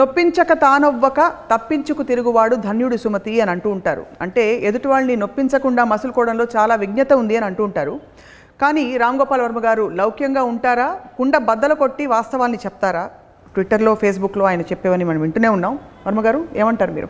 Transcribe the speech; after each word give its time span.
నొప్పించక 0.00 0.52
తానొవ్వక 0.52 1.20
తప్పించుకు 1.52 2.02
తిరుగువాడు 2.10 2.56
ధన్యుడు 2.56 2.96
సుమతి 2.96 3.40
అని 3.40 3.50
అంటూ 3.50 3.70
ఉంటారు. 3.70 4.06
అంటే 4.20 4.44
ఎదుటి 4.68 4.88
వాళ్ళని 4.88 5.16
నొప్పించకుండా 5.16 5.84
మసులుకోవడంలో 5.84 6.46
చాలా 6.56 6.74
విజ్ఞత 6.82 7.12
ఉంది 7.12 7.36
అని 7.36 7.46
అంటూ 7.46 7.64
ఉంటారు. 7.64 7.94
కానీ 8.62 8.96
రామ్ 8.96 9.18
గోపాల్ 9.18 9.42
వర్మ 9.42 9.58
గారు 9.64 9.84
లౌక్యంగా 10.00 10.42
ఉంటారా? 10.42 10.88
కుండ 11.18 11.36
బద్దలు 11.36 11.74
కొట్టి 11.74 12.06
వాస్తవాన్ని 12.06 12.58
చెప్తారా? 12.66 13.04
ట్విట్టర్లో 13.54 13.94
ఫేస్బుక్లో 13.94 14.44
ఆయన 14.44 14.60
చెప్పేవని 14.60 15.04
మనం 15.04 15.20
వింటూనే 15.20 15.48
ఉన్నాం. 15.48 15.78
వర్మ 16.06 16.24
గారు 16.24 16.40
ఏమంటారు 16.56 16.92
మీరు? 16.92 17.08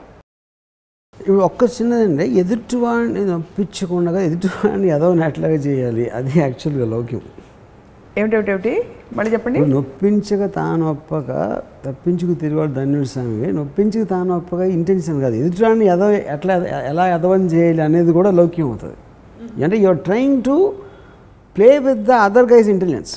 ఇప్పుడు 1.21 1.41
ఒక్క 1.49 1.65
చిన్నదండి. 1.65 2.25
ఎదుటివాడిని 2.43 3.27
నొప్పించకుండా 3.27 4.21
ఎదుటివాడిని 4.21 4.89
ఎదవనట్లాగా 4.89 5.55
చేయాలి. 5.55 6.09
అది 6.11 6.33
యాక్చువల్గా 6.37 6.87
లౌక్యం. 6.97 7.23
ఏమిటేమిటేమిటి? 8.19 8.73
మళ్ళీ 9.17 9.31
చెప్పండి. 9.33 9.59
నొప్పించక 9.75 10.43
తాను 10.57 10.85
ఒప్పక 10.91 11.29
తప్పించుకు 11.85 12.35
తిరిగాడు 12.43 12.73
ధన్యుడు 12.79 13.09
స్వామి 13.13 13.49
నొప్పించక 13.59 14.03
తాను 14.13 14.33
ఒప్పక 14.41 14.61
ఇంటెన్షన్ 14.77 15.19
కాదు. 15.25 15.35
ఎదుటివాడిని 15.41 15.87
ఎదవ 15.95 16.11
ఎట్లా 16.35 16.55
ఎలా 16.91 17.05
ఎదవని 17.17 17.49
చేయాలి 17.55 17.83
అనేది 17.89 18.13
కూడా 18.19 18.31
లౌక్యం 18.41 18.67
అవుతుంది. 18.71 18.99
అంటే 19.65 19.77
your 19.85 20.01
trying 20.09 20.39
to 20.49 20.57
play 21.57 21.71
with 21.87 22.03
the 22.11 22.19
other 22.27 22.49
guys 22.53 22.69
intelligence 22.75 23.15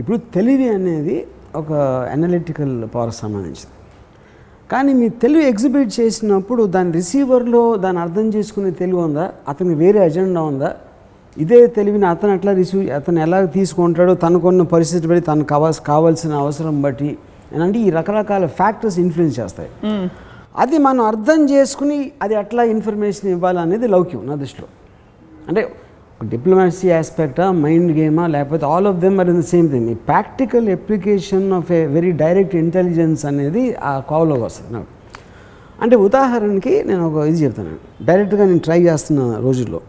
ఇప్పుడు 0.00 0.18
తెలివి 0.36 0.68
అనేది 0.78 1.16
ఒక 1.60 1.72
అనలిటికల్ 2.14 2.74
పవర్ 2.94 3.14
సంబంధించింది. 3.22 3.76
కానీ 4.72 4.92
మీ 5.00 5.08
తెలివి 5.22 5.44
ఎగ్జిబిట్ 5.52 5.90
చేసినప్పుడు 6.00 6.62
దాని 6.76 6.92
రిసీవర్లో 6.92 7.62
దాన్ని 7.76 8.00
అర్థం 8.00 8.26
చేసుకునే 8.36 8.70
తెలివి 8.70 9.00
ఉందా? 9.08 9.26
అతనికి 9.50 9.76
వేరే 9.84 10.00
అజెండా 10.08 10.42
ఉందా? 10.42 10.70
ఇదే 11.36 11.58
తెలివిని 11.66 12.06
అతను 12.06 12.32
ఎట్లా 12.34 12.52
రిసీవ్ 12.52 12.90
అతను 12.90 13.20
ఎలా 13.20 13.44
తీసుకుంటాడో 13.44 14.14
తనకున్న 14.14 14.62
పరిస్థితి 14.62 15.06
బట్టి 15.06 15.26
తనకు 15.26 15.48
కావాల్సి 15.54 15.82
కావాల్సిన 15.82 16.32
అవసరం 16.44 16.82
బట్టి 16.82 17.10
అంటే 17.64 17.78
ఈ 17.78 17.90
రకరకాల 17.90 18.46
ఫ్యాక్టర్స్ 18.46 18.98
ఇన్ఫ్లుయెన్స్ 18.98 19.40
చేస్తాయి. 19.40 19.70
అది 20.62 20.78
మనం 20.78 21.02
అర్థం 21.04 21.40
చేసుకుని 21.50 22.12
అది 22.22 22.34
ఎట్లా 22.34 22.62
ఇన్ఫర్మేషన్ 22.62 23.30
ఇవ్వాలనేది 23.30 23.86
లౌక్యం 23.86 24.26
నా 24.26 24.34
దృష్టిలో. 24.34 24.68
అంటే 25.48 25.62
డిప్లొమాసీ 26.32 26.90
ఆస్పెక్టా 26.90 27.50
మైండ్ 27.50 27.92
గేమా 27.98 28.26
లేకపోతే 28.26 28.64
all 28.66 28.86
of 28.86 28.98
them 29.04 29.20
are 29.20 29.28
in 29.28 29.38
the 29.42 29.44
same 29.44 29.68
thing 29.70 29.88
ఈ 29.90 29.94
practical 29.94 30.68
application 30.68 31.52
of 31.52 31.72
a 31.72 31.86
very 31.86 32.12
direct 32.12 32.56
intelligence 32.56 33.26
అనేది 33.26 33.76
ఆ 33.90 34.00
కోవలోకి 34.10 34.42
వస్తుంది 34.42 34.72
నాకు. 34.72 34.90
అంటే 35.82 35.96
ఉదాహరణకి 35.96 36.84
నేను 36.88 37.02
ఒక 37.08 37.24
ఇది 37.30 37.38
చెప్తాను. 37.44 37.76
డైరెక్ట్గా 38.04 38.44
నేను 38.44 38.58
ట్రై 38.58 38.80
చేస్తున్న 38.82 39.38
రోజుల్లో? 39.46 39.80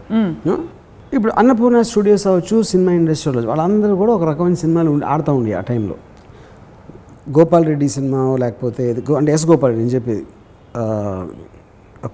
ఇప్పుడు 1.17 1.33
అన్నపూర్ణ 1.39 1.79
స్టూడియోస్ 1.89 2.25
అవ్వచ్చు 2.29 2.55
సినిమా 2.69 2.91
ఇండస్ట్రీ 2.99 3.27
అవ్వచ్చు 3.29 3.49
వాళ్ళందరూ 3.51 3.93
కూడా 4.01 4.11
ఒక 4.17 4.23
రకమైన 4.29 4.57
సినిమాలు 4.63 4.91
ఆడుతూ 5.13 5.31
ఉండి 5.39 5.51
ఆ 5.59 5.61
టైంలో. 5.69 5.95
గోపాల్ 7.37 7.65
రెడ్డి 7.71 7.87
సినిమా 7.97 8.21
లేకపోతే 8.43 8.83
అంటే 9.19 9.31
ఎస్ 9.35 9.45
గోపాల్ 9.51 9.71
రెడ్డి 9.71 9.83
నేను 9.85 9.93
చెప్పేది. 9.97 10.23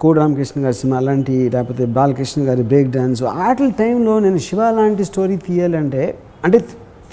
కోడి 0.02 0.17
రామకృష్ణ 0.22 0.58
గారి 0.66 0.75
సినిమా 0.81 0.97
అలాంటి 1.02 1.36
లేకపోతే 1.56 1.83
బాలకృష్ణ 1.97 2.41
గారి 2.50 2.64
బ్రేక్ 2.72 2.89
డాన్స్. 2.97 3.23
ఆటల 3.47 3.69
టైంలో 3.81 4.14
నేను 4.25 4.39
శివ 4.47 4.69
లాంటి 4.80 5.03
స్టోరీ 5.11 5.38
తీయాలంటే 5.47 6.03
అంటే 6.45 6.58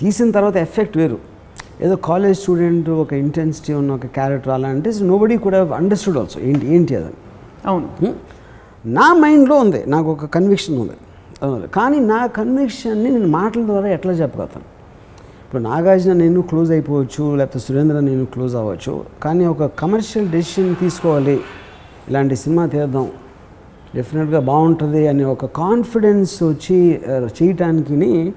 తీసిన 0.01 0.29
తర్వాత 0.37 0.57
ఎఫెక్ట్ 0.67 0.97
వేరు. 1.01 1.19
ఏదో 1.85 1.95
కాలేజ్ 2.11 2.37
స్టూడెంట్ 2.43 2.91
ఒక 3.05 3.13
ఇంటెన్సిటీ 3.25 3.73
ఉన్న 3.81 3.91
ఒక 3.99 4.07
క్యారెక్టర్ 4.19 4.53
అలా 4.57 4.69
అంటే 4.75 4.91
నోబడీ 5.13 5.37
కూడా 5.47 5.59
అండర్స్టూడ్ 5.81 6.19
ఆల్సో 6.21 6.39
ఏంటి 6.51 6.67
ఏంటి 6.75 6.93
అదని 6.99 7.19
అవును? 7.71 7.89
నా 8.99 9.07
మైండ్లో 9.25 9.57
ఉంది 9.65 9.81
నాకు 9.95 10.09
ఒక 10.17 10.27
కన్విక్షన్ 10.37 10.77
ఉంది. 10.83 10.97
కానీ 11.75 12.01
నా 12.01 12.27
కన్విక్షన్ని 12.27 13.11
నేను 13.11 13.27
మాటల 13.27 13.67
ద్వారా 13.67 13.89
ఎట్లా 13.89 14.13
చెప్పగలుగుతాను? 14.13 14.65
ఇప్పుడు 15.45 15.63
నాగార్జున 15.63 16.13
నేను 16.13 16.43
క్లోజ్ 16.43 16.71
అయిపోవచ్చు 16.71 17.37
లేకపోతే 17.37 17.59
సురేంద్ర 17.59 18.01
నేను 18.01 18.25
క్లోజ్ 18.25 18.57
అవ్వచ్చు. 18.57 19.05
కానీ 19.23 19.47
ఒక 19.47 19.65
కమర్షియల్ 19.65 20.29
డెసిషన్ 20.29 20.77
తీసుకోవాలి. 20.77 21.41
ఇలాంటి 22.09 22.37
సినిమా 22.37 22.67
తీద్దాం. 22.67 23.09
డెఫినెట్గా 23.95 24.41
బాగుంటుంది 24.41 25.09
అనే 25.09 25.25
ఒక 25.25 25.45
కాన్ఫిడెన్స్ 25.45 26.43
వచ్చి 26.43 27.01
చేయటానికి 27.43 28.35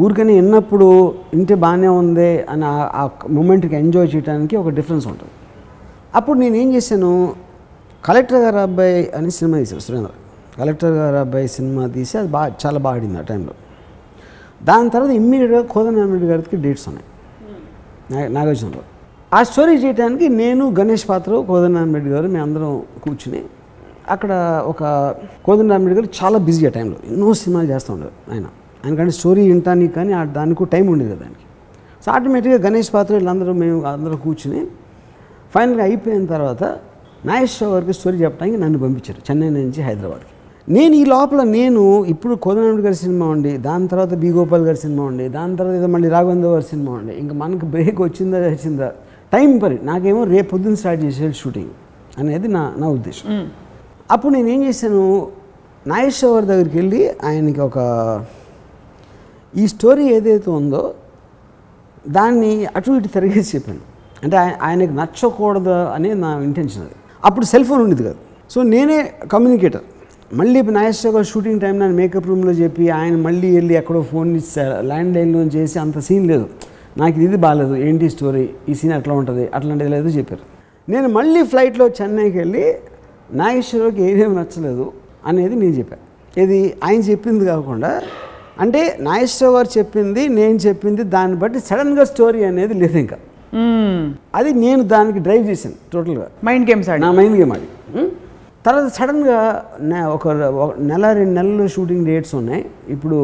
ఊరికనే 0.00 0.34
ఎన్నప్పుడు 0.34 1.14
ఇంటే 1.34 1.54
బాగానే 1.54 1.88
ఉంది 1.88 2.42
అని 2.42 2.64
ఆ- 2.64 3.04
ఆ 3.04 3.08
మూమెంట్కి 3.30 3.76
ఎంజాయ్ 3.76 4.16
చేయడానికి 4.16 4.56
ఒక 4.56 4.68
డిఫరెన్స్ 4.68 5.06
ఉంటుంది. 5.06 5.30
అప్పుడు 6.14 6.38
నేను 6.38 6.56
ఏం 6.56 6.74
చేశాను? 6.74 7.32
కలెక్టర్ 8.04 8.38
గారు 8.38 8.56
అబ్బాయి 8.56 9.10
అని 9.10 9.30
సినిమా 9.30 9.58
తీశారు 9.58 9.80
సురేంద్ర. 9.80 10.10
కలెక్టర్ 10.60 10.92
గారు 10.92 11.16
అబ్బాయి 11.16 11.48
సినిమా 11.48 11.86
తీసి 11.86 12.18
అది 12.18 12.28
బాగా 12.28 12.54
చాలా 12.66 12.78
బాగా 12.78 12.96
ఆడింది 12.96 13.18
ఆ 13.18 13.20
టైంలో. 13.20 13.52
దాని 14.64 14.90
తర్వాత 14.90 15.10
ఇమ్మీడియట్గా 15.10 15.62
కోదనారెడ్డి 15.62 16.26
గారికి 16.26 16.56
డేట్స్ 16.56 16.88
ఉన్నాయి. 16.88 17.06
నా- 18.14 18.32
నాగార్జునరావు 18.32 18.82
ఆ 19.34 19.42
స్టోరీ 19.42 19.74
చేయడానికి 19.74 20.28
నేను 20.28 20.74
గణేష్ 20.78 21.08
పాత్ర 21.08 21.44
కోదండరామిరెడ్డి 21.48 22.10
గారు 22.10 22.28
మేము 22.28 22.42
అందరం 22.42 22.82
కూర్చుని 23.02 23.42
అక్కడ 24.08 24.62
ఒక 24.66 25.14
కోదండరామిరెడ్డి 25.44 26.04
గారు 26.04 26.24
చాలా 26.24 26.38
బిజీ 26.38 26.66
ఆ 26.66 26.68
టైంలో. 26.68 26.96
ఎన్నో 27.12 27.34
సినిమాలు 27.34 27.68
చేస్తూ 27.68 27.92
ఉండేవారు 27.92 28.32
ఆయన. 28.32 28.44
ఆయనకంటే 28.84 29.10
స్టోరీ 29.10 29.48
వినటానికి 29.48 29.94
కానీ 29.94 30.12
ఆ 30.12 30.24
దానికి 30.24 30.64
టైం 30.64 30.86
ఉండేది 30.86 31.10
దానికి 31.10 31.40
సో 32.06 32.12
ఆటోమేటిక్గా 32.12 32.68
గణేష్ 32.68 32.94
పాత్ర 32.94 33.14
వీళ్ళందరూ 33.14 33.52
మేము 33.52 33.82
అందరూ 33.82 34.16
కూర్చుని 34.16 34.66
ఫైనల్గా 35.54 35.82
అయిపోయిన 35.82 36.26
తర్వాత 36.26 36.64
నాగేశ్వర 37.24 37.68
గారికి 37.68 37.92
స్టోరీ 37.92 38.16
చెప్పడానికి 38.16 38.58
నన్ను 38.58 38.78
పంపించారు 38.78 39.30
చెన్నై 39.30 39.50
నుంచి 39.50 39.82
హైదరాబాద్కి. 39.82 40.26
నేను 40.68 40.94
ఈ 40.94 41.04
లోపల 41.04 41.42
నేను 41.42 42.04
ఇప్పుడు 42.04 42.34
కోదనాడు 42.34 42.76
గారి 42.76 42.94
సినిమా 42.94 43.26
ఉండి 43.26 43.56
దాని 43.56 43.88
తర్వాత 43.88 44.14
బి 44.14 44.30
గోపాల్ 44.30 44.62
గారి 44.62 44.76
సినిమా 44.76 45.04
ఉండి 45.04 45.28
దాని 45.28 45.56
తర్వాత 45.56 45.76
ఏదో 45.76 45.86
మళ్ళీ 45.86 46.08
రాఘవేంద్ర 46.08 46.48
గారి 46.48 46.62
సినిమా 46.62 46.92
ఉండి 46.92 47.12
ఇంకా 47.12 47.34
మనకు 47.34 47.66
బ్రేక్ 47.66 48.00
వచ్చిందా 48.00 48.38
వచ్చిందా? 48.38 48.92
టైం 49.32 49.58
పరి 49.58 49.78
నాకేమో 49.82 50.24
రేపు 50.24 50.50
పొద్దున్న 50.50 50.74
స్టార్ట్ 50.74 51.04
చేసేది 51.04 51.34
షూటింగ్ 51.34 51.70
అనేది 52.18 52.48
నా 52.48 52.74
నా 52.76 52.88
ఉద్దేశం. 52.88 53.50
అప్పుడు 54.10 54.32
నేను 54.32 54.48
ఏం 54.48 54.64
చేశాను 54.64 55.28
నాగేశ్వర్ 55.86 56.44
దగ్గరికి 56.44 56.76
వెళ్ళి 56.78 57.10
ఆయనకి 57.24 57.60
ఒక 57.60 57.78
ఈ 59.56 59.66
స్టోరీ 59.66 60.04
ఏదైతే 60.04 60.50
ఉందో 60.50 60.94
దాన్ని 62.08 62.66
అటు 62.66 62.90
ఇటు 62.90 63.08
తిరిగేసి 63.08 63.56
చెప్పాను. 63.56 63.80
అంటే 64.22 64.36
ఆయ- 64.36 64.54
ఆయనకి 64.62 64.92
నచ్చకూడదు 64.92 65.70
అనేది 65.70 66.14
నా 66.14 66.38
ఇంటెన్షన్ 66.38 66.82
అది. 66.82 66.92
అప్పుడు 67.24 67.44
సెల్ 67.44 67.64
ఫోన్ 67.64 67.82
ఉండేది 67.82 68.02
కాదు. 68.02 68.16
సో 68.50 68.62
నేనే 68.62 69.12
కమ్యూనికేటర్ 69.32 69.80
మళ్ళీ 70.38 70.58
నాగేశ్వర 70.76 71.10
గారు 71.14 71.26
షూటింగ్ 71.30 71.60
టైం 71.62 71.74
నన్ను 71.82 71.96
మేకప్ 72.00 72.26
రూమ్లో 72.30 72.52
చెప్పి 72.60 72.84
ఆయన 72.98 73.14
మళ్ళీ 73.26 73.48
వెళ్ళి 73.56 73.74
ఎక్కడో 73.80 74.00
ఫోన్ 74.10 74.28
ఇచ్చి 74.40 74.64
ల్యాండ్ 74.90 75.12
లైన్లో 75.16 75.40
చేసి 75.54 75.76
అంత 75.84 75.98
సీన్ 76.08 76.26
లేదు. 76.32 76.46
నాకు 77.00 77.16
ఇది 77.26 77.38
బాగాలేదు 77.44 77.74
ఏంటి 77.86 78.10
స్టోరీ? 78.14 78.44
ఈ 78.68 78.74
సీన్ 78.78 78.92
ఎట్లా 78.98 79.14
ఉంటుంది 79.20 79.44
అట్లాంటిది 79.56 79.90
లేదు 79.96 80.08
చెప్పారు. 80.18 80.44
నేను 80.92 81.08
మళ్ళీ 81.16 81.40
ఫ్లైట్లో 81.52 81.86
చెన్నైకి 81.98 82.36
వెళ్ళి 82.42 82.64
నాగేశ్వరరావుకి 83.40 84.02
ఏమేమి 84.10 84.34
నచ్చలేదు 84.40 84.86
అనేది 85.30 85.54
నేను 85.62 85.74
చెప్పాను 85.80 86.04
ఇది 86.44 86.60
ఆయన 86.86 87.00
చెప్పింది 87.10 87.44
కాకుండా 87.52 87.90
అంటే 88.62 88.80
నాగేశ్వర 89.08 89.50
గారు 89.56 89.70
చెప్పింది 89.78 90.22
నేను 90.38 90.58
చెప్పింది 90.68 91.02
దాన్ని 91.16 91.36
బట్టి 91.42 91.58
సడన్గా 91.68 92.04
స్టోరీ 92.12 92.40
అనేది 92.52 92.74
లేదు 92.82 92.98
ఇంకా. 93.04 93.18
అది 94.38 94.50
నేను 94.64 94.82
దానికి 94.94 95.20
డ్రైవ్ 95.26 95.44
చేశాను 95.50 95.78
టోటల్గా. 95.92 96.26
మైండ్ 96.48 96.66
గేమ్స్ 96.70 96.88
ఆడి 96.94 97.02
నా 97.06 97.12
మైండ్ 97.20 97.36
గేమ్ 97.40 97.52
అది? 97.58 97.68
తర్వాత 98.64 98.88
సడన్గా 98.96 99.38
ఒక 100.14 100.24
ఒక 100.64 100.70
నెల 100.90 101.04
రెండు 101.18 101.34
నెలలు 101.38 101.66
షూటింగ్ 101.74 102.04
డేట్స్ 102.10 102.34
ఉన్నాయి. 102.40 102.62
ఇప్పుడు 102.94 103.18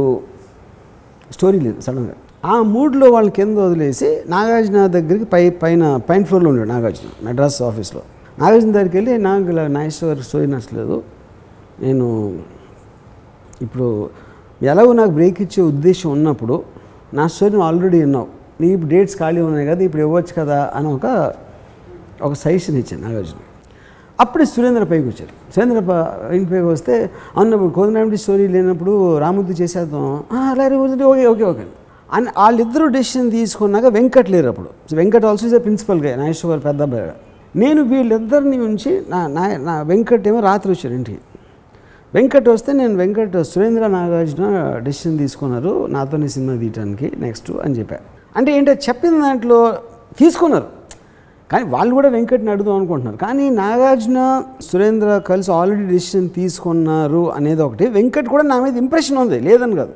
స్టోరీ 1.35 1.59
లేదు 1.67 1.79
సడన్గా. 1.87 2.15
ఆ 2.53 2.55
మూడ్లో 2.75 3.07
వాళ్ళని 3.15 3.33
కింద 3.39 3.57
వదిలేసి 3.67 4.09
నాగార్జున 4.35 4.81
దగ్గరికి 4.97 5.27
పై 5.35 5.43
పైన 5.63 5.83
పైన 6.09 6.23
ఫ్లోర్లో 6.29 6.49
ఉన్నాడు 6.53 6.71
నాగార్జున 6.75 7.09
మెడ్రాస్ 7.27 7.59
ఆఫీస్లో. 7.69 8.03
నాగార్జున 8.43 8.71
దగ్గరికి 8.77 8.97
వెళ్ళి 8.99 9.15
నాకు 9.29 9.51
ఇలా 9.53 9.65
నాగేశ్వర 9.77 10.21
స్టోరీ 10.29 10.47
నచ్చలేదు. 10.55 10.97
నేను 11.85 12.07
ఇప్పుడు 13.67 13.89
ఎలాగో 14.73 14.93
నాకు 15.01 15.13
బ్రేక్ 15.19 15.39
ఇచ్చే 15.47 15.61
ఉద్దేశం 15.73 16.09
ఉన్నప్పుడు 16.17 16.57
నా 17.19 17.25
స్టోరీ 17.35 17.59
ఆల్రెడీ 17.69 17.99
విన్నావు. 18.05 18.29
నీ 18.61 18.69
ఇప్పుడు 18.77 18.91
డేట్స్ 18.95 19.17
ఖాళీ 19.23 19.41
ఉన్నాయి 19.49 19.67
కదా 19.71 19.83
ఇప్పుడు 19.89 20.03
ఇవ్వచ్చు 20.07 20.33
కదా 20.41 20.59
అని 20.77 20.89
ఒక 20.97 21.07
ఒక 22.27 22.33
సజెషన్ 22.45 22.79
ఇచ్చాను 22.83 23.03
నాగార్జున. 23.07 23.41
అప్పుడే 24.21 24.45
సురేంద్ర 24.45 24.85
పైకి 24.91 25.07
వచ్చారు. 25.09 25.33
సురేంద్ర 25.55 25.81
ఇంటి 26.37 26.51
పైకి 26.51 26.69
వస్తే 26.75 27.11
అన్నప్పుడు 27.39 27.69
కోదండరామిడి 27.69 28.17
స్టోరీ 28.17 28.49
లేనప్పుడు 28.49 29.19
రాముద్దు 29.19 29.53
చేసేద్దాం. 29.53 30.07
అలాగే 30.51 30.77
ఓకే 31.11 31.27
ఓకే 31.33 31.45
ఓకే 31.45 31.65
అని. 32.13 32.31
వాళ్ళిద్దరూ 32.39 32.87
డెసిషన్ 32.87 33.31
తీసుకున్నాక 33.31 33.87
వెంకట్ 33.87 34.31
లేరు 34.31 34.49
అప్పుడు. 34.49 34.69
వెంకట్ 34.97 35.25
ఆల్సో 35.25 35.47
ఇస్ 35.47 35.57
ప్రిన్సిపల్గా 35.65 36.17
నాగేశ్వర 36.17 36.51
గారు 36.51 36.61
పెద్ద 36.61 36.83
అబ్బాయి. 36.83 37.11
నేను 37.63 37.83
వీళ్ళిద్దరిని 37.83 38.59
ఉంచి 38.59 38.93
నా 39.09 39.27
నా 39.27 39.45
నా 39.57 39.75
వెంకట్ 39.83 40.29
ఏమో 40.29 40.41
రాత్రి 40.41 40.73
వచ్చారు 40.73 40.95
ఇంటికి. 40.95 41.21
వెంకట్ 42.15 42.49
వస్తే 42.49 42.73
నేను 42.73 42.95
వెంకట్ 42.95 43.37
సురేంద్ర 43.43 43.87
నాగార్జున 43.87 44.47
డెసిషన్ 44.87 45.19
తీసుకున్నారు. 45.19 45.87
నాతోనే 45.87 46.29
సినిమా 46.29 46.55
తీయటానికి 46.63 47.13
నెక్స్ట్ 47.19 47.51
అని 47.65 47.75
చెప్పారు 47.79 48.05
అంటే 48.37 48.51
ఏంటో 48.57 48.73
చెప్పిన 48.89 49.15
దాంట్లో 49.23 49.59
తీసుకున్నారు. 50.19 50.76
కానీ 51.51 51.65
వాళ్ళు 51.75 51.93
కూడా 51.95 52.09
వెంకట్ని 52.09 52.51
అడుగుదాం 52.51 52.77
అనుకుంటున్నారు. 52.81 53.17
కానీ 53.17 53.45
నాగార్జున 53.61 54.21
సురేంద్ర 54.69 55.19
కలిసి 55.29 55.51
ఆల్రెడీ 55.59 55.85
డెసిషన్ 55.93 56.27
తీసుకున్నారు 56.39 57.23
అనేది 57.39 57.63
ఒకటి. 57.63 57.85
వెంకట్ 57.99 58.29
కూడా 58.35 58.45
నా 58.53 58.57
మీద 58.65 58.77
ఇంప్రెషన్ 58.85 59.19
ఉంది 59.25 59.39
లేదని 59.49 59.77
కాదు. 59.77 59.95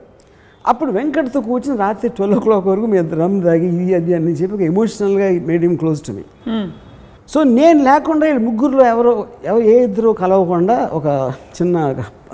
అప్పుడు 0.64 0.90
వెంకట్తో 0.90 1.40
కూర్చుని 1.40 1.76
రాత్రి 1.76 2.08
ట్వెల్వ్ 2.08 2.36
ఓ 2.38 2.40
క్లాక్ 2.40 2.66
వరకు 2.66 2.86
మీ 2.92 2.98
రమ్ 3.22 3.36
దాగి 3.42 3.66
ఇది 3.66 3.94
అది 3.94 4.14
అని 4.14 4.32
చెప్పి 4.32 4.64
ఎమోషనల్గా 4.64 5.26
made 5.48 5.64
him 5.68 5.76
close 5.76 6.00
to 6.06 6.12
me 6.12 6.24
so 7.32 7.38
నేను 7.58 7.80
లేకుండా 7.82 8.26
వీళ్ళు 8.26 8.42
ముగ్గురులో 8.48 8.84
ఎవరో 8.86 9.12
ఎవరు 9.44 9.64
ఏ 9.72 9.74
ఇద్దరు 9.84 10.10
కలవకుండా 10.22 10.76
ఒక 10.92 11.06
చిన్న 11.58 11.76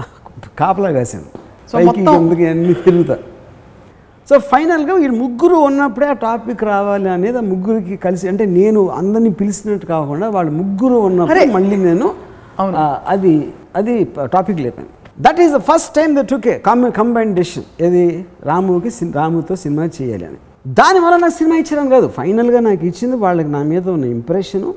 కాపలా 0.61 0.91
కాశాను. 0.91 1.29
సో 1.71 1.75
పైకి 1.79 2.03
కిందకి 2.05 2.45
అన్ని 2.47 2.75
తిరుగుతా. 2.85 3.17
సో 4.29 4.37
ఫైనల్గా 4.51 4.95
వీళ్ళు 5.01 5.17
ముగ్గురు 5.23 5.57
ఉన్నప్పుడే 5.69 6.07
ఆ 6.13 6.17
టాపిక్ 6.27 6.63
రావాలి 6.71 7.09
అనేది 7.17 7.39
ఆ 7.41 7.45
ముగ్గురికి 7.51 7.97
కలిసి 8.05 8.27
అంటే 8.31 8.45
నేను 8.59 8.81
అందరినీ 9.01 9.31
పిలిచినట్టు 9.41 9.87
కాకుండా 9.95 10.27
వాళ్ళు 10.37 10.53
ముగ్గురు 10.61 10.97
ఉన్నప్పుడు! 11.09 11.45
మళ్ళీ 11.57 11.77
నేను 11.89 12.09
అది 13.15 13.33
అది 13.79 13.95
topic 14.35 14.61
లేపాను. 14.67 14.91
That 15.27 15.41
is 15.45 15.53
the 15.57 15.61
first 15.69 15.91
time 15.99 16.11
the 16.19 16.23
took a 16.33 16.55
come 16.69 16.83
combine 16.99 17.33
decision 17.39 17.67
ఏది? 17.87 18.05
రాముకి 18.49 18.91
రాముతో 19.19 19.55
సినిమా 19.65 19.85
చేయాలి 19.99 20.25
అని. 20.31 20.39
దానివల్ల 20.81 21.17
నాకు 21.25 21.37
సినిమా 21.41 21.57
ఇచ్చడం 21.63 21.87
కాదు. 21.95 22.07
ఫైనల్గా 22.19 22.61
నాకు 22.69 22.85
ఇచ్చింది 22.91 23.17
వాళ్ళకి 23.25 23.51
నా 23.57 23.63
మీద 23.73 23.87
ఉన్న 23.97 24.07
ఇంప్రెషను 24.17 24.71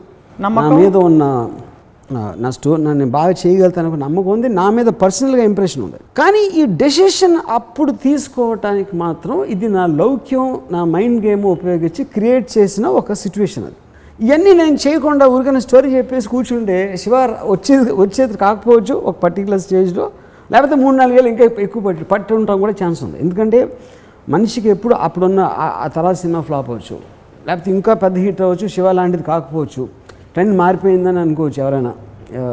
నా? 0.44 0.50
మీద 0.80 0.95
ఉన్న 1.10 1.24
నా 2.14 2.50
స్టో 2.50 2.78
నన్ను 2.78 3.10
బాగా 3.10 3.32
చేయగలుగుతాను 3.32 3.96
నమ్మకం 3.96 4.28
ఉంది. 4.28 4.50
నా 4.50 4.70
మీద 4.70 4.86
పర్సనల్గా 4.86 5.44
ఇంప్రెషన్ 5.44 5.84
ఉంది. 5.84 5.96
కానీ 6.18 6.62
ఈ 6.62 6.66
డెసిషన్ 6.66 7.38
అప్పుడు 7.50 7.92
తీసుకోవటానికి 7.92 8.96
మాత్రం 8.96 9.44
ఇది 9.44 9.68
నా 9.68 9.86
లౌక్యం 9.86 10.60
నా 10.72 10.86
మైండ్ 10.86 11.26
గేమ్ 11.26 11.46
ఉపయోగించి 11.46 12.04
క్రియేట్ 12.04 12.58
చేసిన 12.58 12.88
ఒక 12.88 13.14
సిచ్యువేషన్ 13.14 13.64
అది. 13.64 13.76
ఇవన్నీ 14.28 14.54
నేను 14.54 14.78
చేయకుండా 14.88 15.28
ఊరికైనా 15.28 15.60
స్టోరీ 15.60 15.98
చెప్పేసి 15.98 16.30
కూర్చుంటే 16.30 16.98
శివ 16.98 17.16
వచ్చేది 17.46 17.92
వచ్చేది 17.92 18.38
కాకపోవచ్చు 18.38 18.94
ఒక 18.96 19.20
పర్టికులర్ 19.20 19.60
స్టేజ్లో 19.60 20.12
లేకపోతే 20.52 20.76
మూడు 20.76 20.96
నాలుగేళ్ళు 20.96 21.30
ఇంకా 21.30 21.46
ఎక్కువ 21.60 21.82
పట్టి 21.82 22.04
పట్టి 22.04 22.34
ఉండటం 22.34 22.60
కూడా 22.60 22.74
ఛాన్స్ 22.84 23.04
ఉంది. 23.04 23.18
ఎందుకంటే 23.20 23.78
మనిషికి 24.30 24.70
ఎప్పుడు 24.70 24.96
అప్పుడున్న 24.96 25.40
ఆ- 25.40 25.82
ఆ 25.84 25.88
తర్వాత 25.88 26.16
సినిమా 26.16 26.42
ఫ్లాప్ 26.42 26.70
అవ్వచ్చు 26.70 27.00
లేకపోతే 27.48 27.72
ఇంకా 27.72 27.94
పెద్ద 27.94 28.18
హిట్ 28.18 28.42
అవ్వచ్చు 28.42 28.68
శివ 28.68 28.92
లాంటిది 28.92 29.24
కాకపోవచ్చు. 29.24 29.99
ట్రెండ్ 30.34 30.54
మారిపోయిందని 30.62 31.20
అనుకోవచ్చు 31.26 31.60
ఎవరైనా 31.64 31.92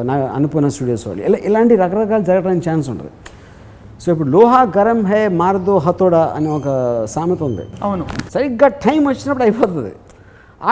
నా 0.08 0.14
అనుపూర్ణ 0.38 0.68
స్టూడియోస్ 0.74 1.04
వాళ్ళు. 1.08 1.22
ఇలా 1.28 1.38
ఇలాంటి 1.48 1.74
రకరకాలు 1.84 2.24
జరగడానికి 2.30 2.64
ఛాన్స్ 2.68 2.86
ఉంటుంది. 2.92 3.12
సో 4.02 4.06
ఇప్పుడు 4.12 4.30
లోహా 4.36 4.60
గరం 4.76 5.00
హే 5.10 5.20
మార్దో 5.40 5.74
హతోడా 5.86 6.22
అని 6.36 6.48
ఒక 6.56 6.68
సామెత 7.14 7.42
ఉంది. 7.42 7.64
అవును. 7.86 8.04
సరిగ్గా 8.34 8.68
టైం 8.86 9.00
వచ్చినప్పుడు 9.10 9.44
అయిపోతుంది. 9.46 9.92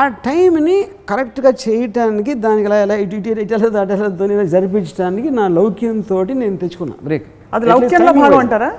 ఆ 0.01 0.03
టైంని 0.27 0.77
కరెక్ట్గా 1.11 1.51
చేయటానికి 1.65 2.33
దానికి 2.45 2.67
ఇలా 2.69 2.79
ఇలా 2.85 2.97
ఇటు 3.05 3.17
ఇటు 3.17 3.41
ఇటు 3.45 3.53
వెళ్ళదు 3.55 3.79
అటు 3.83 3.93
వెళ్ళదు 3.93 4.31
ఇలా 4.37 4.45
జరిపించడానికి 4.55 5.31
నా 5.39 5.45
లౌక్యంతో 5.59 6.19
నేను 6.43 6.56
తెచ్చుకున్నా. 6.62 6.97
బ్రేక్. 7.09 7.27
అది 7.56 7.67
లౌక్యంలో 7.73 8.12
భాగం 8.23 8.39
అంటారా? 8.45 8.71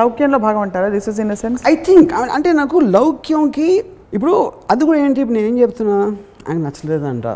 లౌక్యంలో 0.00 0.38
భాగం 0.46 0.62
అంటారా? 0.66 0.88
This 0.96 1.08
is 1.12 1.20
in 1.24 1.36
sense 1.42 1.62
I 1.72 1.74
think 1.88 2.12
అంటే 2.36 2.52
నాకు 2.60 2.76
లౌక్యంకి 2.96 3.68
ఇప్పుడు 4.16 4.34
అది 4.72 4.82
కూడా 4.88 4.98
ఏంటి 5.04 5.20
ఇప్పుడు 5.24 5.38
నేనేం 5.38 5.58
చెప్తున్నా? 5.64 5.98
ఆయన 6.48 6.58
నచ్చలేదంట? 6.66 7.26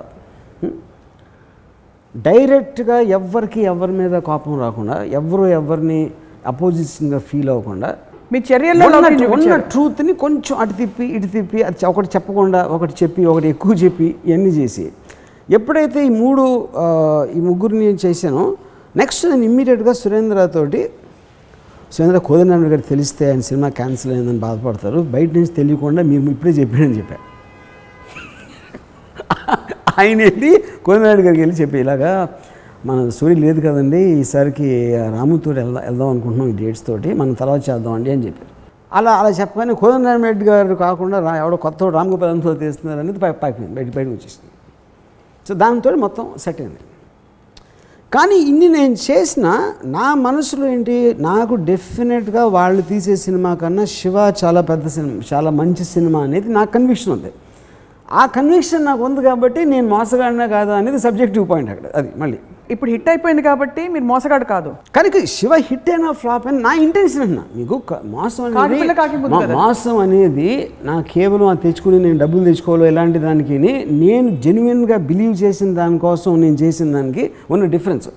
డైరెక్ట్గా 2.14 2.96
ఎవరికి 3.18 3.60
ఎవరి 3.72 3.92
మీద 3.92 4.14
కోపం 4.28 4.54
రాకుండా 4.60 4.96
ఎవరు 5.18 5.44
ఎవరిని 5.58 6.00
అపోజిషన్గా 6.46 7.18
ఫీల్ 7.28 7.50
అవ్వకుండా 7.50 7.90
మీ 8.32 8.38
చర్యల్లో 8.50 8.84
ఉన్న-. 8.86 9.58
ట్రూత్ని 9.72 10.12
కొంచెం 10.24 10.54
అటు 10.62 10.74
తిప్పి 10.80 11.04
ఇటు 11.16 11.26
తిప్పి 11.26 11.58
అది 11.68 11.86
ఒకటి 11.86 12.08
చెప్పకుండా 12.16 12.60
ఒకటి 12.76 12.94
చెప్పి 13.02 13.22
ఒకటి 13.32 13.48
ఎక్కువ 13.54 13.72
చెప్పి 13.84 14.06
ఇవన్నీ 14.26 14.52
చేసి. 14.60 14.84
ఎప్పుడైతే 15.48 16.00
ఈ 16.06 16.10
మూడు 16.22 16.44
ఈ 17.36 17.40
ముగ్గురిని 17.48 17.82
నేను 17.86 17.98
చేశానో 18.06 18.44
నెక్స్ట్ 18.96 19.24
నేను 19.30 19.44
ఇమ్మీడియట్గా 19.50 19.92
సురేంద్రతోటి 20.02 20.80
సురేంద్ర 21.94 22.18
కోదండరామ్ 22.28 22.64
గారికి 22.72 22.88
తెలిస్తే 22.88 23.24
ఆయన 23.30 23.42
సినిమా 23.50 23.68
క్యాన్సిల్ 23.80 24.12
అయిందని 24.14 24.40
బాధపడతారు. 24.46 25.00
బయట 25.14 25.30
నుంచి 25.36 25.52
తెలియకుండా 25.60 26.02
మీరు 26.10 26.30
ఇప్పుడే 26.36 26.52
చెప్పాడని 26.60 26.96
చెప్పారు 27.00 27.22
ఆయన 30.00 30.18
వెళ్ళి 30.28 30.50
కోదండరామ్ 30.86 31.22
గారికి 31.26 31.42
వెళ్ళి 31.44 31.56
చెప్పి 31.62 31.78
ఇలాగా 31.84 32.12
మన 32.88 32.96
సూర్యుడు 33.18 33.40
లేదు 33.46 33.60
కదండి 33.66 34.00
ఈసారికి 34.22 34.68
రాముతో 35.16 35.50
వెళ్దాం 35.58 35.82
వెళ్దాం 35.88 36.08
అనుకుంటున్నాం 36.14 36.48
ఈ 36.52 36.56
డేట్స్ 36.62 36.82
తోటి 36.88 37.10
మనం 37.20 37.32
తర్వాత 37.42 37.60
చేద్దామండి 37.68 38.10
అని 38.14 38.22
చెప్పారు. 38.26 38.50
అలా 38.98 39.12
అలా 39.20 39.30
చెప్పగానే 39.40 39.74
కోదండరామ్ 39.82 40.24
రెడ్డి 40.28 40.44
గారు 40.48 40.74
కాకుండా 40.86 41.18
ఎవడో 41.42 41.56
కొత్త 41.66 41.88
రామ్ 41.98 42.10
గోపాలంతో 42.14 42.50
తీస్తున్నారు 42.64 43.00
అనేది 43.04 43.18
పై 43.22 43.30
పైకి 43.42 43.60
బయట 43.76 43.88
బయటకు 43.96 44.12
వచ్చేసింది. 44.16 44.50
సో 45.46 45.54
దాంతో 45.62 45.96
మొత్తం 46.04 46.26
సెట్ 46.44 46.60
అయింది. 46.64 46.82
కానీ 48.12 48.36
ఇన్ని 48.50 48.68
నేను 48.76 48.96
చేసిన 49.06 49.46
నా 49.96 50.08
మనసులో 50.26 50.64
ఏంటి 50.74 50.96
నాకు 51.28 51.54
డెఫినెట్గా 51.70 52.42
వాళ్ళు 52.56 52.82
తీసే 52.90 53.16
సినిమా 53.24 53.50
కన్నా 53.62 53.84
శివ 53.96 54.16
చాలా 54.42 54.60
పెద్ద 54.70 54.84
సినిమా 54.96 55.16
చాలా 55.32 55.50
మంచి 55.60 55.84
సినిమా 55.94 56.20
అనేది 56.26 56.48
నాకు 56.58 56.70
కన్విక్షన్ 56.76 57.12
ఉంది. 57.12 57.32
ఆ 58.08 58.24
కన్విక్షన్ 58.34 58.84
నాకు 58.84 59.02
ఉంది 59.04 59.20
కాబట్టి 59.28 59.60
నేను 59.74 59.86
మోసగాడినా 59.88 60.46
కాదా 60.56 60.74
అనేది 60.80 60.98
సబ్జెక్టివ్ 61.06 61.44
పాయింట్ 61.50 61.70
అక్కడ 61.70 61.86
అది 62.00 62.10
మళ్ళీ. 62.22 62.38
ఇప్పుడు 62.70 62.90
హిట్ 62.90 63.08
అయిపోయింది 63.08 63.42
కాబట్టి 63.48 63.82
మీరు 63.94 64.04
మోసగాడు 64.04 64.44
కాదు. 64.52 64.70
కానీ 64.94 65.08
శివ 65.36 65.54
హిట్ 65.68 65.88
అయినా 65.90 66.10
ఫ్లాప్ 66.20 66.46
అయినా 66.48 66.60
నా 66.68 66.72
ఇంటెన్షన్ 66.84 67.22
అన్న 67.22 67.40
మీకు 67.56 67.76
మోసం 68.14 68.42
అనేది. 68.44 68.60
మోసం 69.60 69.96
అనేది 70.04 70.48
నా 70.88 70.94
కేవలం 71.14 71.46
అది 71.52 71.62
తెచ్చుకుని 71.66 71.98
నేను 72.06 72.18
డబ్బులు 72.22 72.44
తెచ్చుకోవాలో 72.44 72.86
ఇలాంటి 72.92 73.18
దానికి 73.26 73.58
నేను 74.04 74.28
జెన్యున్గా 74.46 74.98
బిలీవ్ 75.10 75.34
చేసిన 75.44 75.74
దానికోసం 75.80 76.40
నేను 76.40 76.54
చేసిన 76.64 76.92
దానికి 76.98 77.26
ఉన్న 77.50 77.64
డిఫరెన్స్ 77.76 78.08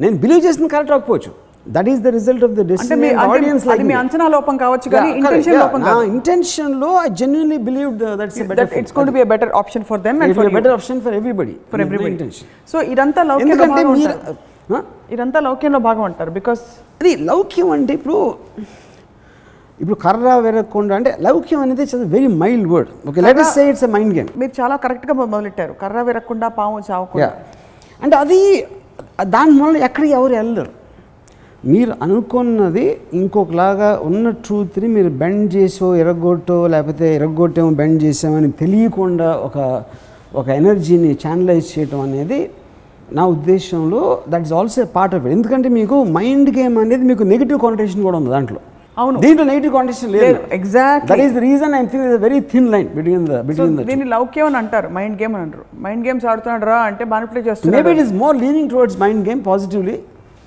నేను 0.00 0.16
బిలీవ్ 0.22 0.40
చేసింది 0.46 0.68
కరెక్ట్ 0.68 0.92
అవ్వకపోవచ్చు. 0.92 1.32
That 1.66 1.88
is 1.92 2.00
the 2.00 2.10
result 2.16 2.44
of 2.46 2.54
the 2.58 2.64
decision 2.70 3.04
audience 3.26 3.64
అది 3.74 3.84
మీ 3.88 3.94
అంచనా 4.00 4.26
లోపం 4.34 4.56
కావచ్చు 4.62 4.88
కానీ 4.92 5.08
ఇంటెన్షన్ 5.16 5.58
లోపం 5.62 5.80
కాదు. 5.86 6.02
ఇంటెన్షన్లో 6.12 6.90
I 6.98 7.08
genuinely 7.20 7.58
believe 7.68 7.90
that's 8.20 8.38
that 8.52 8.74
it's 8.80 8.94
going 8.96 9.10
to 9.10 9.16
be 9.16 9.22
a 9.24 9.28
better 9.32 9.52
option 9.60 9.84
for 9.90 10.00
them 10.06 10.20
and 10.24 10.36
for 10.38 10.50
better 10.56 10.74
option 10.76 11.00
for 11.06 11.16
everybody 11.20 11.54
for 11.72 11.82
everybody 11.86 12.10
intention 12.14 12.48
so 12.72 12.78
ఇదంతా 12.94 13.22
లౌక్యంలో 13.30 13.54
ఎందుకంటే 13.56 13.84
మీరు? 13.94 14.82
ఇదంతా 15.14 15.40
లౌక్యంలో 15.48 15.80
భాగం 15.88 16.04
అంటారు 16.10 16.30
బికాస్ 16.38 16.62
అది 16.96 17.12
లౌక్యం 17.30 17.68
అంటే 17.76 17.92
ఇప్పుడు 17.98 18.18
ఇప్పుడు 19.80 19.96
కర్ర 20.04 20.28
విరగకుండా 20.44 20.94
అంటే 20.98 21.10
లౌక్యం 21.20 21.60
అనేది 21.64 21.84
very 22.14 22.28
mild 22.42 22.68
word 22.72 22.90
okay 23.08 23.20
let 23.26 23.42
say 23.50 23.64
it's 23.70 23.84
a 23.84 23.92
mind 23.94 24.14
game 24.18 24.30
మీరు 24.40 24.52
చాలా 24.60 24.74
కరెక్ట్గా 24.84 25.14
మొదలెట్టారు. 25.18 25.72
కర్ర 25.82 25.98
విరగకుండా 26.08 26.48
పాము 26.58 26.78
చావకుండా 26.88 27.28
అంటే 28.02 28.16
అది 28.16 28.38
దాని 29.34 29.54
వల్ల 29.62 29.76
ఎక్కడికి 29.88 30.12
ఎవరు 30.12 30.34
వెళ్ళరు? 30.34 30.70
మీరు 31.66 31.92
అనుకున్నది 32.02 32.84
ఇంకొకలాగా 33.20 33.88
ఉన్న 34.08 34.26
ట్రూత్ని 34.44 34.88
మీరు 34.96 35.10
బెండ్ 35.22 35.46
చేసో 35.56 35.86
ఎరగొట్టో 36.02 36.58
లేకపోతే 36.74 37.06
ఎరగొట్టేమో 37.14 37.70
బెండ్ 37.80 37.98
చేసామని 38.04 38.50
తెలియకుండా 38.60 39.28
ఒక 39.46 39.56
ఒక 40.34 40.46
ఎనర్జీని 40.60 41.10
ఛానలైజ్ 41.22 41.66
చేయటం 41.74 42.00
అనేది 42.06 42.38
నా 43.12 43.24
ఉద్దేశంలో 43.34 44.00
that 44.32 44.46
is 44.46 44.54
also 44.60 44.86
part 44.96 45.14
of 45.16 45.26
it 45.26 45.34
ఎందుకంటే 45.36 45.68
మీకు 45.78 45.96
మైండ్ 46.18 46.50
గేమ్ 46.58 46.76
అనేది 46.84 47.04
మీకు 47.10 47.24
నెగిటివ్ 47.32 47.60
కాంటేషన్ 47.66 48.02
కూడా 48.06 48.16
ఉంది 48.20 48.32
దాంట్లో. 48.36 48.60
అవును. 48.96 49.16
దీంట్లో 49.24 49.44
నెగిటివ్ 49.50 49.72
కాంటేషన్ 49.76 50.10
లేదు. 50.16 50.36
exactly. 50.58 51.08
That 51.10 51.22
is 51.26 51.34
the 51.36 51.42
reason 51.46 51.74
I 51.78 51.82
think 51.92 52.04
is 52.08 52.20
very 52.26 52.40
thin 52.52 52.68
line 52.74 52.88
between 52.98 53.26
the 53.30 53.40
between 53.48 53.76
the 53.80 53.84
దీన్ని 53.90 54.08
లౌక్యం 54.14 54.46
అని 54.50 54.58
అంటారు 54.62 54.88
మైండ్ 54.98 55.16
గేమ్ 55.22 55.34
అని 55.36 55.44
అంటారు. 55.46 55.64
మైండ్ 55.86 56.02
గేమ్స్ 56.06 56.26
ఆడుతున్నాడు 56.32 56.66
రా 56.72 56.78
అంటే 56.90 57.04
బాగా 57.12 57.26
play 57.32 57.42
maybe 57.76 57.90
it 57.96 58.02
is 58.04 58.12
more 58.22 58.36
leaning 58.44 58.70
towards 58.74 58.98
mind 59.04 59.22
game 59.28 59.42
positively 59.50 59.96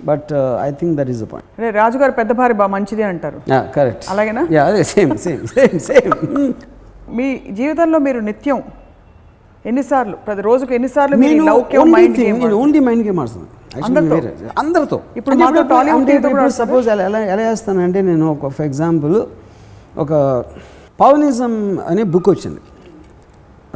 but 0.09 0.31
I 0.65 0.69
think 0.79 0.93
that 0.99 1.09
is 1.13 1.21
the 1.23 1.27
point 1.31 1.47
అరే 1.59 1.69
రాజుగారు 1.79 2.13
పెద్ద 2.19 2.31
భార్య 2.39 2.55
బాగా 2.61 2.71
మంచిది 2.75 3.03
అంటారు. 3.03 3.39
కరెక్ట్ 3.77 4.05
అలాగేనా? 4.13 4.43
యా 4.55 4.63
అదే 4.69 4.83
సేమ్ 4.93 5.13
సేమ్ 5.25 5.43
సేమ్ 5.55 5.77
సేమ్ 5.89 6.13
మీ 7.17 7.27
జీవితంలో 7.59 7.99
మీరు 8.07 8.19
నిత్యం 8.29 8.59
ఎన్నిసార్లు 9.65 10.17
ప్రతి 10.25 10.41
రోజుకు 10.49 10.73
ఎన్నిసార్లు 10.73 11.15
మీరు 11.23 11.43
లౌక్యం 11.51 11.87
mind 11.95 12.17
game 12.21 12.43
only 12.63 12.81
mind 12.89 13.05
game 13.09 13.21
ఆడుతున్నాను 13.23 13.55
Actually 13.69 14.49
అందరితో? 14.61 14.97
ఇప్పుడు 15.19 15.35
ఆడతారా? 15.47 16.45
సపోజ్ 16.59 16.85
ఎలా 16.93 17.03
ఎలా 17.33 17.43
చేస్తానంటే 17.49 17.99
నేను 18.07 18.25
ఒక 18.31 18.47
ఫర్ 18.55 18.65
ఎగ్జాంపుల్ 18.65 19.15
ఒక 20.03 20.11
పవనిజం 21.01 21.53
అనే 21.91 22.03
బుక్ 22.13 22.29
వచ్చింది. 22.31 22.61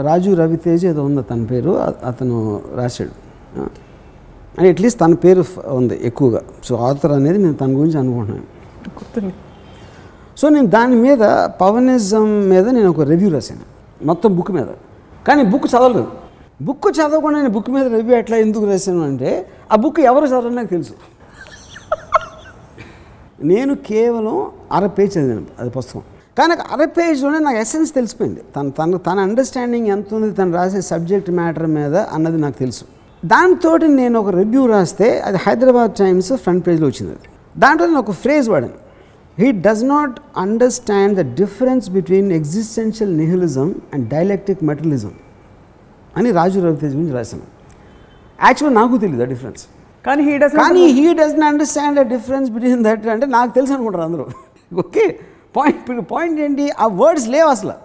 రాజు 0.07 0.29
రవితేజ్ 0.39 0.83
ఏదో 0.91 1.01
ఉంది 1.09 1.23
తన 1.23 1.43
పేరు 1.51 1.71
అతను 2.11 2.37
రాశాడు. 2.79 3.13
అని 4.59 4.69
అట్లీస్ట్ 4.69 4.99
తన 4.99 5.13
పేరు 5.13 5.45
ఉంది 5.67 5.99
ఎక్కువగా. 6.03 6.41
సో 6.63 6.75
ఆథర్ 6.75 7.11
అనేది 7.11 7.37
నేను 7.37 7.53
తన 7.53 7.65
గురించి 7.65 7.97
అనుకుంటున్నాను. 7.97 8.43
గుర్తుంది. 8.89 9.33
సో 10.37 10.49
నేను 10.49 10.67
దాని 10.67 10.95
మీద 10.95 11.19
పవనిజం 11.61 12.49
మీద 12.49 12.69
నేను 12.69 12.89
ఒక 12.89 13.01
రివ్యూ 13.01 13.29
రాశాను. 13.29 13.61
మొత్తం 14.05 14.35
బుక్ 14.35 14.51
మీద. 14.51 14.65
కానీ 15.27 15.43
బుక్ 15.43 15.65
చదవలేదు. 15.65 16.07
బుక్ 16.61 16.87
చదవకుండా 16.89 17.39
నేను 17.39 17.49
బుక్ 17.49 17.69
మీద 17.69 17.87
రివ్యూ 17.87 18.17
ఎట్లా 18.17 18.37
ఎందుకు 18.37 18.65
రాశాను 18.65 19.01
అంటే 19.01 19.49
ఆ 19.71 19.75
బుక్ 19.75 19.99
ఎవరు 19.99 20.25
చదవని 20.25 20.55
నాకు 20.55 20.67
తెలుసు. 20.67 20.93
నేను 23.43 23.75
కేవలం 23.75 24.49
అర 24.71 24.87
పేజ్ 24.87 25.17
చదివాను 25.17 25.45
అది 25.59 25.69
పుస్తకం. 25.69 26.01
కానీ 26.37 26.53
అర 26.53 26.85
పేజ్లోనే 26.85 27.39
నాకు 27.39 27.57
ఎసెన్స్ 27.57 27.93
తెలిసిపోయింది. 27.93 28.41
తన 28.55 28.69
తన 28.69 28.97
తన 28.97 29.19
అండర్స్టాండింగ్ 29.19 29.87
ఎంత 29.87 30.13
ఉంది 30.13 30.31
తను 30.31 30.53
రాసే 30.53 30.81
సబ్జెక్ట్ 30.81 31.29
మ్యాటర్ 31.29 31.67
మీద 31.67 31.95
అన్నది 31.95 32.37
నాకు 32.37 32.59
తెలుసు. 32.59 32.85
దాంతో 33.25 33.77
నేను 33.77 34.15
ఒక 34.19 34.29
రివ్యూ 34.29 34.65
రాస్తే 34.65 35.19
అది 35.19 35.37
హైదరాబాద్ 35.37 35.91
టైమ్స్ 35.91 36.33
ఫ్రంట్ 36.33 36.67
పేజ్లో 36.67 36.87
వచ్చింది 36.87 37.11
అది. 37.11 37.27
దాంట్లో 37.57 37.85
నేను 37.87 37.99
ఒక 37.99 38.11
ఫ్రేజ్ 38.11 38.49
వాడాను. 38.49 38.79
He 39.41 39.51
does 39.51 39.83
not 39.83 40.15
understand 40.37 41.13
the 41.19 41.23
difference 41.35 41.89
between 41.89 42.31
existential 42.31 43.13
nihilism 43.17 43.75
and 43.93 44.05
dialectic 44.09 44.63
metalism 44.63 45.13
అని 46.17 46.31
రాజు 46.31 46.59
రవితేజ్ 46.59 46.95
గురించి 46.95 47.13
రాశాను. 47.13 47.47
యాక్చువల్గా 48.47 48.75
నాకు 48.81 48.97
తెలియదు 48.97 49.23
ఆ 49.23 49.29
డిఫరెన్స్ 49.33 49.63
కానీ 50.05 50.21
హీ 50.29 50.37
డస్ 50.37 50.55
కానీ 50.55 50.85
he 50.97 51.13
doesn't 51.13 51.43
understand 51.43 51.97
the 51.99 52.01
difference 52.15 52.49
between 52.51 52.83
that 52.83 53.07
అంటే 53.07 53.25
నాకు 53.25 53.51
తెలుసు 53.53 53.73
అనుకుంటారు 53.73 54.03
అందరూ. 54.03 54.25
ఓకే 54.83 55.05
పాయింట్ 55.57 56.11
పాయింట్ 56.11 56.39
ఏంటి? 56.39 56.65
ఆ 56.79 56.87
వర్డ్స్ 57.01 57.27
లేవు 57.27 57.49
అసలు. 57.49 57.75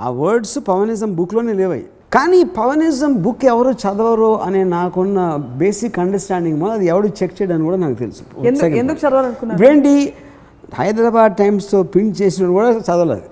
ఆ 0.00 0.10
వర్డ్స్ 0.10 0.58
పవనిజం 0.68 1.10
బుక్లోనే 1.14 1.52
లేవాయి 1.52 1.84
కానీ 2.14 2.38
పవనిజం 2.56 3.12
బుక్ 3.24 3.44
ఎవరు 3.52 3.70
చదవరు 3.82 4.30
అనే 4.46 4.62
నాకున్న 4.72 5.20
బేసిక్ 5.60 5.98
అండర్స్టాండింగ్ 6.02 6.58
మా 6.62 6.68
అది 6.76 6.86
ఎవడు 6.92 7.08
చెక్ 7.18 7.34
చేయడానికి 7.38 7.66
కూడా 7.68 7.78
నాకు 7.84 7.96
తెలుసు. 8.02 8.22
ఎందుకు 8.48 9.06
ఇప్పుడేంటి 9.50 9.92
హైదరాబాద్ 10.80 11.32
టైమ్స్తో 11.42 11.78
ప్రింట్ 11.92 12.14
చేసినప్పుడు 12.22 12.54
కూడా 12.58 12.70
చదవలేదు. 12.88 13.26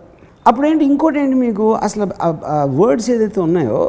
అప్పుడేంటి 0.49 0.85
ఇంకోటి 0.91 1.19
ఏంటి 1.23 1.37
మీకు? 1.47 1.67
అసలు 1.87 2.07
వర్డ్స్ 2.81 3.09
ఏదైతే 3.15 3.41
ఉన్నాయో 3.47 3.81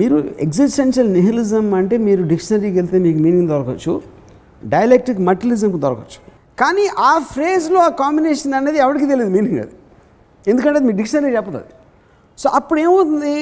మీరు 0.00 0.16
ఎగ్జిస్టెన్షియల్ 0.46 1.10
నిహిలిజం 1.18 1.66
అంటే 1.80 1.96
మీరు 2.06 2.22
డిక్షనరీకి 2.32 2.76
వెళ్తే 2.80 2.98
మీకు 3.06 3.20
మీనింగ్ 3.26 3.48
దొరకచ్చు 3.52 3.92
డైలెక్టిక్ 4.74 5.20
మటిలిజంకి 5.28 5.78
దొరకచ్చు. 5.84 6.18
కానీ 6.62 6.84
ఆ 7.10 7.12
ఫ్రేజ్లో 7.32 7.78
ఆ 7.88 7.90
కాంబినేషన్ 8.02 8.54
అనేది 8.60 8.78
ఎవరికి 8.86 9.06
తెలియదు 9.12 9.30
మీనింగ్ 9.36 9.60
అది. 9.64 9.76
ఎందుకంటే 10.50 10.76
అది 10.78 10.86
మీ 10.90 10.96
డిక్షనరీ 11.02 11.32
చెప్పదు 11.36 11.58
అది. 11.62 11.72
సో 12.38 12.46
అప్పుడు 12.58 12.78
ఏమవుతుంది? 12.86 13.36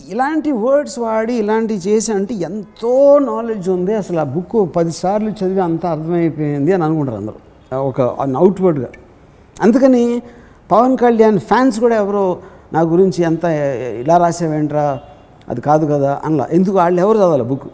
ఇలాంటి 0.00 0.52
వర్డ్స్ 0.52 0.98
వాడి 0.98 1.34
ఇలాంటివి 1.34 1.80
చేసి 1.80 2.12
అంటే 2.12 2.34
ఎంతో 2.34 3.18
నాలెడ్జ్ 3.18 3.68
ఉంది. 3.68 3.94
అసలు 3.94 4.18
ఆ 4.20 4.24
బుక్ 4.24 4.76
పదిసార్లు 4.76 5.30
చదివి 5.30 5.60
అంత 5.60 5.86
అర్థమైపోయింది 5.86 6.72
అని 6.72 6.84
అనుకుంటారు 6.84 7.16
అందరూ. 7.16 7.78
ఒక 7.78 8.00
అవుట్వర్డ్గా 8.36 8.88
అందుకని 9.62 10.22
పవన్ 10.72 10.96
కళ్యాణ్ 10.96 11.38
ఫ్యాన్స్ 11.38 11.80
కూడా 11.80 11.96
ఎవరో 11.96 12.38
నా 12.72 12.80
గురించి 12.80 13.24
ఎంత 13.24 13.44
ఇలా 14.02 14.16
రాసావేంట్రా 14.16 15.00
అది 15.48 15.60
కాదు 15.60 15.84
కదా 15.86 16.20
అనలా. 16.24 16.48
ఎందుకు? 16.52 16.76
వాళ్ళు 16.76 17.00
ఎవరు 17.00 17.18
చదవాలి 17.18 17.42
బుక్ 17.42 17.66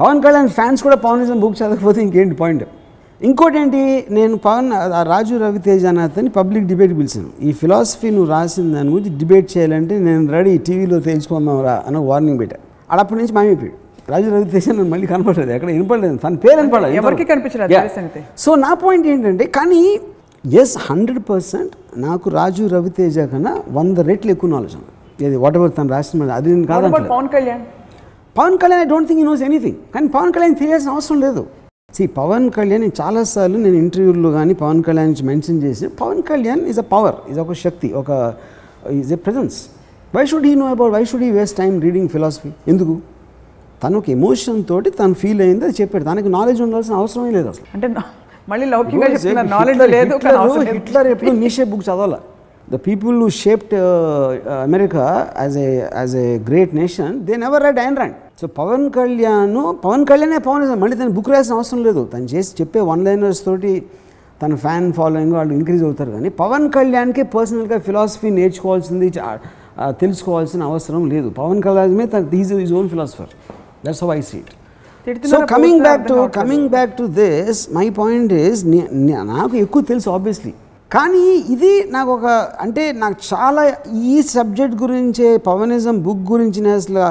పవన్ 0.00 0.22
కళ్యాణ్ 0.22 0.48
ఫ్యాన్స్ 0.48 0.82
కూడా 0.82 0.96
పవన్ 0.96 1.40
బుక్ 1.40 1.56
చదవకపోతే 1.62 2.00
ఇంకేంటి 2.02 2.34
పాయింట్ 2.34 2.64
ఇంకోటి 3.28 3.56
ఏంటి 3.58 3.80
నేను 4.16 4.36
పవన్ 4.44 4.68
రాజు 5.10 5.34
రవితేజ 5.42 5.82
అనే 5.90 6.00
అతని 6.08 6.30
పబ్లిక్ 6.36 6.64
డిబేట్ 6.70 6.92
పిలిచాను. 6.98 7.28
ఈ 7.48 7.50
ఫిలాసఫీ 7.60 8.08
నువ్వు 8.14 8.28
రాసిన 8.32 8.64
దాని 8.76 8.90
గురించి 8.94 9.12
డిబేట్ 9.20 9.48
చేయాలంటే 9.52 9.94
నేను 10.06 10.24
రెడీ 10.36 10.54
టీవీలో 10.68 10.98
తెలుసుకుందాం 11.10 11.58
రా 11.66 11.74
అని 11.88 12.00
వార్నింగ్ 12.10 12.38
పెట్టా. 12.42 12.58
అప్పటి 13.02 13.18
నుంచి 13.20 13.34
మాయమైపోయాడు. 13.36 13.76
రాజు 14.12 14.28
రవితేజ 14.34 14.64
నన్ను 14.68 14.88
మళ్ళీ 14.94 15.06
కనపడలేదు. 15.12 15.52
ఎక్కడ 15.56 15.68
వినపడలేదు. 15.76 16.16
తన 16.24 16.34
పేరు 16.44 16.58
వినపడలేదు. 16.60 16.96
ఎవరికీ 17.02 17.26
కనిపించలేదు. 17.32 18.24
సో 18.44 18.50
నా 18.64 18.72
పాయింట్ 18.82 19.06
ఏంటంటే 19.12 19.46
కానీ 19.58 19.82
ఎస్ 20.44 20.74
హండ్రెడ్ 20.88 21.22
పర్సెంట్ 21.30 21.72
నాకు 22.06 22.26
రాజు 22.38 22.64
రవితేజ 22.74 23.18
కన్నా 23.32 23.54
వంద 23.78 23.98
రెట్లు 24.10 24.30
ఎక్కువ 24.36 24.50
నాలెడ్జ్ 24.56 24.76
ఉంది. 24.80 24.92
ఇది 25.26 25.36
వాట్ 25.46 25.56
ఎవర్ 25.60 25.72
తను 25.78 25.90
రాసిన 25.96 26.30
అది 26.40 26.50
నేను 26.54 26.68
కాదంటే 26.74 27.02
Pawan 27.16 27.32
Kalyan? 27.38 27.64
Pawan 28.38 28.56
Kalyan 28.62 28.82
I 28.86 28.90
don't 28.94 29.08
think 29.08 29.22
he 29.24 29.26
knows 29.32 29.42
anything 29.50 29.80
కానీ 29.94 30.08
పవన్ 30.18 30.32
కళ్యాణ్ 30.36 30.56
తెలియాల్సిన 30.62 30.90
అవసరం 30.98 31.20
లేదు. 31.26 31.42
సి 31.96 32.02
పవన్ 32.18 32.46
కళ్యాణ్ 32.56 32.84
చాలాసార్లు 33.00 33.58
నేను 33.64 33.78
ఇంటర్వ్యూల్లో 33.84 34.30
కానీ 34.38 34.54
పవన్ 34.62 34.80
కళ్యాణ్ 34.86 35.08
నుంచి 35.10 35.24
మెన్షన్ 35.30 35.58
చేసి 35.64 35.86
Pawan 36.00 36.20
Kalyan 36.30 36.62
is 36.70 36.80
a 36.84 36.86
power 36.94 37.16
is 37.30 37.40
ఒక 37.44 37.54
శక్తి 37.64 37.88
ఒక 38.00 38.10
is 39.00 39.12
a 39.16 39.18
presence 39.26 39.56
why 40.16 40.24
should 40.30 40.46
he 40.50 40.54
know 40.62 40.68
about 40.74 40.92
why 40.96 41.02
should 41.10 41.24
he 41.26 41.30
waste 41.38 41.56
time 41.62 41.72
reading 41.86 42.10
philosophy 42.14 42.50
ఎందుకు? 42.72 42.94
తను 43.82 43.96
ఒక 44.00 44.08
ఎమోషన్ 44.16 44.58
తోటి 44.70 44.88
తను 44.98 45.14
ఫీల్ 45.20 45.40
అయింది 45.44 45.64
అది 45.68 45.74
చెప్పాడు. 45.80 46.04
తనకి 46.10 46.28
నాలెడ్జ్ 46.36 46.60
ఉండాల్సిన 46.66 46.94
అవసరమే 47.02 47.30
లేదు 47.36 47.48
అసలు. 47.52 47.66
అంటే 47.74 47.88
మళ్ళీ 48.50 48.66
లౌకికంగా 48.74 49.42
నాలెడ్జ్ 49.54 49.82
లేదు. 49.96 50.14
హిట్లర్ 50.76 51.08
ఎప్పుడు 51.14 51.32
Nietzsche 51.42 51.64
book 51.72 51.84
చదవాల. 51.88 52.16
The 52.68 52.76
people 52.86 53.16
who 53.22 53.28
shaped 53.28 53.74
America 54.66 55.04
as 55.42 55.56
a 55.64 55.68
as 56.00 56.14
a 56.16 56.26
great 56.48 56.74
nation 56.74 57.14
they 57.28 57.36
never 57.36 57.62
read 57.66 57.80
Ayn 57.86 57.96
Rand 58.00 58.16
so 58.40 58.46
Pawan 58.60 58.84
Kalyan 58.90 59.56
Pawan 59.86 60.04
కళ్యాణే 60.10 60.38
Pawan 60.46 60.62
మళ్ళీ 60.84 60.96
తను 60.96 61.12
బుక్ 61.18 61.30
రాసిన 61.34 61.54
అవసరం 61.58 61.82
లేదు. 61.88 62.02
తను 62.12 62.26
చేసి 62.32 62.50
చెప్పే 62.60 62.80
వన్ 62.90 63.04
లైనర్స్ 63.06 63.42
తోటి 63.44 63.72
తన 64.42 64.54
ఫ్యాన్ 64.64 64.92
ఫాలోయింగ్ 64.92 65.34
వాళ్ళు 65.38 65.52
ఇంక్రీజ్ 65.58 65.82
అవుతారు 65.88 66.10
కానీ 66.10 66.28
పవన్ 66.42 66.66
కళ్యాణ్కి 66.76 67.22
పర్సనల్గా 67.34 67.78
ఫిలాసఫీ 67.88 68.30
నేర్చుకోవాల్సింది 68.30 69.08
తెలుసుకోవాల్సిన 70.02 70.62
అవసరం 70.70 71.02
లేదు. 71.12 71.28
పవన్ 71.40 71.60
కళ్యాణ్ 71.66 71.94
మీద 71.98 72.08
తన 72.14 72.24
is 72.40 72.52
is 72.64 72.72
own 72.80 72.88
philosopher 72.94 73.30
that's 73.86 74.02
how 74.04 74.10
I 74.16 74.20
see 74.30 74.40
it 75.06 75.22
so 75.32 75.38
coming 75.54 75.80
back 75.86 76.02
to. 76.10 76.16
Coming 76.40 76.68
back 76.68 76.92
to 76.98 77.06
this 77.20 77.60
my 77.78 77.86
point 78.00 78.32
is 78.32 78.60
నాకు 79.34 79.54
ఎక్కువ 79.64 79.82
తెలుసు 79.92 80.10
ఆబ్వియస్లీ 80.10 80.52
కానీ 80.92 81.22
ఇది 81.50 81.70
నాకు 81.90 82.10
ఒక 82.12 82.26
అంటే 82.60 82.92
నాకు 82.94 83.16
చాలా 83.28 83.62
ఈ 84.06 84.22
సబ్జెక్ట్ 84.30 84.76
గురించే 84.82 85.36
పవనిజం 85.46 86.02
బుక్ 86.02 86.32
గురించి 86.32 86.60
నేను 86.60 86.76
అసలు 86.76 87.02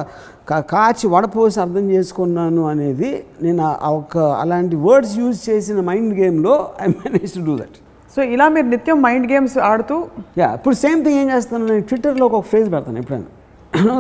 కా- 0.49 0.65
కాచి 0.65 1.07
వడపోసి 1.07 1.59
అర్థం 1.59 1.91
చేసుకున్నాను 1.91 2.61
అనేది 2.67 3.09
నేను 3.41 3.63
ఒక 3.93 4.13
అలాంటి 4.39 4.75
వర్డ్స్ 4.81 5.17
యూజ్ 5.17 5.49
చేసిన 5.49 5.81
మైండ్ 5.81 6.13
గేమ్లో 6.13 6.53
I 6.81 6.87
manage 6.95 7.33
to 7.33 7.39
do 7.39 7.55
that. 7.57 7.77
So 8.13 8.21
ఇలా 8.31 8.49
మీరు 8.49 8.67
నిత్యం 8.67 9.01
మైండ్ 9.01 9.31
గేమ్స్ 9.31 9.57
ఆడుతూ? 9.65 9.97
యా 10.37 10.53
ఇప్పుడు 10.53 10.75
సేమ్ 10.75 10.99
థింగ్ 11.05 11.19
ఏం 11.19 11.29
చేస్తాను 11.31 11.65
నేను 11.65 11.83
ట్విట్టర్లో 11.83 12.25
ఒక 12.29 12.41
ఫ్రేజ్ 12.45 12.71
పెడతాను 12.73 12.97
ఎప్పుడైనా. 12.97 13.29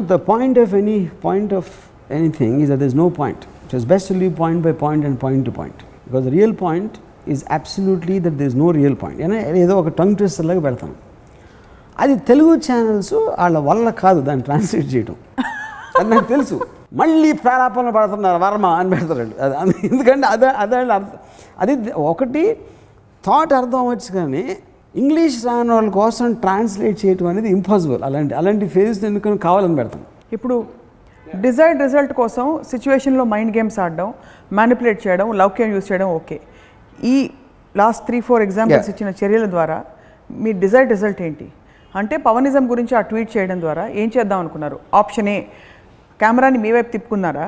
The 0.07 0.15
point 0.27 0.59
of 0.59 0.73
any 0.75 0.97
point 1.23 1.53
of 1.53 1.71
anything 2.11 2.57
is 2.61 2.71
that 2.71 2.83
is 2.83 2.95
no 2.95 3.09
point 3.17 3.43
it 3.65 3.75
is 3.75 3.85
best 3.85 4.11
leave 4.13 4.33
point 4.39 4.61
by 4.61 4.73
point 4.81 5.05
and 5.05 5.19
point 5.21 5.45
to 5.45 5.51
point 5.51 5.81
because 6.07 6.27
real 6.29 6.55
point 6.61 6.95
is 7.33 7.43
absolutely 7.57 8.17
that 8.25 8.37
this 8.41 8.55
no 8.55 8.67
real 8.79 8.97
point 9.03 9.21
అయినా 9.23 9.37
ఏదో 9.63 9.73
ఒక 9.81 9.91
tongue 9.99 10.15
ట్విస్టర్లాగా 10.19 10.61
పెడతాం. 10.67 10.91
పెడతాను 10.91 11.09
అది 11.99 12.13
Telugu 12.29 12.53
channels 12.67 13.13
వాళ్ళ 13.39 13.57
వల్ల 13.69 13.89
కాదు 14.03 14.19
దాన్ని 14.27 14.43
ట్రాన్స్లేట్ 14.47 14.89
చేయడం 14.93 15.15
అది 15.99 16.07
నాకు 16.13 16.27
తెలుసు. 16.33 16.55
మళ్ళీ 17.01 17.29
ప్రారాపణ 17.43 17.89
పడుతున్నారు 17.97 18.39
వర్మ 18.43 18.67
అని 18.79 18.89
పెడతారు 18.89 19.21
అది 19.61 19.75
ఎందుకంటే 19.87 20.27
అదే 20.33 20.49
అదే 20.63 20.77
అర్థం. 20.97 21.19
అది 21.63 21.73
ఒకటి 22.11 22.43
థాట్ 23.23 23.53
అర్థం 23.59 23.79
అవ్వచ్చు 23.83 24.11
కానీ 24.19 24.43
ఇంగ్లీష్ 24.95 25.37
రాని 25.45 25.71
వాళ్ళ 25.73 25.89
కోసం 26.01 26.33
ట్రాన్స్లేట్ 26.43 26.97
చేయడం 27.03 27.27
అనేది 27.31 27.49
ఇంపాసిబుల్ 27.57 28.01
అలాంటి 28.07 28.33
అలాంటి 28.39 28.65
ఫేజ్ 28.75 29.05
ఎందుకని 29.09 29.37
కావాలని 29.47 29.75
పెడతాం. 29.75 30.01
ఇప్పుడు 30.37 30.55
డిజైర్డ్ 31.27 31.81
రిజల్ట్ 31.81 32.13
కోసం 32.13 32.45
సిచ్యువేషన్లో 32.71 33.23
మైండ్ 33.33 33.51
గేమ్స్ 33.57 33.77
ఆడడం 33.83 34.07
మ్యానిపులేట్ 34.59 34.99
చేయడం 35.07 35.27
లౌక్యం 35.41 35.69
యూస్ 35.75 35.87
చేయడం 35.91 36.09
ఓకే 36.19 36.37
ఈ 37.13 37.15
లాస్ట్ 37.79 38.03
త్రీ 38.07 38.17
ఫోర్ 38.27 38.43
ఎగ్జాంపుల్స్. 38.47 38.89
ఇచ్చిన 38.93 39.09
చర్యల 39.21 39.45
ద్వారా 39.55 39.77
మీ 40.43 40.51
డిజైర్డ్ 40.63 40.91
రిజల్ట్ 40.95 41.21
ఏంటి? 41.27 41.47
అంటే 41.99 42.15
పవనిజం 42.27 42.65
గురించి 42.71 42.93
ఆ 42.99 43.01
ట్వీట్ 43.09 43.31
చేయడం 43.35 43.57
ద్వారా 43.65 43.83
ఏం 44.01 44.09
చేద్దాం 44.15 44.39
అనుకున్నారు? 44.43 44.77
ఆప్షన్ 45.01 45.29
ఏ 45.35 45.37
కెమెరాని 46.19 46.59
మీ 46.65 46.69
వైపు 46.75 46.89
తిప్పుకున్నారా? 46.95 47.47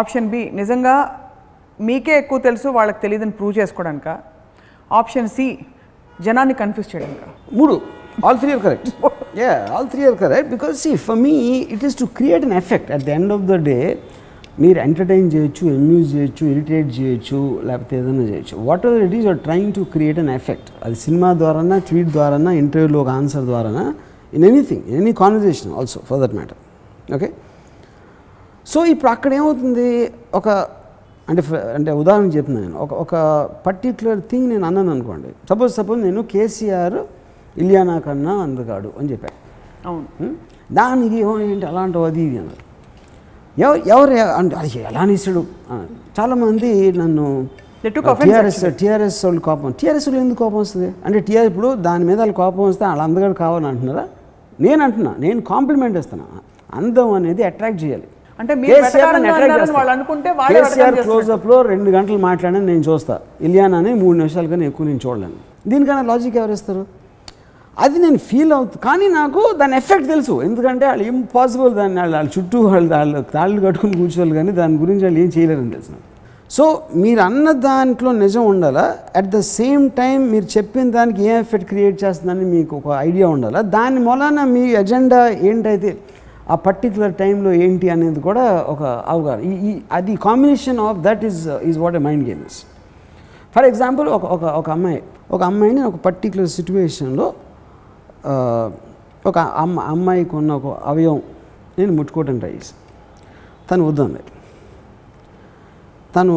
ఆప్షన్ 0.00 0.26
బి 0.32 0.42
నిజంగా 0.60 0.94
మీకే 1.88 2.14
ఎక్కువ 2.22 2.38
తెలుసు 2.48 2.68
వాళ్ళకి 2.78 3.00
తెలియదని 3.04 3.34
ప్రూవ్ 3.38 3.54
చేసుకోవడానిక? 3.60 4.08
ఆప్షన్ 5.00 5.30
సి 5.36 5.46
జనాన్ని 6.26 6.54
కన్ఫ్యూజ్ 6.62 6.88
చేయడానిక? 6.92 7.24
మూడు. 7.58 7.74
All 8.26 8.38
three 8.42 8.50
are 8.54 8.62
correct 8.66 8.88
yeah 9.40 9.52
all 9.74 9.88
three 9.92 10.02
are 10.08 10.16
correct 10.22 10.48
because 10.54 10.74
see 10.84 10.90
for 11.06 11.18
me 11.26 11.34
it 11.74 11.84
is 11.88 11.96
to 12.02 12.06
create 12.18 12.44
an 12.48 12.56
effect 12.62 12.90
at 12.96 13.04
the 13.08 13.12
end 13.18 13.32
of 13.36 13.44
the 13.52 13.56
day 13.70 13.76
మీరు 14.62 14.78
ఎంటర్టైన్ 14.78 15.28
చేయొచ్చు 15.34 15.64
అమ్యూజ్ 15.78 16.08
చేయొచ్చు 16.14 16.44
irritate 16.52 16.88
చేయొచ్చు 16.98 17.38
లేకపోతే 17.68 17.94
ఏదైనా 18.00 18.24
చేయొచ్చు. 18.30 18.54
Whatever 18.86 19.02
it 19.06 19.14
is 19.18 19.26
your 19.28 19.38
trying 19.46 19.70
to 19.78 19.82
create 19.94 20.18
an 20.24 20.32
effect 20.38 20.70
అది 20.84 20.96
cinema 21.04 21.28
ద్వారానా 21.42 21.78
tweet 21.90 22.10
ద్వారానా 22.16 22.52
ఇంటర్వ్యూలో 22.62 22.98
ఒక 23.04 23.08
answer 23.20 23.44
ద్వారానా 23.50 23.84
in 24.32 24.44
anything 24.50 24.84
in 24.90 24.98
any 25.02 25.12
conversation 25.22 25.72
also 25.78 26.00
for 26.10 26.20
that 26.22 26.34
matter 26.38 26.60
okay 27.16 27.28
so 28.66 28.80
ఇప్పుడు 28.92 29.10
అక్కడ 29.10 29.32
ఏమవుతుంది? 29.38 29.88
ఒక 30.38 30.48
అంటే 31.28 31.42
అంటే 31.76 31.90
ఉదాహరణ 32.00 32.28
చెప్తున్నాను 32.36 32.66
నేను. 32.66 32.78
ఒక 32.84 32.92
ఒక 33.02 33.14
పర్టిక్యులర్ 33.66 34.20
థింగ్ 34.30 34.46
నేను 34.52 34.64
అన్నాను 34.68 34.90
అనుకోండి. 34.94 35.28
సపోజ్ 35.50 35.72
సపోజ్ 35.78 36.00
నేను 36.06 36.22
కేసీఆర్ 36.32 36.98
ఇలియానా 37.56 37.96
కన్నా 38.06 38.32
అందగాడు 38.46 38.90
అని 38.98 39.08
చెప్పాను 39.12 39.36
అవును. 39.88 40.06
ఉం? 40.24 40.32
దానికి 40.78 41.16
ఏమో 41.22 41.34
ఏంటి? 41.40 41.66
అలాంటి 41.66 41.98
అది 41.98 42.22
ఇది 42.26 42.38
అన్నారు. 42.42 42.64
ఎవరు 43.58 43.80
ఎవరు 43.94 44.14
అంటే 44.40 44.54
అది 44.60 44.68
ఎలా 44.90 45.00
అనేసాడు. 45.06 45.42
చాలామంది 46.18 46.68
నన్ను 47.00 47.26
They 47.82 47.90
took 47.96 48.06
offense 48.12 48.30
TRS 48.30 48.62
TRS 48.80 49.18
వాళ్ళు 49.24 49.40
కోపం 49.46 49.68
టీఆర్ఎస్ 49.80 50.06
వాళ్ళు 50.08 50.20
ఎందుకు 50.24 50.38
కోపం 50.44 50.58
వస్తుంది? 50.64 50.88
అంటే 51.06 51.18
టీఆర్ 51.28 51.46
ఇప్పుడు 51.50 51.68
దాని 51.86 52.04
మీద 52.08 52.18
వాళ్ళు 52.22 52.34
కోపం 52.40 52.62
వస్తే 52.70 52.84
వాళ్ళ 52.90 53.02
అందగాడు 53.08 53.36
కావాలని 53.42 53.68
అంటున్నారా? 53.72 54.04
నేను 54.66 54.80
అంటున్నా 54.86 55.12
నేను 55.24 55.40
కాంప్లిమెంట్ 55.52 55.96
ఇస్తున్నా. 56.00 56.26
అందం 56.78 57.08
అనేది 57.18 57.42
అట్రాక్ట్ 57.50 57.80
చేయాలి. 57.84 58.06
అంటే 58.38 58.52
కేసీఆర్. 58.66 59.16
క్లోజప్లో 61.08 61.56
రెండు 61.72 61.90
గంటలు 61.96 62.18
మాట్లాడని 62.28 62.66
నేను 62.72 62.84
చూస్తా. 62.90 63.14
ఇలియానాని 63.46 63.90
మూడు 64.02 64.16
నిమిషాల 64.22 64.46
కన్నా 64.52 64.66
ఎక్కువ 64.70 64.86
నేను 64.90 65.02
చూడలేను. 65.06 65.38
దీనికన్నా 65.70 66.02
లాజిక్ 66.10 66.36
ఎవరు 66.42 66.52
ఇస్తారు? 66.58 66.82
అది 67.84 67.96
నేను 68.04 68.18
ఫీల్ 68.28 68.52
అవుతు 68.56 68.78
కానీ 68.86 69.06
నాకు 69.18 69.42
దాని 69.60 69.74
ఎఫెక్ట్ 69.80 70.06
తెలుసు. 70.12 70.34
ఎందుకంటే 70.46 70.84
వాళ్ళు 70.90 71.04
ఇంపాసిబుల్ 71.12 71.72
దాన్ని 71.80 71.98
వాళ్ళు 72.02 72.16
వాళ్ళ 72.18 72.30
చుట్టూ 72.36 72.58
వాళ్ళు 72.68 72.90
వాళ్ళు 72.94 73.20
తాళ్ళు 73.34 73.58
కట్టుకుని 73.66 73.94
కూర్చోవాలి 74.00 74.34
కానీ 74.38 74.52
దాని 74.60 74.76
గురించి 74.82 75.04
వాళ్ళు 75.06 75.20
ఏం 75.24 75.28
చేయలేరని 75.36 75.72
తెలుసు 75.76 75.98
సో 76.56 76.64
మీరు 77.02 77.20
అన్న 77.26 77.48
దాంట్లో 77.66 78.10
నిజం 78.22 78.44
ఉండాలా? 78.52 78.84
అట్ 79.18 79.28
ద 79.34 79.40
సేమ్ 79.56 79.84
టైం 79.98 80.16
మీరు 80.32 80.46
చెప్పిన 80.56 80.86
దానికి 80.96 81.20
ఏం 81.30 81.36
ఎఫెక్ట్ 81.44 81.68
క్రియేట్ 81.72 81.98
చేస్తుందని 82.04 82.46
మీకు 82.54 82.72
ఒక 82.80 82.88
ఐడియా 83.08 83.26
ఉండాలా? 83.34 83.60
దాని 83.76 84.00
మూలాన 84.06 84.44
మీ 84.54 84.62
ఎజెండా 84.80 85.20
ఏంటైతే 85.50 85.90
ఆ 86.52 86.54
పర్టికులర్ 86.66 87.14
టైంలో 87.22 87.50
ఏంటి 87.64 87.88
అనేది 87.94 88.20
కూడా 88.28 88.46
ఒక 88.72 88.82
అవగాహన. 89.12 89.40
ఈ 89.68 89.72
అది 89.98 90.14
combination 90.26 90.80
of 90.88 90.98
that 91.06 91.22
is 91.28 91.40
is 91.70 91.78
what 91.84 91.98
a 92.00 92.02
mind 92.08 92.24
game 92.30 92.42
is 92.48 92.58
for 93.54 93.68
example 93.70 94.08
ఒక 94.16 94.24
ఒక 94.36 94.44
ఒక 94.62 94.68
అమ్మాయి 94.76 95.00
ఒక 95.36 95.42
అమ్మాయిని 95.50 95.82
ఒక 95.90 95.96
పర్టికులర్ 96.08 96.50
సిచ్యువేషన్లో 96.58 97.28
ఒక 99.26 99.38
అమ్మ 99.38 99.80
అమ్మాయికి 99.80 100.36
ఉన్న 100.36 100.52
ఒక 100.52 100.78
అవయవం 100.84 101.22
నేను 101.78 101.92
ముట్టుకోవటం 101.92 102.38
ట్రై 102.38 102.50
తను 102.50 102.74
తను 103.70 103.88
వద్దంది 103.88 104.18
తను 106.16 106.34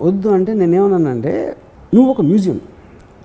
వద్దు 0.00 0.28
అంటే 0.28 0.54
నేనేమన్నానంటే 0.54 1.56
నువ్వు 1.94 2.10
ఒక 2.10 2.20
మ్యూజియం. 2.20 2.60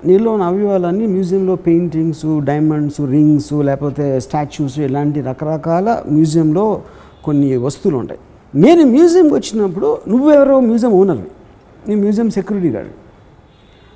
నీలో 0.05 0.31
ఉన్న 0.31 0.43
అవయవాలన్నీ 0.43 1.07
మ్యూజియంలో 1.07 1.55
పెయింటింగ్స్ 1.55 2.39
డైమండ్స్ 2.43 3.01
రింగ్స్ 3.01 3.53
లేకపోతే 3.53 4.19
స్టాచ్యూస్ 4.19 4.79
ఇలాంటి 4.79 5.21
రకరకాల 5.21 6.03
మ్యూజియంలో 6.11 6.81
కొన్ని 7.23 7.57
వస్తువులు 7.57 7.97
ఉంటాయి. 7.97 8.19
నేను 8.55 8.85
మ్యూజియంకి 8.85 9.33
వచ్చినప్పుడు 9.33 9.97
నువ్వెవరో 10.07 10.59
మ్యూజియం 10.59 10.91
ఓనర్వి. 10.91 11.27
నీ 11.87 11.95
మ్యూజియం 11.95 12.29
సెక్యూరిటీ 12.29 12.69
గార్డ్. 12.69 12.91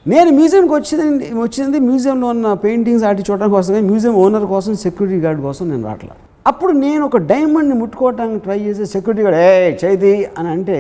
నేను 0.06 0.30
మ్యూజియంకి 0.38 0.74
వచ్చింది 0.78 1.26
వచ్చింది 1.42 1.78
మ్యూజియంలో 1.88 2.28
ఉన్న 2.34 2.48
పెయింటింగ్స్ 2.64 3.04
వాటి 3.08 3.24
చూడడం 3.28 3.50
కోసం 3.56 3.74
మ్యూజియం 3.90 4.16
ఓనర్ 4.24 4.46
కోసం 4.54 4.74
సెక్యూరిటీ 4.84 5.20
గార్డ్ 5.26 5.42
కోసం 5.48 5.64
నేను 5.72 5.84
రావట్లా. 5.88 6.14
అప్పుడు 6.50 6.72
నేను 6.86 7.02
ఒక 7.10 7.18
డైమండ్ని 7.32 7.76
ముట్టుకోవటానికి 7.82 8.40
ట్రై 8.46 8.58
చేసే 8.68 8.86
సెక్యూరిటీ 8.94 9.24
గార్డ్ 9.26 9.40
ఏ 9.42 9.52
చైతి 9.84 10.14
అని 10.40 10.50
అంటే 10.56 10.78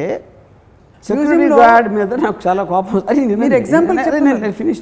సెక్యూరిటీ 1.07 1.47
గార్డ్ 1.61 1.89
మీద 1.97 2.11
నాకు 2.25 2.39
చాలా 2.47 2.63
కోపం 2.73 2.93
వస్తుంది. 2.97 3.35
మీరు 3.43 3.53
చెప్తున్నారు. 3.53 4.23
నేను 4.27 4.51
ఫినిష్ 4.61 4.81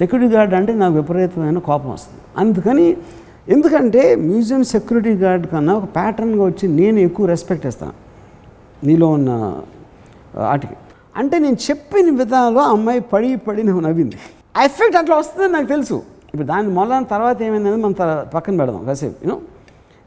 సెక్యూరిటీ 0.00 0.30
గార్డ్ 0.36 0.52
అంటే 0.60 0.72
నాకు 0.82 0.94
విపరీతమైన 1.00 1.60
కోపం 1.70 1.90
వస్తుంది. 1.96 2.22
అందుకని 2.42 2.88
ఎందుకంటే 3.54 4.02
మ్యూజియం 4.28 4.62
సెక్యూరిటీ 4.74 5.12
గార్డ్ 5.22 5.46
కన్నా 5.52 5.72
ఒక 5.80 5.86
ప్యాటర్న్గా 6.00 6.42
వచ్చి 6.50 6.66
నేను 6.80 6.98
ఎక్కువ 7.08 7.26
రెస్పెక్ట్ 7.34 7.64
ఇస్తాను. 7.70 7.94
నీలో 8.88 9.06
ఉన్న 9.18 9.30
వాటికి 10.42 10.74
అంటే 11.18 11.38
నేను 11.38 11.56
చెప్పిన 11.66 12.10
విధానంలో 12.14 12.60
ఆ 12.60 12.70
అమ్మాయి 12.70 13.00
పడి 13.12 13.36
పడి 13.36 13.62
నువ్వు 13.62 13.80
నవ్వింది. 13.80 14.16
ఆ 14.56 14.62
ఎఫెక్ట్ 14.62 14.96
అట్లా 14.96 15.16
వస్తుందని 15.16 15.52
నాకు 15.52 15.66
తెలుసు. 15.66 15.96
ఇప్పుడు 16.26 16.46
దాని 16.46 16.68
మొదలైన 16.68 17.02
తర్వాత 17.04 17.42
ఏమైందనేది 17.42 17.76
మనం 17.76 17.92
తర- 17.92 18.24
పక్కన 18.34 18.56
పెడదాం 18.56 18.84
కాసేపు 18.84 19.16
యూనో 19.24 19.36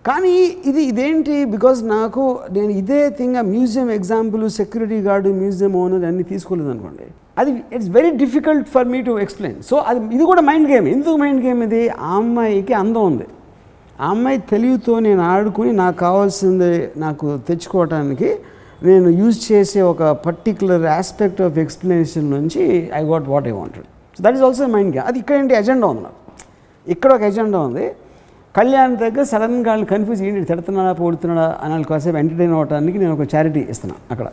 కానీ 0.05 0.33
ఇది 0.65 0.83
ఇదేంటి? 0.83 1.45
బికాజ్ 1.45 1.87
నాకు 1.87 2.23
నేను 2.51 2.69
ఇదే 2.73 3.09
థింగ్ 3.09 3.35
ఆ 3.35 3.41
museum 3.47 3.91
example 3.91 4.49
security 4.51 4.99
guard 4.99 5.29
museum 5.33 5.75
owner 5.75 6.05
అన్నీ 6.05 6.23
తీసుకోలేదు 6.23 6.69
అనుకోండి 6.69 7.07
అది 7.37 7.51
it's 7.75 7.89
very 7.89 8.11
difficult 8.17 8.67
for 8.67 8.87
me 8.87 9.01
to 9.01 9.19
explain 9.19 9.59
so 9.61 9.75
అది 9.87 10.15
ఇది 10.15 10.23
కూడా 10.23 10.41
మైండ్ 10.41 10.71
గేమ్ 10.71 10.87
ఎందుకు 10.87 11.15
మైండ్ 11.17 11.45
గేమ్ 11.45 11.63
ఇది? 11.63 11.83
ఆ 12.01 12.15
అమ్మాయికి 12.15 12.73
అందం 12.73 13.05
ఉంది. 13.05 13.27
ఆ 13.99 14.09
అమ్మాయి 14.09 14.37
తెలివితో 14.49 14.99
నేను 14.99 15.21
ఆడుకుని 15.23 15.73
నాకు 15.73 15.97
కావాల్సింది 15.97 16.71
నాకు 16.97 17.39
తెచ్చుకోవటానికి 17.47 18.29
నేను 18.83 19.09
యూజ్ 19.09 19.51
చేసే 19.51 19.81
ఒక 19.81 20.03
పర్టికులర్ 20.03 20.85
ఆస్పెక్ట్ 20.85 21.41
ఆఫ్ 21.41 21.57
ఎక్స్ప్లెనేషన్ 21.57 22.31
నుంచి 22.31 22.89
I 22.95 23.03
got 23.03 23.27
what 23.27 23.47
I 23.47 23.51
wanted 23.51 23.83
so 23.83 24.23
that 24.23 24.35
is 24.35 24.43
also 24.43 24.67
mind 24.67 24.95
game 24.95 25.07
అది 25.07 25.19
ఇక్కడ 25.19 25.35
ఏంటి? 25.35 25.53
ఎజెండా 25.53 25.87
ఉంది 25.87 26.01
నాకు. 26.01 26.41
ఇక్కడ 26.91 27.13
ఒక 27.13 27.21
ఎజెండా 27.21 27.59
ఉంది. 27.59 27.91
కళ్యాణ్ 28.57 28.97
దగ్గర 28.97 29.23
సడన్గా 29.23 29.69
వాళ్ళు 29.69 29.85
కన్ఫ్యూజ్ 29.85 30.23
ఏంటి? 30.23 30.43
తిడుతున్నాడా 30.43 30.93
పొడుతున్నాడా 30.93 31.57
అని 31.61 31.71
వాళ్ళు 31.73 31.87
కాసేపు 31.87 32.17
ఎంటర్టైన్ 32.17 32.51
అవ్వడానికి 32.51 32.97
నేను 32.97 33.21
ఒక 33.21 33.35
చారిటీ 33.35 33.65
ఇస్తున్నాను 33.69 34.13
అక్కడ. 34.13 34.27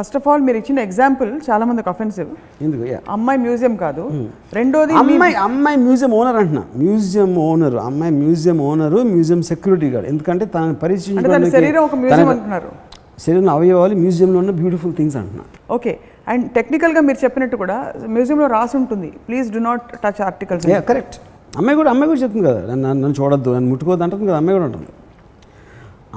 ఫస్ట్ 0.00 0.16
ఆఫ్ 0.16 0.28
ఆల్ 0.28 0.42
మీరు 0.42 0.56
ఇచ్చిన 0.56 0.78
ఎగ్జాంపుల్ 0.78 1.40
చాలా 1.50 1.64
మందికి 1.64 1.88
అఫెన్సివ్ 1.88 2.28
ఎందుకు? 2.62 3.10
అమ్మాయి 3.10 3.38
మ్యూజియం 3.38 3.76
కాదు. 3.76 4.28
రెండోది 4.52 4.92
మీ- 4.92 5.00
అమ్మాయి 5.00 5.34
అమ్మాయి 5.34 5.76
మ్యూజియం 5.76 6.14
ఓనర్ 6.14 6.36
అంటున్నా. 6.36 6.64
మ్యూజియం 6.76 7.36
ఓనర్ 7.38 7.74
అమ్మాయి 7.74 8.12
museum 8.12 8.60
owner 8.60 8.96
museum 8.96 9.42
security 9.42 9.90
guard 9.90 10.08
ఎందుకంటే 10.08 10.44
తన 10.44 10.72
పరిచయించుకోవడానికి 10.82 11.50
శరీరం 11.50 11.84
ఒక 11.84 11.94
మ్యూజియం 11.94 12.28
అంటున్నారు. 12.28 12.85
శరీరం 13.24 13.48
అవయవాలు 13.56 13.94
మ్యూజియంలో 14.02 14.38
ఉన్న 14.42 14.52
బ్యూటిఫుల్ 14.60 14.92
థింగ్స్ 14.98 15.16
అంటున్నా. 15.20 15.44
ఓకే. 15.76 15.92
అండ్ 16.32 16.44
టెక్నికల్గా 16.56 17.00
మీరు 17.08 17.18
చెప్పినట్టు 17.24 17.56
కూడా 17.62 17.76
మ్యూజియంలో 18.16 18.46
రాసి 18.56 18.74
ఉంటుంది. 18.80 19.08
Please 19.26 19.48
do 19.56 19.62
not 19.68 19.84
touch 20.04 20.20
articles. 20.28 20.66
Correct. 20.90 21.16
అమ్మాయి 21.60 21.76
కూడా 21.80 21.90
అమ్మాయి 21.92 22.08
కూడా 22.10 22.20
చెప్తుంది 22.22 22.44
కదా 22.48 22.60
నన్ను 22.70 22.86
నన్ను 23.02 23.16
చూడొద్దు 23.18 23.50
నన్ను 23.56 23.68
ముట్టుకోవద్దు 23.72 24.04
అంటుంది 24.06 24.26
కదా 24.30 24.38
అమ్మాయి 24.40 24.56
కూడా 24.58 24.66
ఉంటుంది 24.70 24.92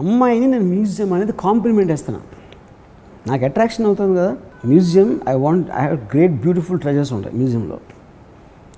అమ్మాయిని 0.02 0.48
నేను 0.54 0.66
మ్యూజియం 0.74 1.10
అనేది 1.18 1.34
కాంప్లిమెంట్ 1.46 1.92
వేస్తున్నాను 1.94 2.28
నాకు 3.30 3.44
అట్రాక్షన్ 3.50 3.86
అవుతుంది 3.90 4.14
కదా 4.20 4.32
museum 4.72 5.10
I 5.34 5.36
want 5.46 5.68
I 5.80 5.84
have 5.86 6.02
great 6.14 6.36
beautiful 6.46 6.80
treasures 6.84 7.12
ఉంటాయి 7.18 7.34
మ్యూజియంలో. 7.42 7.78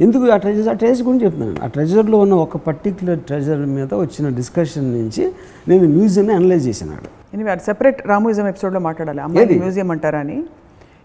ఎందుకు 0.05 0.23
ఆ 0.35 0.37
ట్రెజర్స్? 0.43 0.69
ఆ 0.73 0.75
ట్రెజర్స్ 0.81 1.03
గురించి 1.07 1.23
చెప్తున్నాను 1.27 1.61
ఆ 1.65 1.67
ట్రెజర్లో 1.75 2.17
ఉన్న 2.25 2.35
ఒక 2.45 2.57
పర్టిక్యులర్ 2.67 3.19
ట్రెజర్ 3.29 3.63
మీద 3.77 3.91
వచ్చిన 4.03 4.29
డిస్కషన్ 4.41 4.87
నుంచి 4.97 5.23
నేను 5.71 5.87
మ్యూజియంని 5.97 6.33
అనలైజ్ 6.39 6.67
చేశాను 6.69 6.93
అక్కడ. 6.97 7.09
ఎనివే 7.33 7.51
అది 7.51 7.63
సెపరేట్ 7.65 8.07
రామూజియం 8.07 8.47
ఎపిసోడ్లో 8.47 8.79
మాట్లాడాలి. 8.79 9.21
అమ్మాయి? 9.21 9.45
మ్యూజియం 9.59 9.91
అంటారా 9.91 10.19
అని 10.19 10.43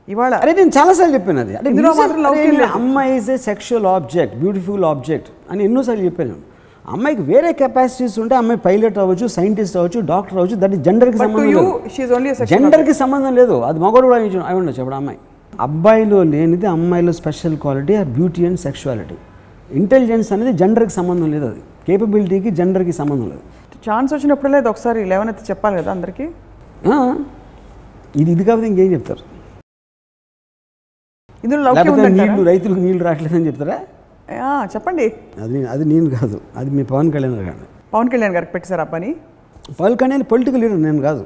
ఇవాళ 0.08 0.34
అరే 0.34 0.52
నేను 0.52 0.70
చాలాసార్లు 0.78 1.14
చెప్పాను 1.14 1.40
అది. 1.40 1.56
అంటే. 1.56 1.70
అమ్మాయి 2.74 3.16
is 3.16 3.30
a 3.30 3.36
sexual 3.36 3.86
object 3.86 4.36
beautiful 4.36 4.84
object 4.84 5.28
అని 5.50 5.64
ఎన్నోసార్లు 5.64 6.04
చెప్పాను. 6.04 6.34
అమ్మాయికి 6.88 7.22
వేరే 7.22 7.52
కెపాసిటీస్ 7.52 8.18
ఉంటే 8.18 8.34
అమ్మాయి 8.34 8.60
పైలట్ 8.64 8.98
అవ్వచ్చు 8.98 9.26
సైంటిస్ట్ 9.26 9.76
అవ్వచ్చు 9.76 10.00
డాక్టర్ 10.00 10.38
అవ్వచ్చు 10.38 10.56
దట్ 10.58 10.72
జెండర్కి 10.72 11.18
సంబంధం 11.18 11.46
లేదు. 11.46 11.80
జెండర్కి 12.44 12.94
సంబంధం 12.94 13.34
లేదు. 13.34 13.52
అది 13.52 13.80
మగవాడు 13.80 14.06
కూడా 14.06 14.16
అయి 14.16 14.56
ఉండొచ్చు 14.56 14.80
అప్పుడు 14.80 14.94
అమ్మాయి. 14.94 15.18
అబ్బాయిలో 15.60 16.22
లేనిది 16.22 16.66
అమ్మాయిలో 16.66 17.12
స్పెషల్ 17.12 17.56
క్వాలిటీ 17.56 17.94
ఆ 17.94 18.02
బ్యూటీ 18.02 18.46
అండ్ 18.46 18.60
సెక్షువాలిటీ 18.60 19.14
ఇంటెలిజెన్స్ 19.72 20.32
అనేది 20.32 20.52
జెండర్కి 20.52 20.90
సంబంధం 20.90 21.30
లేదు 21.30 21.46
అది. 21.46 21.60
కేపబిలిటీకి 21.88 22.50
జెండర్కి 22.50 22.92
సంబంధం 22.92 23.24
లేదు. 23.24 23.40
ఛాన్స్ 23.86 24.10
వచ్చినప్పుడల్లా 24.14 24.58
ఇది 24.62 24.68
ఒకసారి 24.72 25.00
లెవెన్ 25.12 25.28
అయితే 25.30 25.42
చెప్పాలి 25.50 25.76
కదా 25.80 25.90
అందరికీ? 25.96 26.26
ఇది 28.20 28.30
ఇది 28.34 28.42
కాకపోతే 28.48 28.68
ఇంకేం 28.72 28.90
చెప్తారు? 28.96 29.22
ఇందులో 31.44 31.72
నీళ్ళు 32.20 32.42
రైతులకు 32.50 32.80
నీళ్ళు 32.86 33.02
రావట్లేదని 33.06 33.46
చెప్తారా? 33.50 33.78
చెప్పండి. 34.74 35.06
అది 35.44 35.58
అది 35.72 35.84
నేను 35.92 36.08
కాదు. 36.18 36.38
అది 36.60 36.70
మీ 36.76 36.82
పవన్ 36.92 37.10
కళ్యాణ్ 37.14 37.36
గారు 37.48 37.66
పవన్ 37.94 38.10
కళ్యాణ్ 38.14 38.34
గారికి 38.36 38.52
పెట్టేశారు 38.54 38.82
ఆ 38.86 38.88
పని? 38.94 39.10
పవన్ 39.80 39.96
కళ్యాణ్ 40.00 40.24
పొలిటికల్ 40.32 40.60
లీడర్ 40.64 40.82
నేను 40.88 41.00
కాదు. 41.08 41.22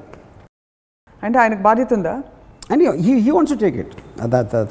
అంటే 1.27 1.37
ఆయనకు 1.45 1.63
బాధ్యత 1.69 1.93
ఉందా? 1.99 2.15
And 2.73 2.83
he 3.07 3.13
he 3.25 3.31
wants 3.37 3.57
take 3.65 3.79
it 3.85 3.95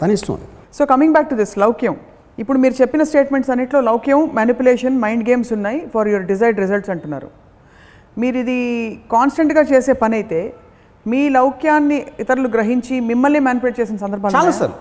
తన 0.02 0.10
ఇష్టం 0.18 0.46
so 0.78 0.86
coming 0.94 1.14
back 1.16 1.30
to 1.32 1.38
this 1.42 1.56
లౌక్యం. 1.66 1.96
ఇప్పుడు 2.42 2.60
మీరు 2.64 2.76
చెప్పిన 2.82 3.04
స్టేట్మెంట్స్ 3.12 3.52
అన్నింటిలో 3.54 3.80
లౌక్యం 3.90 4.20
మ్యానిపులేషన్ 4.38 4.98
మైండ్ 5.06 5.24
గేమ్స్ 5.30 5.52
ఉన్నాయి 5.58 5.80
ఫర్ 5.94 6.10
యువర్ 6.12 6.26
డిజైర్డ్ 6.32 6.60
రిజల్ట్స్ 6.66 6.92
అంటున్నారు. 6.96 7.30
మీరు 8.20 8.38
ఇది 8.44 8.58
కాన్స్టెంట్గా 9.12 9.64
చేసే 9.72 9.94
పని 10.02 10.16
అయితే 10.16 10.40
మీ 11.06 11.22
లౌక్యాన్ని 11.36 11.98
ఇతరులు 12.20 12.50
గ్రహించి 12.50 12.96
మిమ్మల్ని 13.10 13.40
మ్యానిపులేట్ 13.40 13.80
చేసిన 13.80 13.98
సందర్భాలు 13.98 14.36
చాలా? 14.38 14.52
సార్ 14.60 14.74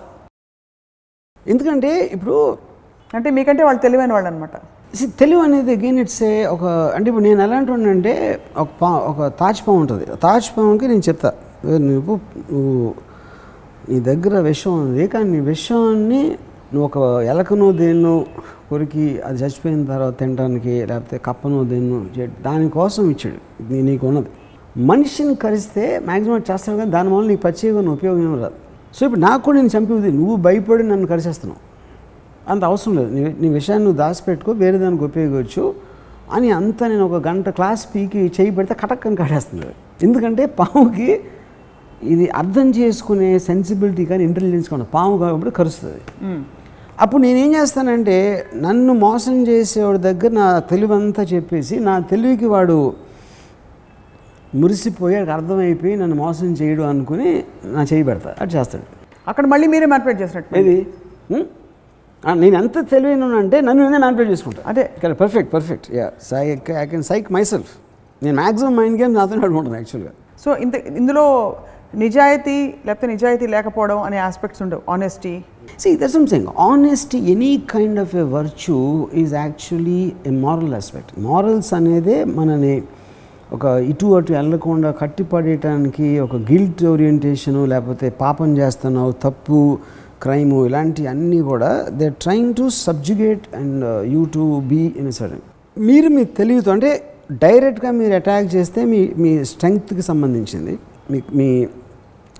ఎందుకంటే 1.45 1.91
ఇప్పుడు 2.15 2.35
అంటే 3.13 3.29
మీకంటే 3.37 3.63
వాళ్ళు 3.63 3.81
తెలివైన 3.85 4.11
వాళ్ళు 4.13 4.29
అనమాట 4.31 4.55
తెలివి 5.19 5.41
అనేది 5.41 5.71
అగైన్ 5.75 5.99
ఇట్స్ 5.99 6.21
ఏ 6.23 6.33
ఒక 6.47 6.63
అంటే 6.95 7.07
ఇప్పుడు 7.09 7.25
నేను 7.25 7.41
ఎలాంటి 7.41 7.71
అంటే 7.91 8.13
ఒక 8.55 8.67
పా 8.79 8.89
ఒక 9.09 9.27
తాజ్ 9.39 9.59
పాము 9.65 9.77
ఉంటుంది. 9.81 10.05
తాజ్ 10.23 10.47
పాముకి 10.53 10.85
నేను 10.87 11.03
చెప్తా. 11.07 11.29
"ఏ, 11.65 11.77
నువ్వు 11.87 12.13
నువ్వు 12.51 12.77
నీ 13.89 13.97
దగ్గర 14.07 14.33
విషం 14.47 14.73
ఉంది 14.81 15.05
కానీ 15.07 15.27
నీ 15.29 15.39
విషాన్ని 15.47 16.21
నువ్వు 16.71 16.85
ఒక 16.89 16.97
ఎలకనో 17.31 17.67
దేన్నో 17.81 18.13
కొరికి 18.69 19.05
అది 19.27 19.37
చచ్చిపోయిన 19.41 19.79
తర్వాత 19.91 20.13
తినడానికి 20.19 20.73
లేకపోతే 20.89 21.17
కప్పనో 21.27 21.61
దేన్నో 21.71 21.99
దానికోసం 22.47 23.03
ఇచ్చాడు. 23.13 23.39
నీకు 23.87 24.03
ఉన్నది 24.09 24.29
మనిషిని 24.89 25.33
కరిస్తే 25.43 25.85
మ్యాక్సిమం 26.09 26.43
చేస్తాడు 26.49 26.77
కానీ 26.81 26.91
దానివల్ల 26.97 27.25
నీకు 27.31 27.41
ప్రత్యేకమైన 27.45 27.89
ఉపయోగం 27.97 28.21
ఏమి 28.27 28.37
రాదు. 28.43 28.57
సో 28.95 29.01
ఇప్పుడు 29.05 29.21
నాకు 29.27 29.41
కూడా 29.45 29.55
నేను 29.59 29.71
చంపేది 29.75 30.11
నువ్వు 30.19 30.35
భయపడి 30.47 30.83
నన్ను 30.91 31.07
కలిసేస్తున్నావు 31.13 31.61
అంత 32.51 32.63
అవసరం 32.69 32.93
లేదు. 32.99 33.09
నీ 33.15 33.21
నీ 33.41 33.47
విషయాన్ని 33.57 33.85
నువ్వు 33.85 33.99
దాచిపెట్టుకో 34.03 34.51
వేరే 34.61 34.77
దానికి 34.83 35.03
ఉపయోగించవచ్చు 35.09 35.63
అని 36.37 36.47
అంతా 36.59 36.83
నేను 36.91 37.03
ఒక 37.09 37.17
గంట 37.27 37.49
క్లాస్ 37.57 37.83
పీకి 37.91 38.21
చేయి 38.37 38.51
పెడితే 38.57 38.73
కటక్కని 38.81 39.17
కాడేస్తున్నాడు 39.21 39.75
ఎందుకంటే 40.05 40.43
పాముకి 40.59 41.09
ఇది 42.13 42.25
అర్థం 42.41 42.67
చేసుకునే 42.79 43.29
సెన్సిబిలిటీ 43.49 44.03
కానీ 44.11 44.23
ఇంటెలిజెన్స్ 44.29 44.67
కానీ 44.73 44.85
పాము 44.95 45.15
కాబట్టి 45.23 45.51
కరుస్తుంది. 45.59 46.01
అప్పుడు 46.99 47.21
నేనేం 47.21 47.55
చేస్తానంటే 47.55 48.15
నన్ను 48.55 48.93
మోసం 48.93 49.47
చేసేవాడి 49.47 49.99
దగ్గర 49.99 50.31
నా 50.31 50.59
తెలివంతా 50.59 51.23
చెప్పేసి 51.23 51.79
నా 51.79 51.99
తెలివికి 51.99 52.45
వాడు 52.45 52.77
మురిసిపోయి 54.55 55.15
అర్థమైపోయి 55.15 55.95
నన్ను 55.95 56.15
మోసం 56.15 56.45
చేయడు 56.53 56.81
అనుకుని 56.81 57.43
నా 57.65 57.83
చేయి 57.83 58.03
పెడతా 58.03 58.35
అది 58.41 58.57
చేస్తాడు. 58.57 58.83
అక్కడ 59.27 59.45
మళ్ళీ 59.45 59.67
మీరే 59.67 59.85
మ్యానిపులేట్ 59.85 60.21
చేసినట్టు 60.21 60.57
ఏది? 60.57 60.77
నేను 62.33 62.57
ఎంత 62.57 62.89
తెలివైన 62.89 63.23
అంటే 63.23 63.61
నన్ను 63.61 63.83
నేనే 63.83 63.97
మ్యానిపులేట్ 63.97 64.31
చేసుకుంటా. 64.31 64.61
అదే. 64.65 64.91
ఇక్కడ 64.95 65.11
perfect 65.13 65.53
perfect 65.53 65.91
yeah 65.91 66.11
Sye 66.21 66.43
I 66.81 66.85
can 66.85 67.03
psych 67.03 67.31
my 67.31 67.43
self 67.43 67.71
నేను 68.23 68.35
మ్యాక్సిమం 68.41 68.75
మైండ్ 68.75 69.01
గేమ్ 69.01 69.13
నాతోనే 69.13 69.41
ఆడుకుంటాను 69.43 69.75
యాక్చువల్గా 69.75 70.11
సో 70.45 70.55
ఇంత 70.55 70.75
ఇందులో 70.75 71.25
నిజాయితీ 71.93 72.57
లేకపోతే 72.85 73.07
నిజాయితీ 73.07 73.45
లేకపోవడం 73.47 73.99
అనే 74.03 74.19
ఆస్పెక్ట్స్ 74.27 74.61
ఉండవు 74.65 74.83
honesty 74.91 75.35
See, 75.77 75.95
that's 75.95 76.13
what 76.13 76.21
I'm 76.21 76.27
saying. 76.27 76.47
Honesty, 76.57 77.19
any 77.31 77.59
kind 77.67 77.99
of 77.99 78.13
a 78.13 78.25
virtue 78.27 78.79
is 79.13 79.33
actually 79.39 80.01
a 80.25 80.31
moral 80.35 80.71
aspect. 80.75 81.09
Morals 81.19 81.67
అనేదే 81.73 82.17
మనని 82.37 82.73
ఒక 83.51 83.65
ఇటు 83.91 84.07
అటు 84.15 84.31
వెళ్ళకుండా 84.33 84.89
కట్టిపడేయటానికి 84.99 86.07
ఒక 86.19 86.35
గిల్ట్ 86.49 86.81
ఓరియంటేషను 86.85 87.61
లేకపోతే 87.65 88.09
పాపం 88.21 88.49
చేస్తున్నావు 88.57 89.13
తప్పు 89.23 89.59
క్రైము 90.21 90.57
ఇలాంటి 90.65 91.03
అన్నీ 91.07 91.39
కూడా 91.49 91.69
they 91.99 92.07
trying 92.23 92.51
to 92.55 92.65
subjugate 92.85 93.45
and 93.55 93.85
you 94.13 94.23
to 94.35 94.45
be 94.71 94.81
in 95.01 95.11
sudden 95.19 95.43
మీరు 95.77 96.09
మీ 96.15 96.23
తెలివితో 96.39 96.71
అంటే 96.71 96.91
డైరెక్ట్గా 97.45 97.91
మీరు 97.99 98.13
అటాక్ 98.19 98.47
చేస్తే 98.55 98.79
మీ 98.91 99.01
మీ 99.23 99.31
స్ట్రెంగ్త్కి 99.51 100.05
సంబంధించింది 100.11 100.75
మీ 101.11 101.19
మీ 101.39 101.49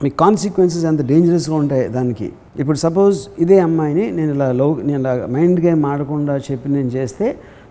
మీ 0.03 0.09
కాన్సిక్వెన్సెస్ 0.21 0.85
ఎంత 0.85 1.01
డేంజరస్గా 1.11 1.55
ఉంటాయి 1.55 1.85
దానికి? 1.89 2.27
ఇప్పుడు 2.61 2.77
సపోజ్ 2.77 3.17
ఇదే 3.43 3.59
అమ్మాయిని 3.59 4.11
నేను 4.11 4.31
ఇలా 4.35 4.47
లవ్ 4.51 4.73
నేను 4.87 4.99
ఇలా 4.99 5.13
మైండ్ 5.35 5.59
గేమ్ 5.65 5.81
ఆడకుండా 5.85 6.35
చెప్పి 6.47 6.69
నేను 6.69 6.91
చేస్తే 6.97 7.27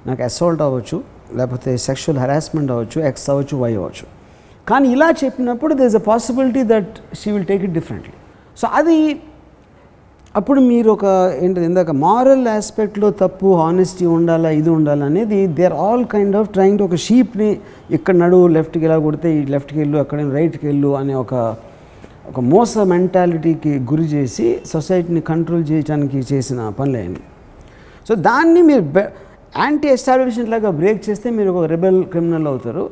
నాకు 0.07 0.23
అసాల్ట్ 0.23 0.63
అవ్వచ్చు 0.63 0.97
లేకపోతే 1.37 1.71
సెక్షువల్ 1.87 2.19
హెరాస్మెంట్ 2.19 2.71
అవ్వచ్చు 2.75 2.99
ఎక్స్ 3.11 3.27
అవ్వచ్చు 3.31 3.57
వై 3.57 3.73
అవ్వచ్చు. 3.75 4.05
కానీ 4.67 4.87
ఇలా 4.93 5.09
చెప్పినప్పుడు 5.23 5.75
there 5.75 5.85
is 5.85 5.97
a 5.97 6.05
possibility 6.11 6.63
that 6.73 6.93
she 7.21 7.29
will 7.33 7.45
take 7.45 7.65
it 7.65 7.73
differently 7.73 8.15
so 8.61 8.69
అది 8.81 8.97
అప్పుడు 10.35 10.61
మీరు 10.61 10.89
ఒక 10.91 11.05
ఏంటది 11.43 11.65
ఇందాక 11.65 11.91
మారల్ 12.05 12.49
ఆస్పెక్ట్లో 12.49 13.11
తప్పు 13.23 13.47
హానెస్టీ 13.61 14.07
ఉండాలా 14.17 14.51
ఇది 14.51 14.71
ఉండాలా 14.71 15.07
అనేది 15.07 15.47
they 15.59 15.65
are 15.65 15.77
all 15.87 16.05
kind 16.15 16.37
of 16.37 16.49
trying 16.49 16.79
to 16.79 16.85
ఒక 16.85 16.95
షీప్ని 17.07 17.49
ఇక్కడ 17.91 18.15
నడువు 18.17 18.47
లెఫ్ట్కి 18.57 18.85
ఇలా 18.85 18.99
కొడితే 18.99 19.31
ఈ 19.39 19.41
లెఫ్ట్కి 19.55 19.79
వెళ్ళు 19.79 19.99
అక్కడ 19.99 20.29
రైట్కి 20.39 20.67
వెళ్ళు 20.67 20.91
అనే 20.97 21.15
ఒక 21.15 21.35
ఒక 22.29 22.41
మోస 22.41 22.79
మెంటాలిటీకి 22.79 23.79
గురి 23.79 24.03
చేసి 24.03 24.61
సొసైటీని 24.67 25.21
కంట్రోల్ 25.21 25.65
చేయడానికి 25.71 26.25
చేసిన 26.33 26.69
పనులేని 26.69 27.17
సో 28.09 28.15
దాన్ని 28.15 28.63
మీరు 28.63 28.81
యాంటీ 29.59 29.89
ఎస్టాబ్లిష్మెంట్ 29.89 30.51
లాగా 30.51 30.71
బ్రేక్ 30.71 31.11
చేస్తే 31.11 31.31
మీరు 31.31 31.51
ఒక 31.51 31.65
రెబెల్ 31.65 32.05
క్రిమినల్ 32.05 32.47
అవుతారు. 32.47 32.91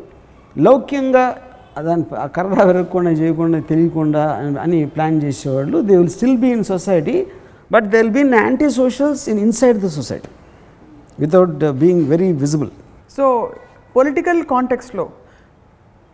లౌక్యంగా 0.58 1.36
దాని 1.80 2.04
కర్ర 2.28 2.64
విరగకుండా 2.64 3.10
చేయకుండా 3.10 3.58
తెలియకుండా 3.58 4.28
అని- 4.28 4.58
అని 4.58 4.86
ప్లాన్ 4.86 5.22
చేసేవాళ్ళు. 5.22 5.80
They 5.80 5.96
will 5.96 6.08
still 6.08 6.38
be 6.38 6.48
in 6.48 6.64
society 6.64 7.26
but 7.72 7.84
they 7.84 7.96
will 7.96 8.10
be 8.10 8.20
in 8.20 8.34
anti 8.34 8.70
socials 8.70 9.28
in 9.28 9.40
inside 9.40 9.78
the 9.78 9.86
society 9.86 10.28
without 11.20 11.72
being 11.72 12.08
very 12.08 12.32
visible. 12.32 12.70
So 13.16 13.52
political 13.96 14.42
కాంటెక్స్లో 14.42 15.08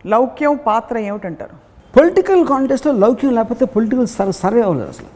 లౌక్యం 0.05 0.59
పాత్ర 0.67 0.97
ఏమిటంటారు? 0.97 1.62
పొలిటికల్ 1.97 2.47
కాంటెస్ట్లో 2.47 2.91
లౌక్యం 3.03 3.31
లేకపోతే 3.35 3.65
పొలిటికల్ 3.73 4.07
సర్ 4.07 4.31
సర్వే 4.43 4.61
అవ్వలేదు 4.61 4.89
అసలు. 4.89 5.09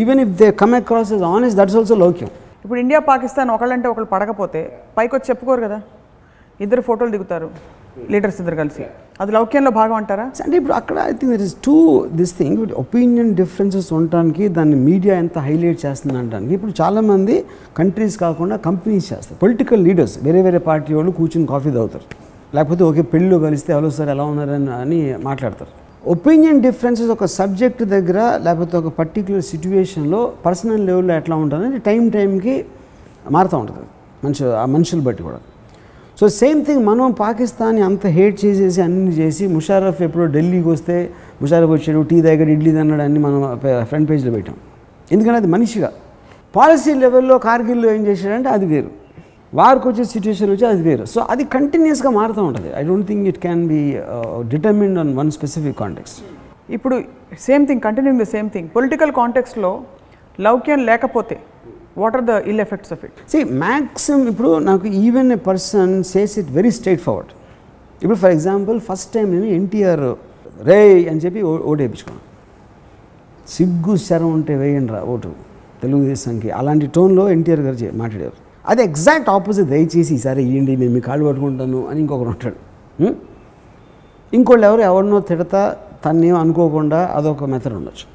Even 0.00 0.20
if 0.20 0.32
they 0.40 0.50
come 0.62 0.74
across 0.74 1.12
is 1.12 1.22
honest 1.22 1.58
that's 1.58 1.76
also 1.76 1.94
లౌక్యం 1.94 2.30
ఇప్పుడు 2.64 2.80
India 2.80 3.00
Pakistan 3.00 3.50
ఒకళ్ళంటే 3.50 3.88
ఒకళ్ళు 3.88 4.08
పడకపోతే 4.14 4.60
పైకి 4.96 5.12
వచ్చి 5.16 5.28
చెప్పుకోరు 5.30 5.60
కదా? 5.60 5.78
ఇద్దరు 6.60 6.80
ఫోటోలు 6.80 7.10
దిగుతారు 7.10 7.48
లీడర్స్ 8.10 8.40
ఇద్దరు 8.40 8.56
కలిసి. 8.56 8.82
అది 9.20 9.32
లౌక్యంలో 9.32 9.70
భాగం 9.70 9.94
అంటారా? 9.94 10.26
అంటే 10.44 10.56
ఇప్పుడు 10.56 10.72
అక్కడ 10.72 10.98
I 10.98 11.12
think 11.12 11.32
there 11.32 11.42
is 11.42 11.56
two 11.64 11.76
this 12.20 12.34
thing 12.38 12.66
opinion 12.84 13.34
differences 13.34 13.92
ఉండటానికి 13.92 14.48
దాన్ని 14.48 14.76
మీడియా 14.76 15.16
ఎంత 15.18 15.38
హైలైట్ 15.38 15.86
చేస్తుంది 15.86 16.18
అనడానికి 16.18 16.54
ఇప్పుడు 16.54 16.82
చాలామంది 16.82 17.44
కంట్రీస్ 17.78 18.16
కాకుండా 18.16 18.56
కంపెనీస్ 18.56 19.12
చేస్తారు. 19.12 19.38
పొలిటికల్ 19.38 19.84
లీడర్స్ 19.84 20.16
వేరే 20.22 20.42
వేరే 20.42 20.58
పార్టీ 20.58 20.94
వాళ్ళు 20.94 21.12
కూర్చుని 21.12 21.46
కాఫీ 21.46 21.70
తాగుతారు. 21.70 22.06
లేకపోతే 22.54 22.84
ఒకే 22.84 23.02
పెళ్ళిలో 23.02 23.38
కలిస్తే 23.38 23.72
హలో 23.72 23.90
సార్ 23.90 24.08
ఎలా 24.08 24.24
ఉన్నారని 24.24 24.72
అని 24.74 25.16
మాట్లాడతారు. 25.22 25.79
ఒపీనియన్ 26.06 26.62
డిఫరెన్సెస్ 26.62 27.10
ఒక 27.10 27.24
సబ్జెక్ట్ 27.24 27.82
దగ్గర 27.82 28.40
లేకపోతే 28.44 28.76
ఒక 28.76 28.88
పర్టికులర్ 28.98 29.42
సిచ్యువేషన్లో 29.42 30.32
పర్సనల్ 30.46 30.86
లెవెల్లో 30.86 31.16
ఎట్లా 31.16 31.36
ఉంటుంది 31.36 31.78
టైం 31.78 32.08
టైంకి 32.08 32.64
మారుతూ 33.30 33.58
ఉంటుంది. 33.58 33.78
మనిషి 34.24 34.44
ఆ 34.44 34.64
మనుషులు 34.64 35.00
బట్టి 35.00 35.22
కూడా. 35.22 35.38
సో 36.20 36.28
సేమ్ 36.28 36.64
థింగ్ 36.64 36.86
మనం 36.86 37.10
పాకిస్తాన్ 37.10 37.78
అంత 37.78 38.06
హేట్ 38.06 38.44
చేసేసి 38.44 38.82
అన్ని 38.82 39.12
చేసి 39.12 39.46
ముషారఫ్ 39.46 40.02
ఎప్పుడో 40.02 40.26
ఢిల్లీకి 40.26 40.68
వస్తే 40.68 41.10
ముషారఫ్ 41.42 41.70
వచ్చాడు 41.70 42.02
టీ 42.02 42.20
దగ్గర 42.22 42.48
ఇడ్లీ 42.48 42.72
తిన్నాడు 42.72 43.02
అన్ని 43.02 43.18
మనం 43.18 43.60
ఫ్రంట్ 43.82 44.10
పేజ్లో 44.10 44.32
పెట్టాం. 44.32 44.56
ఎందుకంటే 45.12 45.36
అది 45.36 45.46
మనిషిగా. 45.46 45.92
పాలసీ 46.56 46.94
లెవెల్లో 46.94 47.38
కార్గిల్లో 47.38 47.94
ఏం 47.94 48.06
చేశాడంటే 48.06 48.48
అది 48.48 48.66
వేరు. 48.66 48.99
వారికి 49.52 49.88
వచ్చే 49.88 50.04
సిచ్యువేషన్ 50.04 50.50
వచ్చి 50.50 50.66
అది 50.66 50.82
వేరు. 50.82 51.04
సో 51.04 51.20
అది 51.30 51.44
కంటిన్యూస్గా 51.46 52.10
మారుతూ 52.10 52.44
ఉంటుంది. 52.44 52.68
I 52.76 52.82
don't 52.82 53.06
think 53.06 53.28
it 53.28 53.38
can 53.38 53.66
be 53.66 53.80
determined 54.48 54.98
on 54.98 55.16
one 55.16 55.30
specific 55.30 55.78
context 55.78 56.18
ఇప్పుడు 56.72 56.96
same 57.40 57.66
thing 57.66 57.80
continuing 57.80 58.22
the 58.22 58.28
same 58.28 58.50
thing 58.50 58.68
political 58.68 59.12
కాంటెక్స్లో 59.12 59.70
లౌక్యం 60.38 60.84
లేకపోతే 60.84 61.36
what 61.98 62.16
are 62.16 62.24
the 62.24 62.42
ill 62.46 62.60
effects 62.60 62.92
of 62.92 63.04
it 63.04 63.16
see 63.30 63.44
maximum 63.58 64.28
ఇప్పుడు 64.28 64.58
నాకు 64.62 64.86
even 65.00 65.32
a 65.32 65.40
person 65.46 66.04
says 66.04 66.38
it 66.38 66.50
very 66.50 66.70
straightforward 67.00 67.32
ఇప్పుడు 68.02 68.18
for 68.18 68.30
example 68.30 68.80
first 68.80 69.14
time 69.14 69.30
నేను 69.32 69.44
ఎన్టీఆర్ 69.54 70.04
రే 70.64 70.80
అని 71.08 71.20
చెప్పి 71.20 71.42
ఓ- 71.42 71.62
vote 71.62 71.80
వేయించుకున్నాను 71.82 72.26
సిగ్గు 73.48 73.96
శరం 73.98 74.32
ఉంటే 74.32 74.54
వేయండి 74.54 74.92
రా 74.92 75.02
ఓటు. 75.04 75.30
తెలుగుదేశంకి. 75.82 76.50
అలాంటి 76.50 76.86
టోన్లో 76.86 77.30
ఎన్టీఆర్ 77.30 77.60
గారు 77.60 77.96
మాట్లాడారు. 77.96 78.38
అది 78.68 78.82
ఎగ్జాక్ట్ 78.82 79.30
ఆపోజిట్ 79.30 79.68
దయచేసి 79.68 80.14
ఈసారి 80.14 80.42
ఇవ్వండి 80.42 80.76
నేను 80.76 80.92
మీ 80.92 81.00
కాళ్ళు 81.00 81.24
పట్టుకుంటాను 81.24 81.88
అని 81.88 82.00
ఇంకొకరు 82.00 82.28
ఉంటాడు 82.28 82.56
ఇంకోళ్ళు 84.34 84.66
ఎవరు 84.66 84.80
ఎవరినో 84.80 85.20
తిడతా 85.20 85.76
తన్నేం 86.04 86.34
అనుకోకుండా 86.34 87.06
అదొక 87.14 87.44
మెథడ్ 87.44 87.72
ఉండొచ్చు. 87.72 88.06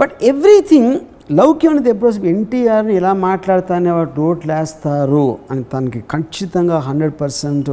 బట్ 0.00 0.12
ఎవ్రీథింగ్ 0.22 0.98
లౌక్యం 1.32 1.70
అనేది 1.70 1.90
ఎప్పుడు 1.90 2.26
ఎన్టీఆర్ని 2.26 2.94
ఇలా 2.94 3.12
మాట్లాడతానే 3.12 3.90
వాడు 3.90 4.10
రోట్లు 4.16 5.38
అని 5.50 5.64
తనకి 5.64 6.00
ఖచ్చితంగా 6.00 6.78
హండ్రెడ్ 6.78 7.14
పర్సెంట్ 7.20 7.70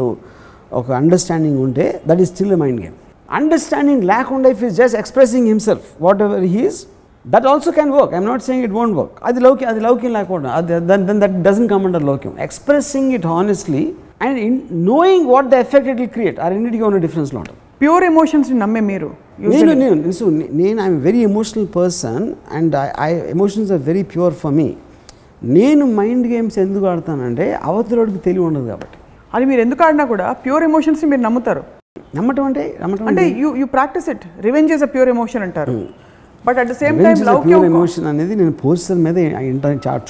ఒక 0.73 0.91
అండర్స్టాండింగ్ 0.91 1.59
ఉంటే 1.59 2.01
that 2.07 2.21
is 2.21 2.29
still 2.29 2.55
mind 2.55 2.81
game 2.81 2.93
understanding 3.31 4.03
లేకుండా 4.03 4.49
if 4.49 4.63
is 4.63 4.75
just 4.75 4.95
expressing 4.95 5.47
himself 5.47 6.03
whatever 6.21 6.41
he is 6.41 6.85
that 7.25 7.47
also 7.51 7.71
can 7.77 7.91
work 7.97 8.13
I'm 8.17 8.29
not 8.33 8.43
saying 8.47 8.63
it 8.67 8.75
won't 8.77 8.95
work 8.99 9.17
అది 9.29 9.39
లౌక్యం 9.47 9.69
అది 9.71 9.81
లౌక్యం 9.87 10.13
లేకుండా 10.19 10.51
అది 10.59 10.79
then 10.91 11.19
that 11.23 11.35
doesn't 11.47 11.67
come 11.73 11.83
under 11.89 12.05
Loukyam 12.11 12.33
expressing 12.47 13.09
it 13.17 13.27
honestly 13.33 13.83
and 14.25 14.39
in 14.45 14.57
knowing 14.91 15.27
what 15.33 15.49
the 15.53 15.59
effect 15.65 15.89
it 15.91 15.99
will 16.03 16.13
create 16.17 16.39
ఆ 16.43 16.47
రెండింటికి 16.53 16.85
ఉన్న 16.89 16.99
డిఫరెన్స్లో 17.07 17.39
ఉంటుంది. 17.41 17.59
ప్యూర్ 17.81 18.03
ఎమోషన్స్ని 18.11 18.57
నమ్మే 18.63 18.81
మీరు 18.91 19.09
నేను 19.53 19.73
నేను 19.83 20.11
సో 20.17 20.25
నేను 20.61 20.77
I'm 20.85 20.97
very 21.05 21.21
emotional 21.29 21.67
person 21.77 22.25
and 22.57 22.75
I 23.07 23.11
emotions 23.35 23.71
are 23.75 23.83
very 23.89 24.03
pure 24.13 24.33
for 24.41 24.53
me 24.59 24.67
నేను 25.57 25.83
మైండ్ 25.99 26.25
గేమ్స్ 26.33 26.57
ఎందుకు 26.63 26.85
ఆడతానంటే 26.91 27.45
అవతలోడికి 27.69 28.19
తెలివి 28.25 28.45
ఉండదు 28.49 28.67
కాబట్టి. 28.73 28.97
అది 29.35 29.45
మీరు 29.51 29.61
ఎందుకు 29.65 29.81
ఆడినా 29.85 30.05
కూడా 30.13 30.27
ప్యూర్ 30.43 30.63
ఎమోషన్స్ని 30.69 31.07
మీరు 31.13 31.23
నమ్ముతారు. 31.27 31.63
నమ్మటం 32.19 32.45
అంటే 32.49 32.63
నమ్మటం 32.83 33.07
అంటే 33.11 33.23
you 33.41 33.49
you 33.61 33.65
practice 33.77 34.07
it 34.13 34.23
revenge 34.47 34.71
is 34.75 34.83
a 34.87 34.89
pure 34.93 35.09
emotion 35.15 35.43
అంటారు. 35.47 35.73
But 36.45 36.57
at 36.61 36.69
the 36.71 36.75
same 36.81 36.97
time 37.05 37.15
pure 37.47 37.65
emotion 37.71 38.05
అనేది 38.11 38.35
నేను 38.41 38.53
పోస్టర్ 38.63 38.99
మీద 39.05 39.17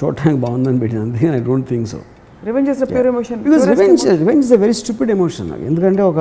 చూడటానికి 0.02 0.40
బాగుందని 0.46 0.80
పెట్టిన 0.84 1.02
అంతే 1.08 1.30
I 1.38 1.42
don't 1.50 1.68
think 1.72 1.88
so 1.94 2.00
revenge 2.50 2.70
is 2.74 2.84
pure 2.94 3.10
emotion 3.14 3.40
because 3.48 3.66
revenge 3.74 4.04
revenge 4.22 4.44
is 4.48 4.54
a 4.58 4.62
very 4.66 4.76
stupid 4.82 5.12
emotion 5.18 5.50
ఎందుకంటే 5.70 6.04
ఒక 6.12 6.20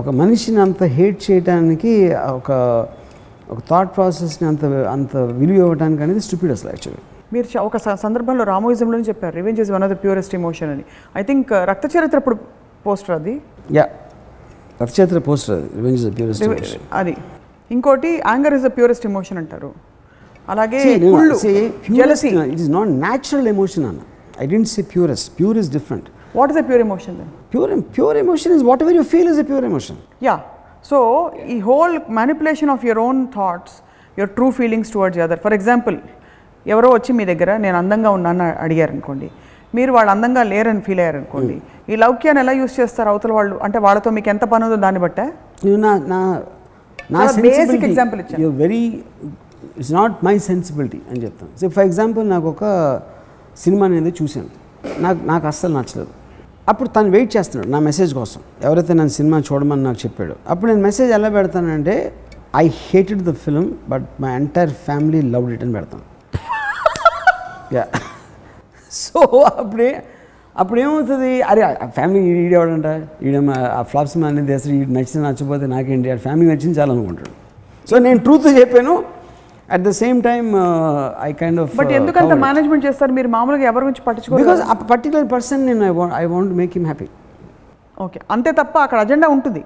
ఒక 0.00 0.08
మనిషిని 0.20 0.60
అంత 0.66 0.82
హేట్ 0.98 1.18
చేయడానికి 1.26 1.92
ఒక 2.38 2.50
ఒక 3.52 3.58
థాట్ 3.70 3.90
ప్రాసెస్ని 3.96 4.46
అంత 4.50 4.64
అంత 4.94 5.16
విలువ 5.40 5.56
ఇవ్వడానికి 5.64 6.02
అనేది 6.06 6.22
స్టూపిడ్ 6.26 6.52
అసలు 6.56 6.70
యాక్చువల్లీ 6.74 7.02
మీరు 7.34 7.46
ఒక 7.68 7.76
సందర్భంలో 8.04 8.44
రామోయిజంలో 8.52 8.98
చెప్పారు 9.10 9.34
revenge 9.40 9.60
is 9.64 9.70
one 9.76 9.84
of 9.86 9.92
the 9.94 9.96
purest 10.02 10.34
emotion 10.40 10.70
అని. 10.74 10.84
ఐ 11.20 11.22
థింక్ 11.28 11.50
రక్త 11.70 11.84
చరిత్ర 11.94 12.18
ఇప్పుడు 12.22 12.36
పోస్టర్ 12.86 13.14
అది? 13.18 13.34
యా 13.78 13.84
రథచేత్ర 14.80 15.18
పోస్టర్ 15.28 15.54
అది. 15.58 15.68
రివెంజ్ 15.78 15.98
ఇస్ 16.00 16.14
ప్యూరెస్ట్ 16.18 16.44
ఎమోషన్ 16.48 16.84
అది. 17.00 17.14
ఇంకోటి 17.74 18.10
anger 18.32 18.54
is 18.58 18.64
the 18.68 18.70
purest 18.78 19.06
emotion 19.10 19.38
అంటారు. 19.42 19.70
అలాగే 20.52 20.80
it 20.94 22.60
is 22.64 22.70
not 22.78 22.90
natural 23.04 23.48
emotion 23.54 23.84
అన్న 23.90 24.00
I 24.42 24.46
don't 24.54 24.70
say 24.74 24.82
purest 24.94 25.28
pure 25.38 25.58
is 25.62 25.70
different 25.76 26.08
what 26.38 26.50
is 26.52 26.58
the 26.60 26.64
pure 26.70 26.82
emotion 26.86 27.14
then 27.20 27.30
pure 27.54 27.70
pure 27.96 28.18
emotion 28.24 28.52
is 28.56 28.64
whatever 28.86 28.96
you 29.00 29.04
feel 29.14 29.30
is 29.32 29.40
a 29.44 29.46
pure 29.50 29.66
emotion 29.70 30.00
yeah 30.28 30.36
so 30.90 30.98
ఈ 31.54 31.56
whole 31.68 31.94
manipulation 32.18 32.72
of 32.74 32.82
your 32.88 33.00
own 33.06 33.20
thoughts 33.38 33.76
your 34.18 34.32
true 34.38 34.48
feelings 34.58 34.90
towards 34.96 35.22
other 35.26 35.40
for 35.46 35.56
example 35.58 35.96
ఎవరో 36.72 36.88
వచ్చి 36.96 37.12
మీ 37.18 37.24
దగ్గర 37.30 37.50
నేను 37.64 37.76
అందంగా 37.82 38.10
ఉన్నాను 38.18 38.44
అడిగారు 38.64 38.92
అనుకోండి. 38.94 39.26
మీరు 39.76 39.90
వాళ్ళు 39.94 40.10
అందంగా 40.12 40.42
లేరని 40.50 40.82
ఫీల్ 40.86 41.00
అయ్యారు 41.02 41.18
అనుకోండి. 41.20 41.54
ఈ 41.90 41.94
లౌక్యాన్ని 42.02 42.40
ఎలా 42.42 42.52
యూస్ 42.58 42.74
చేస్తారు 42.80 43.08
అవతల 43.12 43.32
వాళ్ళు? 43.38 43.56
అంటే 43.66 43.78
వాళ్ళతో 43.86 44.10
మీకు 44.16 44.28
ఎంత 44.32 44.44
పని 44.52 44.64
ఉందో 44.66 44.76
దాన్ని 44.84 45.00
బట్టే? 45.04 45.24
నా 45.84 45.90
నా 46.12 46.20
నా 47.10 47.24
basic 47.24 47.80
example 47.80 48.14
ఇచ్చాను. 48.14 48.40
You 48.40 48.50
very 48.50 49.02
it's 49.76 49.92
not 49.92 50.24
my 50.24 50.38
sensibility 50.38 51.00
అని 51.10 51.22
చెప్తాను. 51.22 51.60
సో 51.60 51.68
ఫర్ 51.68 51.84
ఎగ్జాంపుల్ 51.84 52.28
నాకు 52.28 52.48
ఒక 52.48 53.00
సినిమా 53.58 53.86
అనేది 53.86 54.14
చూశాను. 54.22 54.48
నాకు 54.98 55.24
నాకు 55.24 55.46
అస్సలు 55.46 55.72
నచ్చలేదు. 55.74 56.08
అప్పుడు 56.68 56.88
తను 56.88 57.10
వెయిట్ 57.10 57.36
చేస్తున్నాడు 57.36 57.68
నా 57.68 57.78
మెసేజ్ 57.78 58.14
కోసం. 58.14 58.40
ఎవరైతే 58.62 58.92
నన్ను 58.92 59.08
సినిమా 59.08 59.38
చూడమని 59.38 59.82
నాకు 59.82 59.98
చెప్పాడు. 59.98 60.36
అప్పుడు 60.48 60.70
నేను 60.70 60.82
మెసేజ్ 60.82 61.12
ఎలా 61.12 61.28
పెడతానంటే 61.28 62.14
I 62.56 62.68
hated 62.68 63.22
the 63.22 63.32
film 63.32 63.72
but 63.88 64.08
my 64.20 64.34
entire 64.34 64.70
family 64.70 65.20
loved 65.20 65.52
it 65.52 65.62
అని 65.62 65.72
పెడతాను. 65.72 66.02
యా 67.74 67.86
సో 68.90 69.20
అప్పుడే 69.58 70.04
అప్పుడు 70.56 70.78
ఏమవుతుంది 70.84 71.30
అరే 71.50 71.62
ఫ్యామిలీ 71.96 72.20
ఈడేవాడంట 72.42 72.88
ఈడ 73.26 73.36
ఆ 73.78 73.80
ఫ్లాప్స్ 73.90 74.16
మ్యాన్ 74.20 74.36
అనేది 74.38 74.54
అసలు 74.58 74.72
ఈడు 74.78 74.92
నచ్చిన 74.96 75.20
నచ్చకపోతే 75.26 75.66
నాకేంటి? 75.74 76.08
ఆ 76.14 76.16
ఫ్యామిలీ 76.26 76.46
నచ్చింది 76.52 76.76
చాలా 76.80 76.92
అనుకుంటాడు. 76.96 77.32
సో 77.90 77.94
నేను 78.06 78.18
ట్రూత్ 78.26 78.46
చెప్పాను. 78.60 78.94
At 79.74 79.82
the 79.88 79.90
same 80.02 80.18
time 80.28 80.48
I 81.28 81.30
kind 81.42 81.60
of 81.64 81.72
but 81.80 81.92
ఎందుకంత 82.00 82.34
మేనేజ్మెంట్ 82.46 82.84
చేస్తారు? 82.88 83.12
మీరు 83.18 83.28
మామూలుగా 83.36 83.66
ఎవరి 83.72 83.84
గురించి 83.86 84.04
పట్టించుకోరు 84.08 84.40
బికాస్ 84.44 84.62
ఆ 84.72 84.74
పర్టికులర్ 84.92 85.28
పర్సన్ 85.34 85.62
నేను 85.70 85.84
I 85.90 85.92
want 86.00 86.14
I 86.22 86.24
want 86.34 86.52
make 86.60 86.74
him 86.78 86.88
happy 86.90 87.08
okay 88.06 88.20
అంతే 88.36 88.52
తప్ప 88.60 88.76
అక్కడ 88.86 88.98
అజెండా 89.06 89.28
ఉంటుంది. 89.36 89.62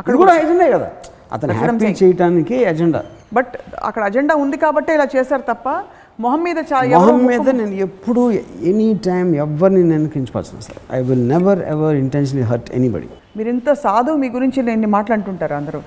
అక్కడ 0.00 0.14
కూడా 0.22 0.34
ఎజెండా 0.44 0.66
కదా? 0.76 0.88
అతను 1.34 1.52
హ్యాపీ. 1.60 1.88
చేయడానికి 2.02 2.56
ఎజెండా 2.72 3.00
బట్ 3.36 3.54
అక్కడ 3.88 4.02
అజెండా 4.08 4.34
ఉంది 4.42 4.56
కాబట్టి 4.64 4.90
ఇలా 4.96 5.06
చేశారు 5.16 5.44
తప్ప 5.52 5.68
మొహం 6.18 6.40
మీద 6.44 6.58
ఎవరో 6.58 6.98
మొహం 7.00 7.18
మీద 7.26 7.48
నేను 7.60 7.74
ఎప్పుడు 7.86 8.22
ఎనీ 8.70 8.88
టైం 9.06 9.26
ఎవరిని 9.44 9.82
నేను 9.90 10.08
కించపరచను 10.08 10.62
sir. 10.66 10.78
I 10.96 11.00
will 11.08 11.24
never 11.28 11.60
ever 11.74 11.96
intentionally 12.04 12.44
hurt 12.50 12.68
anybody 12.70 13.08
మీరు 13.36 13.48
ఇంత 13.48 13.70
సాధు 13.84 14.12
మీ 14.22 14.28
గురించి 14.28 14.62
నేను 14.62 14.88
మాట్లాడుతుంటారు 14.88 15.54
అందరూ. 15.54 15.80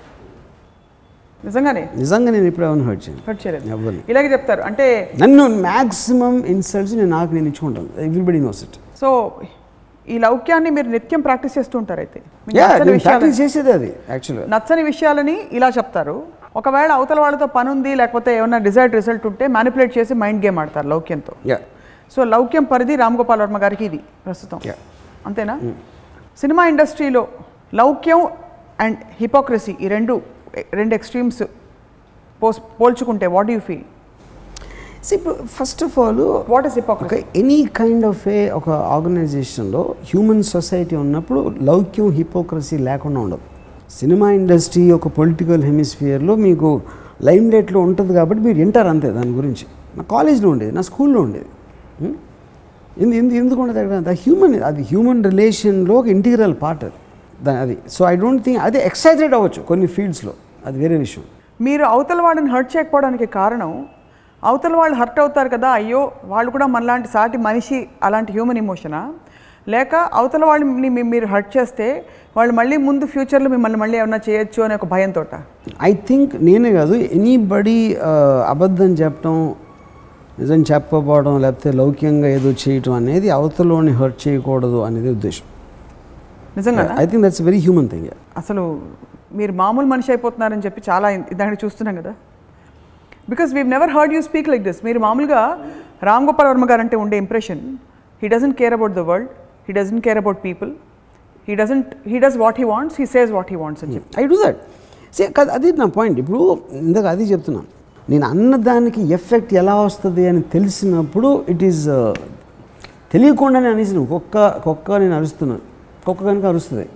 నిజంగానే? 1.43 1.83
నిజంగా 1.95 2.29
నేను 2.31 2.47
ఇప్పుడు 2.51 2.65
ఎవరిని 2.65 2.85
హర్ట్ 2.87 3.03
చేయను. 3.05 3.21
హర్ట్ 3.27 3.41
చేయలేదు. 3.43 3.65
ఎవరిని. 3.75 4.01
ఇలాగే 4.11 4.29
చెప్తారు. 4.31 4.61
అంటే 4.61 4.87
నన్ను 5.21 5.45
మ్యాక్సిమం 5.67 6.35
ఇన్సల్ట్స్ 6.53 6.95
నేను 6.99 7.11
నాకు 7.17 7.31
నేను 7.33 7.47
ఇచ్చుకుంటాను 7.47 7.89
ఎవ్రీబడి 8.07 8.39
నోస్ 8.47 8.61
ఇట్ 8.63 8.77
సో 9.01 9.09
ఈ 10.07 10.17
లౌక్యాన్ని 10.17 10.69
మీరు 10.69 10.89
నిత్యం 10.89 11.21
ప్రాక్టీస్ 11.21 11.55
చేస్తూ 11.57 11.75
ఉంటారు 11.79 12.01
అయితే. 12.05 12.19
ప్రాక్టీస్ 13.05 13.39
చేసేది 13.41 13.71
అది 13.71 13.89
యాక్చువల్గా 14.09 14.45
నచ్చని 14.55 14.83
విషయాలని 14.83 15.35
ఇలా 15.51 15.69
చెప్తారు. 15.77 16.15
ఒకవేళ 16.55 16.91
అవతల 16.97 17.19
వాళ్ళతో 17.25 17.47
పని 17.57 17.69
ఉంది 17.75 17.91
లేకపోతే 18.01 18.29
ఏమైనా 18.37 18.59
డిజైర్డ్ 18.67 18.95
రిజల్ట్ 18.99 19.25
ఉంటే 19.29 19.47
మ్యానిపులేట్ 19.55 19.91
చేసి 19.97 20.13
మైండ్ 20.21 20.41
గేమ్ 20.45 20.57
ఆడతారు 20.61 20.87
లౌక్యంతో. 20.93 21.33
యా 21.51 21.57
సో 22.15 22.19
లౌక్యం 22.33 22.63
పరిధి 22.71 22.95
రామ్ 23.03 23.17
గోపాల్ 23.19 23.41
వర్మ 23.43 23.57
గారికి 23.63 23.83
ఇది 23.89 23.99
ప్రస్తుతం. 24.25 24.59
అంతేనా? 25.27 25.55
సినిమా 26.41 26.63
ఇండస్ట్రీలో 26.71 27.23
లౌక్యం 27.81 28.21
అండ్ 28.83 28.99
హిపోక్రసీ 29.21 29.73
ఈ 29.83 29.87
రెండు 29.95 30.13
రెండు 30.79 30.93
ఎక్స్ట్రీమ్స్ 30.99 31.41
పోస్ 32.41 32.59
పోల్చుకుంటే 32.79 33.27
వాట్ 33.35 33.51
యూ 33.55 33.59
ఫీల్ 33.69 33.85
ఇప్పుడు 35.15 35.35
first 35.57 35.81
of 35.87 35.95
all 36.03 36.21
what 36.53 36.65
is 36.69 36.75
ఒక 36.77 36.81
hypocrisy 36.81 37.21
any 37.41 37.59
kind 37.81 38.05
of 38.11 38.23
a 38.37 38.39
ఒక 38.59 38.69
ఆర్గనైజేషన్లో 38.95 39.81
హ్యూమన్ 40.09 40.43
సొసైటీ 40.53 40.95
ఉన్నప్పుడు 41.03 41.41
లౌక్యం 41.69 42.09
హిపోక్రసీ 42.19 42.77
లేకుండా 42.89 43.19
ఉండదు. 43.25 43.45
సినిమా 43.89 44.31
ఇండస్ట్రీ 44.31 44.91
ఒక 44.91 45.07
పొలిటికల్ 45.07 45.63
హెమిస్ఫియర్లో 45.63 46.35
మీకు 46.35 46.81
లైమ్ 47.21 47.51
లైట్లో 47.51 47.79
ఉంటుంది 47.79 48.13
కాబట్టి 48.13 48.43
మీరు 48.43 48.57
వింటారు 48.57 48.87
అంతే 48.87 49.09
దాని 49.09 49.31
గురించి. 49.31 49.65
నా 49.97 50.03
కాలేజ్లో 50.03 50.49
ఉండేది 50.49 50.71
నా 50.71 50.81
స్కూల్లో 50.81 51.21
ఉండేది. 51.21 51.45
Hmm? 52.03 52.15
ఎందు 52.97 53.15
ఎందు 53.15 53.33
ఎందుకు 53.33 53.61
ఉండదు 53.61 54.09
హ్యూమన్ 54.09 54.63
అది 54.63 54.81
హ్యూమన్ 54.81 55.23
రిలేషన్లో 55.23 55.95
ఒక 55.95 56.07
ఇంటిగ్రల్ 56.07 56.55
పార్ట్ 56.61 56.83
అది. 56.83 56.93
దా- 57.43 57.57
అది. 57.57 57.77
సో 57.89 58.05
ఐ 58.05 58.15
డోంట్ 58.15 58.43
థింక్ 58.43 58.59
అదే 58.59 58.79
ఎక్సైటెడ్ 58.85 59.33
అవ్వచ్చు 59.33 59.61
కొన్ని 59.61 59.85
ఫీల్డ్స్లో. 59.85 60.33
అది 60.65 60.79
వేరే 60.79 60.97
విషయం. 60.97 61.23
మీరు 61.61 61.83
అవతల 61.83 62.21
వాళ్ళని 62.21 62.49
హర్ట్ 62.49 62.77
చేయకపోవడానికి 62.77 63.25
కారణం 63.25 63.85
అవతల 64.43 64.75
వాళ్ళు 64.75 64.95
హర్ట్ 64.95 65.19
అవుతారు 65.19 65.49
కదా 65.49 65.69
అయ్యో 65.69 66.11
వాళ్ళు 66.25 66.51
కూడా 66.51 66.65
మనలాంటి 66.65 67.07
సాటి 67.07 67.37
మనిషి 67.37 67.87
అలాంటి 68.03 68.31
హ్యూమన్ 68.31 68.57
ఇమోషనా? 68.57 69.13
లేక 69.69 69.95
అవతల 70.13 70.43
వాళ్ళని 70.45 70.89
మీరు 71.13 71.25
హర్ట్ 71.25 71.57
చేస్తే 71.57 71.87
వాళ్ళు 72.35 72.53
మళ్ళీ 72.53 72.77
ముందు 72.77 73.05
ఫ్యూచర్లో 73.05 73.49
మిమ్మల్ని 73.49 73.77
మళ్ళీ 73.77 73.97
ఏమన్నా 73.97 74.19
చేయొచ్చు 74.29 74.59
అనే 74.61 74.75
ఒక 74.75 74.85
భయంతో 74.85 75.23
ఐ 75.85 75.93
థింక్ 76.09 76.33
నేనే 76.41 76.71
కాదు 76.71 76.93
ఎనీబడి 77.17 77.77
అబద్ధం 78.47 78.91
చెప్పడం 78.93 79.35
నిజం 80.39 80.61
చెప్పకపోవడం 80.61 81.41
లేకపోతే 81.41 81.71
లౌక్యంగా 81.71 82.27
ఏదో 82.27 82.51
చేయటం 82.63 82.93
అనేది 82.93 83.29
అవతలోని 83.29 83.91
హర్ట్ 83.91 84.27
చేయకూడదు 84.27 84.79
అనేది 84.83 85.09
ఉద్దేశం. 85.09 85.45
నిజంగా 86.57 86.85
I 86.99 87.05
think 87.05 87.23
that's 87.25 87.41
very 87.41 87.59
human 87.59 87.89
thing 87.89 88.07
అసలు 88.37 88.63
మీరు 89.31 89.53
మామూలు 89.53 89.87
మనిషి 89.87 90.09
అయిపోతున్నారని 90.11 90.63
చెప్పి 90.65 90.81
చాలా 90.89 91.07
దాన్ని 91.33 91.57
చూస్తున్నాం 91.65 91.95
కదా? 91.95 92.13
Because 93.29 93.53
we 93.53 93.63
never 93.63 93.89
heard 93.89 94.13
you 94.13 94.21
speak 94.21 94.49
like 94.49 94.63
this 94.63 94.79
మీరు 94.85 94.99
మామూలుగా 94.99 95.41
రామ్ 96.03 96.27
గోపాల్ 96.27 96.47
వర్మ 96.47 96.65
గారు 96.69 96.81
అంటే 96.81 96.95
ఉండే 96.95 97.17
impression 97.17 97.61
he 98.21 98.27
doesn't 98.27 98.57
care 98.57 98.73
about 98.73 98.93
the 98.93 98.99
world 98.99 99.29
he 99.69 99.73
doesn't 99.73 100.03
care 100.03 100.17
about 100.17 100.43
people 100.43 100.71
he 101.47 101.55
doesn't 101.55 101.95
he 102.07 102.19
does 102.19 102.37
what 102.37 102.59
he 102.59 102.63
wants 102.63 103.01
he 103.01 103.05
says 103.05 103.31
what 103.31 103.51
he 103.51 103.55
wants 103.55 103.83
అని 103.83 103.95
చెప్పి 103.95 104.21
I 104.21 104.25
do 104.25 104.35
that 104.45 104.61
say 105.13 105.33
అది 105.39 105.71
నా 105.71 105.85
point 105.85 106.19
ఇప్పుడు 106.19 106.59
ఇందాక 106.71 107.05
అది 107.05 107.23
చెప్తున్నాను 107.23 107.67
నేను 108.09 108.25
అన్నదానికి 108.25 109.13
ఎఫెక్ట్ 109.13 109.53
ఎలా 109.53 109.75
వస్తుంది 109.75 110.27
అని 110.27 110.41
తెలిసినప్పుడు 110.41 111.45
ఇట్ 111.49 111.63
ఈస్ 111.63 111.87
తెలియకుండానే 113.11 113.67
అనేసి 113.67 114.05
కుక్క 114.05 114.47
కుక్క 114.59 114.91
నేను 114.91 115.15
అరుస్తున్నాను 115.15 115.61
కుక్క 116.05 116.23
కనుక 116.23 116.45
అరుస్తుంది. 116.45 116.89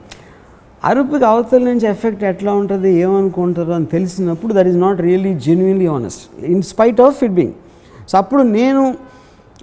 అరుపుకి 0.83 1.25
అవతల 1.25 1.63
నుంచి 1.63 1.87
ఎఫెక్ట్ 1.87 2.23
ఎట్లా 2.23 2.53
ఉంటుంది 2.53 2.99
ఏమనుకుంటారో 2.99 3.73
అని 3.73 3.85
తెలిసినప్పుడు 3.85 4.53
that 4.53 4.67
is 4.67 4.77
not 4.77 5.01
really 5.01 5.33
genuinely 5.33 5.87
honest 5.87 6.45
in 6.45 6.63
spite 6.63 7.01
of 7.01 7.23
it 7.23 7.31
being 7.31 7.53
so 8.07 8.17
అప్పుడు 8.17 8.41
నేను 8.41 8.95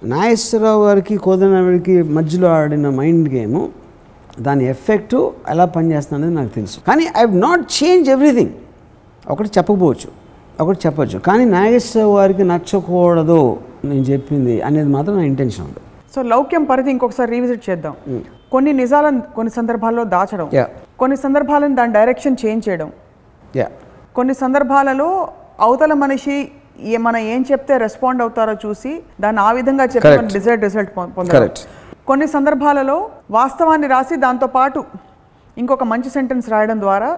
నాగేశ్వరరావు 0.02 0.86
గారికి 0.86 1.16
కోదనాడికి 1.16 2.02
మధ్యలో 2.02 2.48
ఆడిన 2.48 2.90
మైండ్ 2.90 3.28
గేమ్ 3.28 3.68
దాని 4.42 4.64
ఎఫెక్ట్ 4.68 5.14
ఎలా 5.48 5.64
పనిచేస్తుంది 5.64 6.22
అనేది 6.22 6.34
నాకు 6.34 6.48
తెలుసు. 6.48 6.78
కానీ 6.86 7.06
ఐ 7.18 7.24
నాట్ 7.38 7.64
చేంజ్ 7.78 8.10
ఎవ్రీథింగ్. 8.10 8.50
ఒకటి 9.30 9.48
చెప్పకపోవచ్చు 9.58 10.08
ఒకటి 10.60 10.78
చెప్పొచ్చు. 10.86 11.18
కానీ 11.18 11.44
నాగేశ్వరరావు 11.44 12.18
గారికి 12.18 12.44
నచ్చకూడదు 12.44 13.56
నేను 13.84 14.04
చెప్పింది 14.04 14.60
అనేది 14.60 14.88
మాత్రం 14.88 15.16
నా 15.16 15.24
ఇంటెన్షన్ 15.24 15.64
ఉంది. 15.64 15.80
సో 16.14 16.22
లౌక్యం 16.22 16.64
పరిధి 16.64 16.90
ఇంకొకసారి 16.90 17.30
రీవిజిట్ 17.30 17.70
చేద్దాం. 17.70 17.94
కొన్ని 18.52 18.72
నిజాలను 18.72 19.20
కొన్ని 19.36 19.50
సందర్భాల్లో 19.50 20.04
దాచడం 20.04 20.48
కొన్ని 20.98 21.16
సందర్భాలను 21.16 21.74
దాని 21.74 21.92
డైరెక్షన్ 21.92 22.36
చేంజ్ 22.46 22.68
చేయడం 22.68 22.92
యా 23.56 23.68
కొన్ని 24.16 24.34
సందర్భాలలో 24.34 25.28
అవతల 25.60 25.92
మనిషి 25.92 26.50
మనం 27.06 27.20
ఏం 27.32 27.40
చెప్తే 27.50 27.74
రెస్పాండ్ 27.78 28.22
అవుతారో 28.22 28.54
చూసి 28.64 28.92
దాన్ని 29.20 29.40
ఆ 29.40 29.50
విధంగా 29.52 29.84
చెప్పి 29.94 30.06
Correct. 30.08 30.32
Desired 30.36 30.64
result 30.68 30.92
Correct. 31.34 31.58
కొన్ని 32.10 32.26
సందర్భాలలో 32.36 32.96
వాస్తవాన్ని 33.30 33.88
రాసి 33.88 34.16
దాంతో 34.24 34.46
పాటు 34.56 34.80
ఇంకొక 35.56 35.84
మంచి 35.92 36.10
సెంటెన్స్ 36.16 36.48
రాయడం 36.54 36.80
ద్వారా 36.80 37.10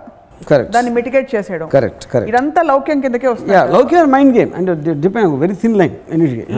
దాన్ని 0.75 0.90
మిటిగేట్ 0.96 1.29
చేసేయడం. 1.35 1.66
కరెక్ట్ 1.75 2.05
కరెక్ట్ 2.12 2.31
ఇదంతా 2.31 2.61
లౌక్యం 2.70 2.98
కిందకే 3.05 3.29
వస్తుంది. 3.29 3.53
లౌక్యం 3.75 4.07
mind 4.11 4.33
game 4.38 4.51
and 4.59 4.70
depend 5.05 5.37
very 5.42 5.57
thin 5.62 5.77
line 5.81 5.94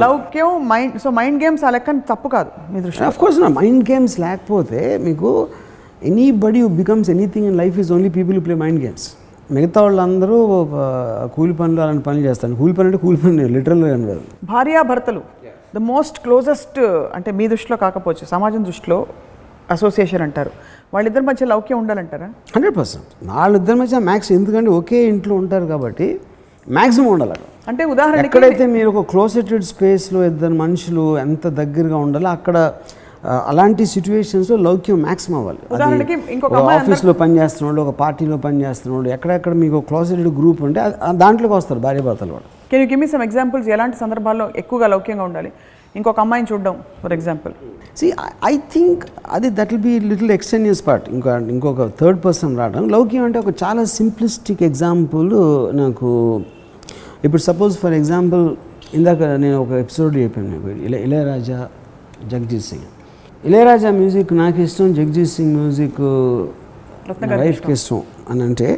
Loukyam 0.05 0.51
mind 0.73 0.95
so 1.05 1.11
mind 1.19 1.38
games 1.45 1.64
ఆ 1.64 1.73
లెక్కన 1.77 2.01
తప్పు 2.12 2.29
కాదు 2.29 2.51
మీ 2.73 2.81
దృష్టి 2.81 3.05
ఆఫ్ 3.05 3.19
కోర్స్ 3.19 3.38
నా 3.45 3.51
మైండ్ 3.59 3.83
గేమ్స్ 3.90 4.17
లేకపోతే 4.21 4.81
మీకు 5.09 5.31
anybody 6.45 6.62
becomes 6.81 7.11
anything 7.11 7.49
in 7.51 7.59
life 7.62 7.79
is 7.85 7.93
only 7.93 8.12
people 8.19 8.38
play 8.47 8.57
mind 8.64 8.81
games 8.85 9.07
మిగతా 9.50 9.83
వాళ్ళందరూ 9.83 10.37
కూలి 11.35 11.52
పనులు 11.52 11.80
అలాంటి 11.80 12.04
పనులు 12.04 12.22
చేస్తారు. 12.26 12.54
కూలి 12.61 12.72
పని 12.72 12.87
అంటే 12.88 12.98
కూలి 13.04 13.18
పని 13.24 13.48
లిటరల్గా 13.57 13.88
ఏం 13.94 14.02
కాదు 14.07 14.22
భార్యాభర్తలు 14.52 15.22
ద 15.74 15.78
మోస్ట్ 15.78 16.18
క్లోజెస్ట్ 16.24 16.78
అంటే 17.16 17.30
మీ 17.38 17.48
దృష్టిలో 17.48 17.76
కాకపోవచ్చు 17.76 18.24
సమాజం 18.35 18.64
దృష్టిలో 18.64 18.98
అసోసియేషన్ 19.74 20.22
అంటారు. 20.22 20.50
వాళ్ళిద్దరి 20.94 21.24
మధ్య 21.24 21.46
లౌక్యం 21.46 21.78
ఉండాలంటారా? 21.78 22.28
Hundred 22.54 22.76
percent. 22.76 23.07
వాళ్ళిద్దరి 23.35 23.78
మధ్య 23.83 23.98
మ్యాక్స్ 23.98 24.33
ఎందుకంటే 24.33 24.70
ఒకే 24.70 25.07
ఇంట్లో 25.12 25.35
ఉంటారు 25.42 25.66
కాబట్టి 25.66 26.20
మ్యాక్సిమం 26.78 27.09
ఉండాలి. 27.12 27.38
అంటే 27.68 27.85
ఉదాహరణకి 27.85 28.26
ఎక్కడైతే 28.26 28.66
మీరు 28.66 28.88
ఒక 28.90 29.04
క్లోజెటెడ్ 29.11 29.64
స్పేస్లో 29.64 30.24
ఇద్దరు 30.24 30.54
మనుషులు 30.54 31.18
ఎంత 31.18 31.46
దగ్గరగా 31.46 31.96
ఉండాలో 31.96 32.28
అక్కడ 32.28 32.57
అలాంటి 33.51 33.83
సిచ్యువేషన్స్లో 33.93 34.57
లౌక్యం 34.67 34.99
మ్యాక్సిమం 35.07 35.37
అవ్వాలి. 35.41 35.61
ఇంకొక 36.35 36.57
ఆఫీస్లో 36.77 37.13
పని 37.23 37.33
చేస్తున్నాడు 37.41 37.81
ఒక 37.85 37.93
పార్టీలో 38.01 38.37
పని 38.47 38.59
చేస్తున్నాడు 38.65 39.09
ఎక్కడెక్కడ 39.17 39.53
మీకు 39.63 39.79
క్లోజెటెడ్ 39.91 40.33
గ్రూప్ 40.41 40.61
ఉంటే 40.67 40.81
దాంట్లోకి 41.23 41.55
వస్తారు 41.59 41.81
భార్య 41.87 42.03
భర్తలు 42.09 42.33
కూడా. 42.37 42.49
Can 42.71 42.83
you 42.85 42.89
give 42.91 43.01
me 43.05 43.09
some 43.15 43.25
examples 43.29 43.69
ఎలాంటి 43.77 43.97
సందర్భాల్లో 44.03 44.47
ఎక్కువగా 44.63 44.89
లౌక్యంగా 44.95 45.25
ఉండాలి? 45.31 45.53
ఇంకొక 45.99 46.21
అమ్మాయిని 46.25 46.49
చూడడం 46.51 46.77
for 47.03 47.13
example 47.17 47.53
see 47.99 48.07
I 48.51 48.55
think 48.75 49.03
అది 49.37 49.49
that 49.59 49.73
will 49.75 49.85
be 49.91 49.95
little 50.13 50.33
extraneous 50.39 50.83
part 50.87 51.07
ఇంకా 51.17 51.33
ఇంకొక 51.55 51.87
థర్డ్ 52.01 52.21
పర్సన్ 52.25 52.55
రావడం. 52.61 52.89
లౌక్యం 52.95 53.25
అంటే 53.29 53.39
ఒక 53.45 53.53
చాలా 53.63 53.85
సింప్లిస్టిక్ 53.99 54.63
ఎగ్జాంపుల్ 54.71 55.31
నాకు 55.83 56.09
ఇప్పుడు 57.27 57.43
సపోజ్ 57.51 57.77
ఫర్ 57.83 57.95
ఎగ్జాంపుల్ 58.01 58.45
ఇందాక 58.99 59.23
నేను 59.45 59.59
ఒక 59.65 59.73
ఎపిసోడ్ 59.85 60.13
చెప్పాను 60.25 60.51
మీకు 60.55 60.69
ఇళ 60.89 60.95
ఇళయరాజా 61.07 61.61
జగజీత్ 62.33 62.67
సింగ్. 62.71 62.89
ఇళయరాజా 63.44 63.90
మ్యూజిక్ 63.90 64.33
నాకు 64.33 64.61
ఇష్టం 64.61 64.94
జగజీత్ 64.94 65.30
సింగ్ 65.30 65.57
మ్యూజిక్ 65.57 66.00
వైఫ్కి 67.40 67.72
ఇష్టం. 67.72 68.02
అని 68.30 68.42
అంటే 68.42 68.68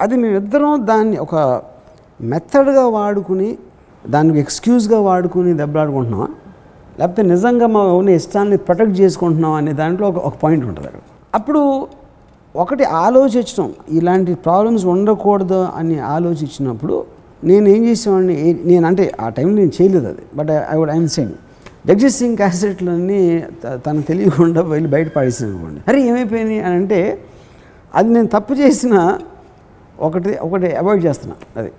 అది 0.00 0.16
మేమిద్దరం 0.16 0.86
దాన్ని 0.86 1.16
ఒక 1.16 1.34
మెథడ్గా 2.20 2.86
వాడుకుని 2.88 3.48
దానికి 4.06 4.38
ఎక్స్క్యూజ్గా 4.38 5.00
వాడుకుని 5.00 5.54
దెబ్బలాడుకుంటున్నామా? 5.54 6.28
లేకపోతే 6.98 7.22
నిజంగా 7.22 7.66
మా 7.66 7.82
ఉన్న 7.92 8.10
ఇష్టాన్ని 8.10 8.56
ప్రొటెక్ట్ 8.56 9.00
చేసుకుంటున్నాం 9.00 9.52
అనే 9.52 9.72
దాంట్లో 9.72 10.08
ఒక 10.08 10.16
ఒక 10.18 10.34
పాయింట్ 10.42 10.66
ఉంటుంది 10.66 10.88
అక్కడ. 10.88 11.00
అప్పుడు 11.34 11.62
ఒకటి 12.54 12.84
ఆలోచించడం 12.84 13.66
ఇలాంటి 13.90 14.34
ప్రాబ్లమ్స్ 14.34 14.84
ఉండకూడదు 14.84 15.68
అని 15.74 15.98
ఆలోచించినప్పుడు 16.08 16.94
నేను 17.44 17.68
ఏం 17.68 17.84
చేసేవాడిని 17.84 18.36
నేను 18.64 18.86
అంటే 18.86 19.12
ఆ 19.20 19.28
టైంలో 19.28 19.54
నేను 19.54 19.72
చేయలేదు 19.82 20.06
అది 20.06 20.22
but 20.34 20.50
I 20.50 20.76
would 20.76 20.90
I'm 20.90 21.08
saying 21.08 21.36
Jagjit 21.86 22.14
Singh 22.14 22.36
క్యాసెట్లన్నీ 22.36 23.44
త- 23.64 23.80
తనకు 23.86 24.06
తెలియకుండా 24.06 24.60
వెళ్ళి 24.60 24.90
బయట 24.90 25.14
పాడేసాను 25.14 25.52
అనుకోండి 25.52 25.80
అరే 25.88 26.00
ఏమైపోయినాయి 26.00 26.60
అని 26.60 26.74
అంటే 26.74 27.18
అది 27.94 28.08
నేను 28.08 28.26
తప్పు 28.26 28.54
చేసిన 28.54 29.18
ఒకటి 30.00 30.34
ఒకటి 30.34 30.76
అవాయిడ్ 30.76 31.04
చేస్తున్నా. 31.04 31.36
అది 31.56 31.72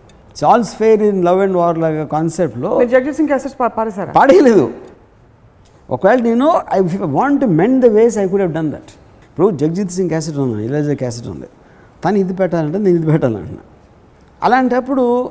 all's 0.43 0.76
fair 0.76 1.04
in 1.04 1.26
love 1.26 1.39
and 1.39 1.58
war 1.58 1.78
లాగా 1.78 2.06
కాన్సెప్ట్లో 2.06 2.86
జగదీష్ 2.86 3.15
సింగ్ 3.15 3.28
క్యాసెట్స్ 3.28 3.60
పాడేయలేదు. 4.15 4.72
ఒకవేళ 5.89 6.20
నేను 6.20 6.54
I 6.74 6.80
want 6.98 7.41
to 7.41 7.46
mend 7.46 7.86
the 7.86 7.88
ways 7.88 8.17
I 8.17 8.28
could 8.28 8.41
have 8.41 8.54
done 8.54 8.72
that. 8.72 8.91
ఇప్పుడు 9.32 9.52
జగజిత్ 9.52 9.91
సింగ్ 9.91 10.10
క్యాసెట్ 10.10 10.38
ఉంది 10.38 10.65
ఇలాజా 10.65 10.93
క్యాసెట్ 10.93 11.28
ఉంది. 11.28 11.46
తను 12.06 12.17
ఇది 12.17 12.34
పెట్టాలంటే 12.34 12.78
నేను 12.78 12.98
ఇది 12.98 13.06
పెట్టాలంటున్నా. 13.06 13.62
అలాంటప్పుడు 14.43 15.30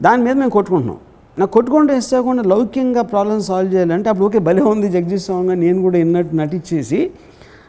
దాని 0.00 0.22
మీద 0.22 0.34
మేము 0.34 0.50
కొట్టుకుంటున్నాం. 0.50 0.98
నాకు 1.40 1.50
కొట్టుకుంటే 1.56 1.94
ఇష్టకుండా 2.00 2.42
లౌక్యంగా 2.52 3.02
ప్రాబ్లమ్ 3.12 3.40
సాల్వ్ 3.48 3.70
చేయాలంటే 3.74 4.08
అప్పుడు 4.10 4.26
ఓకే 4.28 4.40
భలే 4.48 4.62
ఉంది 4.72 4.88
జగజిత్ 4.94 5.24
సాంగ్ 5.28 5.50
నేను 5.64 5.78
కూడా 5.86 5.96
విన్నట్టు 6.02 6.34
నటించేసి 6.42 7.00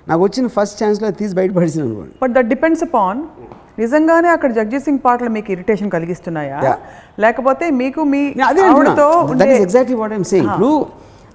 నాకు 0.09 0.21
వచ్చిన 0.25 0.45
ఫస్ట్ 0.57 0.77
ఛాన్స్లో 0.81 1.07
తీసి 1.21 1.33
బయటపడేసాను 1.39 1.85
అనుకోండి. 1.87 2.13
బట్ 2.23 2.33
దట్ 2.35 2.49
డిపెండ్స్ 2.53 2.83
అపాన్ 2.87 3.19
నిజంగానే 3.81 4.29
అక్కడ 4.35 4.49
జగజీత్ 4.59 4.85
సింగ్ 4.87 5.01
పాటలు 5.07 5.29
మీకు 5.37 5.49
ఇరిటేషన్ 5.55 5.89
కలిగిస్తున్నాయా. 5.95 6.59
లేకపోతే 7.23 7.65
మీకు 7.81 8.03
మీ 8.13 8.21
ఎగ్జాక్ట్లీ 9.65 9.97
వాట్ 10.03 10.13
ఐమ్ 10.19 10.27
సేయింగ్ 10.31 10.49
ఇప్పుడు 10.53 10.71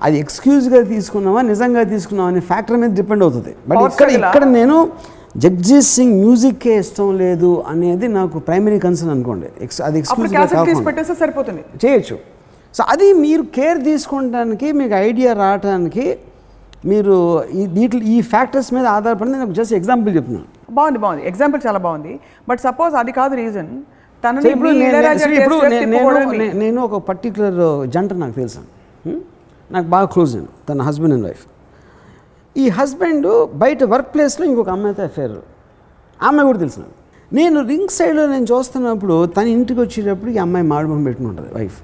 అది 0.07 0.17
ఎక్స్క్యూజ్గా 0.25 0.81
తీసుకున్నావా 0.95 1.41
నిజంగా 1.53 1.83
తీసుకున్నావా 1.95 2.29
అనే 2.33 2.43
ఫ్యాక్టర్ 2.53 2.79
మీద 2.83 2.91
డిపెండ్ 3.01 3.23
అవుతుంది. 3.27 3.53
బట్ 3.69 3.79
ఇక్కడ? 3.91 4.09
ఇక్కడ 4.21 4.45
నేను 4.59 4.77
జగ్జీత్ 5.37 5.85
సింగ్ 5.85 6.21
మ్యూజిక్కే 6.21 6.79
ఇష్టం 6.79 7.17
లేదు 7.19 7.65
అనేది 7.69 8.09
నాకు 8.09 8.39
ప్రైమరీ 8.39 8.79
కన్సర్న్ 8.79 9.11
అనుకోండి. 9.11 9.47
అది 9.85 10.03
సరిపోతుంది. 10.03 11.65
చేయొచ్చు. 11.87 12.19
సో 12.75 12.85
అది 12.89 13.13
మీరు 13.13 13.43
కేర్ 13.43 13.85
తీసుకోవడానికి 13.85 14.73
మీకు 14.73 14.95
ఐడియా 14.95 15.33
రావడానికి 15.33 16.19
మీరు 16.85 17.45
ఈ 17.45 17.67
వీటి 17.67 17.99
ఈ 17.99 18.21
ఫ్యాక్టర్స్ 18.21 18.75
మీద 18.75 18.87
ఆధారపడి 18.87 19.33
నేను 19.33 19.53
జస్ట్ 19.53 19.73
ఎగ్జాంపుల్ 19.73 20.17
చెప్తున్నాను 20.17 20.47
బాగుంది 20.73 20.99
బాగుంది. 20.99 21.27
ఎగ్జాంపుల్ 21.27 21.63
చాలా 21.67 21.79
బాగుంది. 21.79 22.21
బట్ 22.49 22.61
సపోజ్ 22.61 22.95
అది 22.95 23.13
కాదు 23.13 23.35
రీజన్ 23.35 23.83
ఇప్పుడు 24.47 24.71
నేను- 24.71 24.97
నేను- 24.97 25.91
నేను- 25.91 26.39
నేను 26.39 26.59
నేను 26.59 26.83
ఒక 26.85 27.09
పర్టికులర్ 27.09 27.89
జంట 27.91 28.13
నాకు 28.13 28.33
తెలుసు. 28.33 28.59
హ్మ్? 29.07 29.21
నాకు 29.71 29.87
బాగా 29.87 30.07
క్లోజ్ 30.07 30.37
అండి 30.37 30.49
తన 30.69 30.83
హస్బెండ్ 30.83 31.15
అండ్ 31.15 31.27
వైఫ్ 31.27 31.45
ఈ 32.57 32.69
హస్బెండ్ 32.69 33.29
బయట 33.55 33.85
వర్క్ 33.85 34.15
ప్లేస్లో 34.15 34.47
ఇంకొక 34.47 34.71
అమ్మాయితో 34.71 35.03
అఫేర్ 35.03 35.37
అమ్మాయి 36.23 36.47
కూడా 36.47 36.59
తెలిసిన. 36.59 36.83
నేను 37.33 37.59
రింగ్ 37.69 37.89
సైడ్లో 37.89 38.27
నేను 38.27 38.45
చూస్తున్నప్పుడు 38.45 39.27
తన 39.27 39.47
ఇంటికి 39.47 39.81
వచ్చేటప్పుడు 39.81 40.31
ఈ 40.31 40.39
అమ్మాయి 40.39 40.67
మాడుమని 40.67 41.05
పెట్టుకుని 41.05 41.29
ఉంటుంది 41.29 41.51
వైఫ్ 41.55 41.79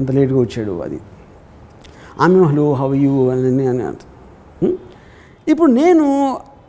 ఇంత 0.00 0.10
లేట్గా 0.10 0.40
వచ్చాడు 0.40 0.72
అది. 0.86 1.00
ఆమె 2.20 2.44
హలో 2.44 2.66
హవ్ 2.72 2.96
యూ 2.96 3.14
అని 3.30 3.66
అని 3.66 3.82
అంట 3.82 4.00
ఇప్పుడు 5.48 5.70
నేను 5.70 6.06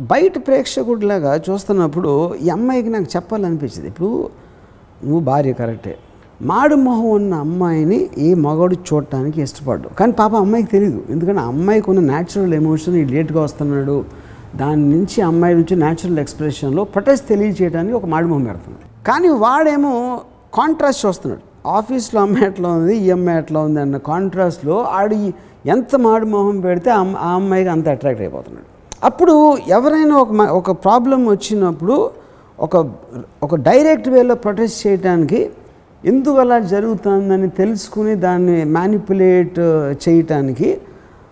బయట 0.02 0.48
ప్రేక్షకుడిలాగా 0.48 1.32
చూస్తున్నప్పుడు 1.48 2.12
ఈ 2.36 2.50
అమ్మాయికి 2.50 2.90
నాకు 2.90 3.08
చెప్పాలనిపించింది. 3.16 3.88
ఇప్పుడు 3.88 4.30
నువ్వు 5.04 5.20
భార్య 5.20 5.54
కరెక్టే. 5.54 5.98
మాడు 6.42 6.76
మొహం 6.76 7.10
ఉన్న 7.10 7.34
అమ్మాయిని 7.34 8.10
ఏ 8.18 8.34
మగవాడు 8.34 8.76
చూడటానికి 8.76 9.42
ఇష్టపడ్డు. 9.42 9.88
కానీ 9.88 10.12
పాప 10.12 10.36
అమ్మాయికి 10.36 10.72
తెలియదు 10.72 11.04
ఎందుకంటే 11.10 11.40
అమ్మాయికి 11.40 11.90
ఉన్న 11.90 12.02
న్యాచురల్ 12.02 12.54
ఎమోషన్ 12.54 12.96
ఈ 12.96 13.06
లేట్గా 13.06 13.42
వస్తున్నాడు. 13.42 14.06
దాని 14.56 14.90
నుంచి 14.90 15.22
అమ్మాయి 15.22 15.56
నుంచి 15.56 15.76
న్యాచురల్ 15.76 16.20
ఎక్స్ప్రెషన్లో 16.20 16.84
ప్రొటెస్ట్ 16.84 17.28
తెలియజేయడానికి 17.28 17.94
ఒక 17.94 18.06
మాడు 18.06 18.28
మొహం 18.28 18.44
పెడుతుంది 18.44 18.78
కానీ 19.08 19.28
వాడేమో 19.28 20.22
కాంట్రాస్ట్ 20.54 21.06
చూస్తున్నాడు. 21.06 21.68
ఆఫీస్లో 21.68 22.22
అమ్మాయి 22.22 22.46
ఎట్లా 22.46 22.70
ఉంది? 22.70 22.98
ఈ 22.98 23.12
అమ్మాయి 23.12 23.38
ఎట్లా 23.38 23.60
ఉంది? 23.60 23.82
అన్న 23.82 23.98
కాంట్రాస్ట్లో 23.98 24.84
ఆడి 24.84 25.34
ఎంత 25.66 25.96
మాడు 25.96 26.26
మొహం 26.26 26.60
పెడితే 26.60 26.90
ఆ 26.92 27.34
అమ్మాయికి 27.34 27.70
అంత 27.70 27.90
అట్రాక్ట్ 27.90 28.22
అయిపోతున్నాడు. 28.22 28.66
అప్పుడు 29.06 29.58
ఎవరైనా 29.58 30.18
ఒక 30.18 30.32
మ- 30.32 30.48
ఒక 30.48 30.72
ప్రాబ్లం 30.72 31.28
వచ్చినప్పుడు 31.28 32.10
ఒక 32.60 32.78
ఒక 33.44 33.56
డైరెక్ట్ 33.56 34.10
వేలో 34.10 34.36
ప్రొటెస్ట్ 34.36 34.88
చేయడానికి 34.88 35.50
ఎందుకు 36.06 36.36
అలా 36.36 36.60
జరుగుతుందని 36.60 37.50
తెలుసుకుని 37.50 38.16
దాన్ని 38.16 38.66
మ్యానిపులేట్ 38.66 39.60
చేయటానికి 40.10 40.78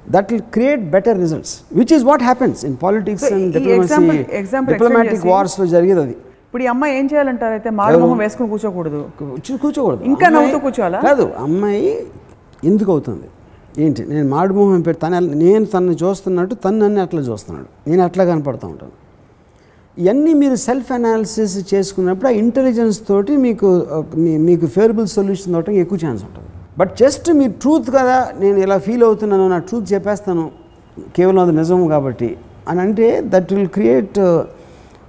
that 0.10 0.34
will 0.34 0.44
create 0.54 0.82
better 0.92 1.18
results 1.18 1.60
which 1.74 1.94
is 1.94 2.04
what 2.04 2.24
happens 2.24 2.66
in 2.66 2.76
politics 2.84 3.24
and 3.24 3.58
extend 3.58 4.66
diplomatic 4.72 5.26
వార్స్లో 5.26 5.66
జరిగేది 5.66 6.02
అది. 6.02 6.12
ఇప్పుడు 6.12 6.64
ఈ 6.64 6.66
అమ్మాయి 6.66 7.00
ఏం 7.00 7.06
చేయాలంటారు 7.06 7.52
అయితే 7.52 7.70
మారుమొహం 7.70 8.18
వేసుకుని 8.18 8.50
కూర్చోకూడదు. 8.50 9.10
కూర్చో- 9.20 9.58
కూర్చోకూడదు. 9.58 10.04
ఇంకా 10.04 10.30
నవ్వుతూ 10.30 10.60
కూర్చోవాలా? 10.60 11.00
కాదు 11.00 11.32
అమ్మాయి 11.38 12.08
ఎందుకు 12.64 12.92
అవుతుంది? 12.92 13.24
ఏంటి? 13.86 14.06
నేను 14.06 14.30
మాడుమోహం 14.30 14.82
పెట్టి 14.82 15.02
తన 15.02 15.20
నేను 15.20 15.66
తనని 15.66 15.96
చూస్తున్నట్టు 16.04 16.56
తను 16.56 16.78
నన్ను 16.78 17.02
అట్లా 17.02 17.22
చూస్తున్నాడు. 17.22 17.90
నేను 17.90 18.04
అట్లా 18.04 18.26
కనపడుతూ 18.26 18.68
ఉంటాను. 18.68 19.07
ఇవన్నీ 19.98 20.34
మీరు 20.34 20.56
సెల్ఫ్ 20.56 20.92
అనాలిసిస్ 20.92 21.74
చేసుకున్నప్పుడు 21.74 22.28
ఆ 22.28 22.32
ఇంటెలిజెన్స్ 22.32 23.02
తోటి 23.10 23.38
మీకు 23.38 23.86
మీ- 24.16 24.40
మీకు 24.40 24.66
ఫేవరబుల్ 24.66 25.08
సొల్యూషన్ 25.08 25.56
అవటం 25.56 25.74
ఎక్కువ 25.74 26.00
ఛాన్స్ 26.06 26.24
ఉంటుంది. 26.24 26.48
బట్ 26.78 26.98
జస్ట్ 26.98 27.34
మీ 27.34 27.48
ట్రూత్ 27.48 27.90
కదా 27.90 28.32
నేను 28.40 28.58
ఇలా 28.58 28.78
ఫీల్ 28.78 29.04
అవుతున్నాను 29.04 29.48
నా 29.48 29.58
ట్రూత్ 29.58 29.94
చెప్పేస్తాను 29.94 30.52
కేవలం 31.16 31.40
అది 31.40 31.52
నిజం 31.52 31.88
కాబట్టి 31.88 32.38
అని 32.68 32.82
అంటే 32.82 33.22
that 33.26 33.54
will 33.54 33.68
create 33.68 34.20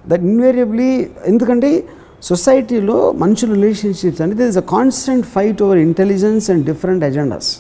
that 0.09 0.21
invariably 0.21 1.11
ఎందుకంటే 1.27 1.85
సొసైటీలో 2.23 3.13
మనుషుల 3.13 3.53
రిలేషన్షిప్స్ 3.53 4.23
అనేది 4.23 4.49
is 4.49 4.59
a 4.59 4.61
constant 4.61 5.27
fight 5.27 5.63
over 5.63 5.79
intelligence 5.79 6.51
and 6.51 6.65
different 6.67 7.05
agendas 7.05 7.57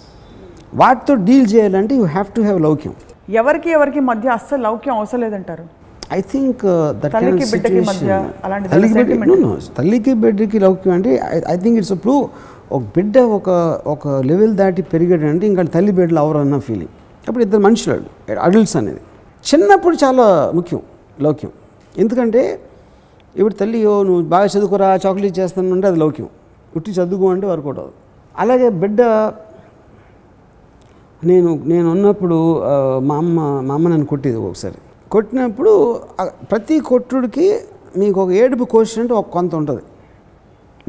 వాటితో 0.75 1.14
డీల్ 1.14 1.55
చేయాలంటే 1.55 1.95
యూ 1.95 2.05
హ్యావ్ 2.05 2.27
టు 2.27 2.41
హ్యావ్ 2.41 2.61
లౌక్యం. 2.61 2.95
ఎవరికి 3.31 3.71
ఎవరికి 3.71 4.01
మధ్య 4.01 4.29
అస్సలు 4.29 4.62
లౌక్యం 4.62 4.95
అవసరం 4.95 5.21
లేదంటారు. 5.21 5.78
ఐ 6.16 6.21
థింక్ 6.33 6.62
దట్ 7.01 7.14
తల్లికి 9.79 10.12
బిడ్డకి 10.23 10.59
లౌక్యం 10.66 10.92
అంటే 10.94 11.11
ఐ 11.55 11.57
థింక్ 11.64 11.77
ఇట్స్ 11.81 11.92
ఇప్పుడు 11.97 12.16
ఒక 12.77 12.83
బిడ్డ 12.97 13.18
ఒక 13.38 13.49
ఒక 13.94 14.09
లెవెల్ 14.31 14.55
దాటి 14.61 14.83
పెరిగాడంటే 14.92 15.44
ఇంకా 15.51 15.62
తల్లి 15.77 15.92
బిడ్డలు 15.99 16.21
అవరు 16.25 16.38
అన్న 16.44 16.59
ఫీలింగ్ 16.68 16.94
అప్పుడు 17.29 17.42
ఇద్దరు 17.44 17.62
మనుషులు 17.66 17.92
అడల్ట్స్ 18.47 18.77
అనేది. 18.81 19.01
చిన్నప్పుడు 19.44 19.97
చాలా 20.05 20.25
ముఖ్యం 20.59 20.81
లౌక్యం. 21.27 21.53
ఎందుకంటే 22.03 22.42
ఇప్పుడు 23.35 23.55
తల్లి 23.61 23.79
నువ్వు 24.09 24.23
బాగా 24.35 24.47
చదువుకోరా 24.55 24.88
చాక్లెట్ 25.05 25.37
చేస్తాను 25.40 25.75
అంటే 25.77 25.87
అది 25.90 25.99
లౌక్యం. 26.05 26.29
ఉట్టి 26.77 26.90
చదువుకో 26.99 27.27
అంటే 27.35 27.47
అవ్వదు 27.53 27.92
అలాగే 28.35 28.68
బిడ్డ 28.83 29.01
నేను 31.23 31.51
నేను 31.73 31.87
ఉన్నప్పుడు 31.94 32.37
మా 33.09 33.14
అమ్మ 33.23 33.38
మా 33.68 33.73
అమ్మ 33.75 33.87
నన్ను 33.92 34.07
కొట్టేది 34.12 34.38
ఒకసారి. 34.49 34.79
కొట్టినప్పుడు 35.14 35.73
ప్రతి 36.51 36.77
కొట్టుడికి 36.90 37.47
మీకు 38.01 38.18
ఒక 38.25 38.31
ఏడుపు 38.42 38.64
క్వశ్చన్ 38.73 39.03
అంటే 39.03 39.14
ఒక 39.21 39.29
కొంత 39.37 39.53
ఉంటుంది. 39.61 39.83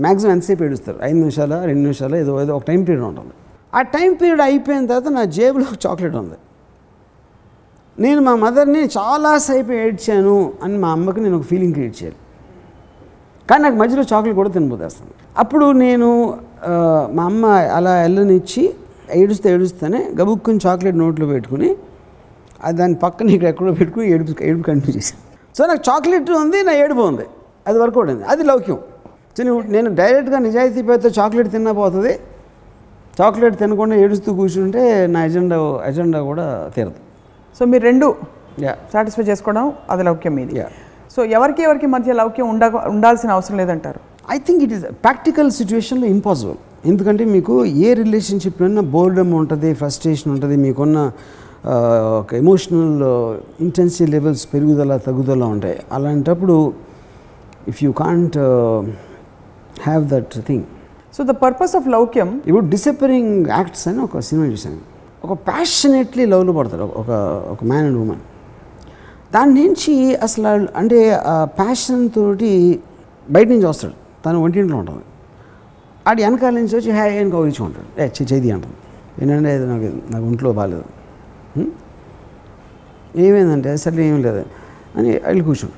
మ్యాక్సిమం 0.06 0.32
ఎంతసేపు 0.36 0.64
ఏడుస్తారు? 0.68 0.98
ఐదు 1.08 1.18
నిమిషాల 1.24 1.54
రెండు 1.70 1.82
నిమిషాలు 1.88 2.16
ఏదో 2.24 2.34
ఏదో 2.44 2.54
ఒక 2.58 2.64
టైం 2.70 2.82
పీరియడ్ 2.88 3.06
ఉంటుంది. 3.12 3.34
ఆ 3.78 3.82
టైం 3.96 4.10
పీరియడ్ 4.22 4.44
అయిపోయిన 4.50 4.84
తర్వాత 4.92 5.10
నా 5.18 5.24
జేబులో 5.38 5.66
ఒక 5.72 5.78
చాక్లెట్ 5.86 6.18
ఉంది. 6.24 6.38
నేను 7.98 8.20
మా 8.28 8.34
మదర్ని 8.46 8.82
చాలాసేపు 8.98 9.72
ఏడ్చాను 9.84 10.36
అని 10.64 10.78
మా 10.84 10.90
అమ్మకి 10.98 11.20
నేను 11.26 11.36
ఒక 11.40 11.46
ఫీలింగ్ 11.52 11.74
క్రియేట్ 11.78 11.96
చేయాలి. 12.00 12.20
కానీ 13.50 13.62
నాకు 13.66 13.78
మధ్యలో 13.82 14.04
చాక్లెట్ 14.12 14.38
కూడా 14.42 14.52
తినబోదేస్తాను 14.56 15.14
అప్పుడు 15.42 15.66
నేను 15.86 16.10
మా 17.18 17.24
అమ్మ 17.32 17.46
అలా 17.78 17.94
ఎల్లనిచ్చి 18.08 18.64
ఏడుస్తే 19.22 19.48
ఏడుస్తూనే 19.54 20.02
గబుక్కుని 20.20 20.60
చాక్లెట్ 20.66 20.98
నోట్లో 21.04 21.28
పెట్టుకుని 21.28 21.70
దాని 22.68 22.96
పక్కన 22.96 23.30
ఇక్కడ 23.30 23.50
ఎక్కడో 23.50 23.74
పెట్టుకుని 23.74 24.12
ఏడుపు 24.12 24.44
ఏడుపు 24.44 24.64
కంటిన్యూ 24.64 24.98
చేశాను 24.98 25.22
సో 25.58 25.66
నాకు 25.66 25.92
చాక్లెట్ 25.92 26.32
ఉంది 26.32 26.64
నా 26.64 26.74
ఏడుపు 26.74 27.02
ఉంది. 27.02 27.26
అది 27.68 27.80
వర్కౌట్ 27.80 28.10
అయింది. 28.10 28.24
అది 28.24 28.44
లౌక్యం. 28.44 28.78
సో 29.38 29.44
నేను 29.60 29.96
డైరెక్ట్గా 29.96 30.40
నిజాయితీ 30.40 30.82
పేరుతో 30.82 31.10
చాక్లెట్ 31.10 31.52
తిన్నా 31.52 31.72
పోతుంది. 31.72 32.20
చాక్లెట్ 33.22 33.60
తినకుండా 33.60 33.96
ఏడుస్తూ 33.96 34.34
కూర్చుంటే 34.34 35.08
నా 35.08 35.26
ఎజెండా 35.26 35.82
ఎజెండా 35.88 36.22
కూడా 36.22 36.72
తీరదు. 36.76 36.94
సో 37.60 37.66
మీరు 37.66 37.84
రెండు 37.84 38.16
యా. 38.60 38.76
సాటిస్ఫై 38.94 39.24
చేసుకోవడం 39.24 39.74
అది 39.90 40.04
లౌక్యం 40.04 40.36
మీది. 40.36 40.56
Yeah. 40.56 40.70
సో 41.16 41.26
ఎవరికి 41.26 41.64
ఎవరికి 41.64 41.86
మధ్య 41.86 42.14
లౌక్యం 42.14 42.50
ఉండ 42.50 42.66
ఉండాల్సిన 42.66 43.32
అవసరం 43.32 43.58
లేదంటారు? 43.58 44.00
I 44.32 44.38
think 44.38 44.64
it 44.64 44.74
is 44.74 44.84
practical 44.84 45.52
సిచ్యువేషన్లో 45.52 46.08
ఇంపాసిబుల్. 46.08 46.58
ఎందుకంటే 46.86 47.26
మీకు 47.26 47.66
ఏ 47.66 47.94
రిలేషన్షిప్లో 47.94 48.82
బోర్డమ్ 48.82 49.34
ఉంటుంది 49.34 49.74
ఫ్రస్ట్రేషన్ 49.74 50.34
ఉంటుంది 50.34 50.56
మీకున్న 50.56 51.12
ఒక 52.20 52.34
ఎమోషనల్ 52.34 53.02
ఇంటెన్సిటీ 53.62 54.12
లెవెల్స్ 54.12 54.48
పెరుగుదల 54.54 54.98
తగ్గుదల 54.98 55.44
ఉంటాయి. 55.46 55.80
అలాంటప్పుడు 55.92 56.74
if 57.68 57.84
you 57.84 57.92
can't 57.92 58.38
have 59.82 60.08
that 60.10 60.46
thing 60.48 60.64
so 61.14 61.24
the 61.24 61.30
purpose 61.30 61.76
of 61.76 61.88
లౌక్యం 61.88 62.42
ఇప్పుడు 62.48 62.66
డిసపరింగ్ 62.66 63.46
యాక్ట్స్ 63.48 63.88
అని 63.88 64.00
ఒక 64.00 64.20
సినిమా 64.20 64.48
చూశాను. 64.48 64.80
ఒక 65.24 65.34
ప్యాషనేట్లీ 65.48 66.26
లవ్లో 66.26 66.54
పడతారు. 66.54 66.84
ఒక 66.96 67.10
ఒక 67.52 67.64
మ్యాన్ 67.64 67.86
అండ్ 67.86 67.98
ఉమెన్ 67.98 68.22
దాని 69.34 69.54
నుంచి 69.54 70.16
అసలు 70.16 70.48
అంటే 70.78 71.00
ఆ 71.28 71.46
ప్యాషన్ 71.46 72.10
తోటి 72.10 72.80
బయట 73.30 73.48
నుంచి 73.48 73.66
వస్తాడు. 73.66 73.94
తను 74.26 74.44
ఒంటింట్లో 74.44 74.78
ఉంటుంది. 74.78 75.04
ఆడి 76.08 76.24
వెనకాల 76.24 76.54
నుంచి 76.54 76.78
వచ్చి 76.78 76.92
హ్యాయ్ 76.92 77.20
అని 77.20 77.32
కౌరించుకుంటాడు 77.32 78.02
ఏ 78.02 78.10
చేది 78.34 78.52
అంటాం 78.52 78.74
ఏంటంటే 79.22 79.58
నాకు 79.66 80.14
నాకు 80.14 80.26
ఒంట్లో 80.26 80.54
బాగాలేదు 80.54 80.82
"హ్మ్? 80.82 80.99
ఏమైందంటే 83.18 83.70
అసలు 83.70 84.02
ఏం 84.02 84.22
లేదు 84.22 84.46
అని 84.98 85.20
వెళ్ళి 85.26 85.44
కూర్చోండి 85.44 85.78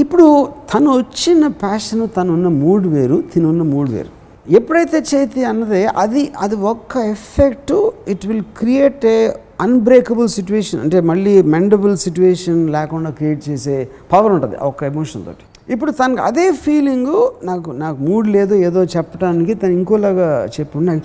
ఇప్పుడు 0.00 0.48
తను 0.74 0.98
వచ్చిన 0.98 1.46
ప్యాషన్ 1.46 2.08
తను 2.16 2.32
ఉన్న 2.32 2.48
వేరు 2.88 3.24
తినున్న 3.34 3.62
మూడు 3.62 3.90
వేరు. 3.90 4.10
ఎప్పుడైతే 4.50 4.98
చేతి 5.14 5.44
అన్నదే 5.44 5.86
అది 5.96 6.32
అది 6.38 6.56
ఒక్క 6.56 6.96
effect 6.96 7.72
it 8.08 8.26
will 8.26 8.42
create 8.58 9.06
a 9.06 9.32
unbreakable 9.60 10.28
situation 10.28 10.80
అంటే 10.80 11.00
మళ్ళీ 11.00 11.42
మెండబుల్ 11.42 11.96
సిచ్యువేషన్ 11.96 12.70
లేకుండా 12.70 13.10
క్రియేట్ 13.10 13.48
చేసే 13.48 13.88
పవర్ 14.12 14.32
ఉంటుంది 14.32 14.56
ఒక్క 14.56 14.82
ఎమోషన్ 14.84 15.24
తోటి. 15.24 15.44
ఇప్పుడు 15.72 15.90
తనకు 15.90 16.22
అదే 16.22 16.52
ఫీలింగు 16.52 17.32
నాకు 17.42 17.70
నాకు 17.70 17.98
మూడ్ 18.02 18.28
లేదు 18.28 18.54
ఏదో 18.54 18.84
చెప్పడానికి 18.84 19.54
తను 19.54 19.70
ఇంకోలాగా 19.70 20.48
చెప్పు 20.60 20.78
నాకు 20.78 21.02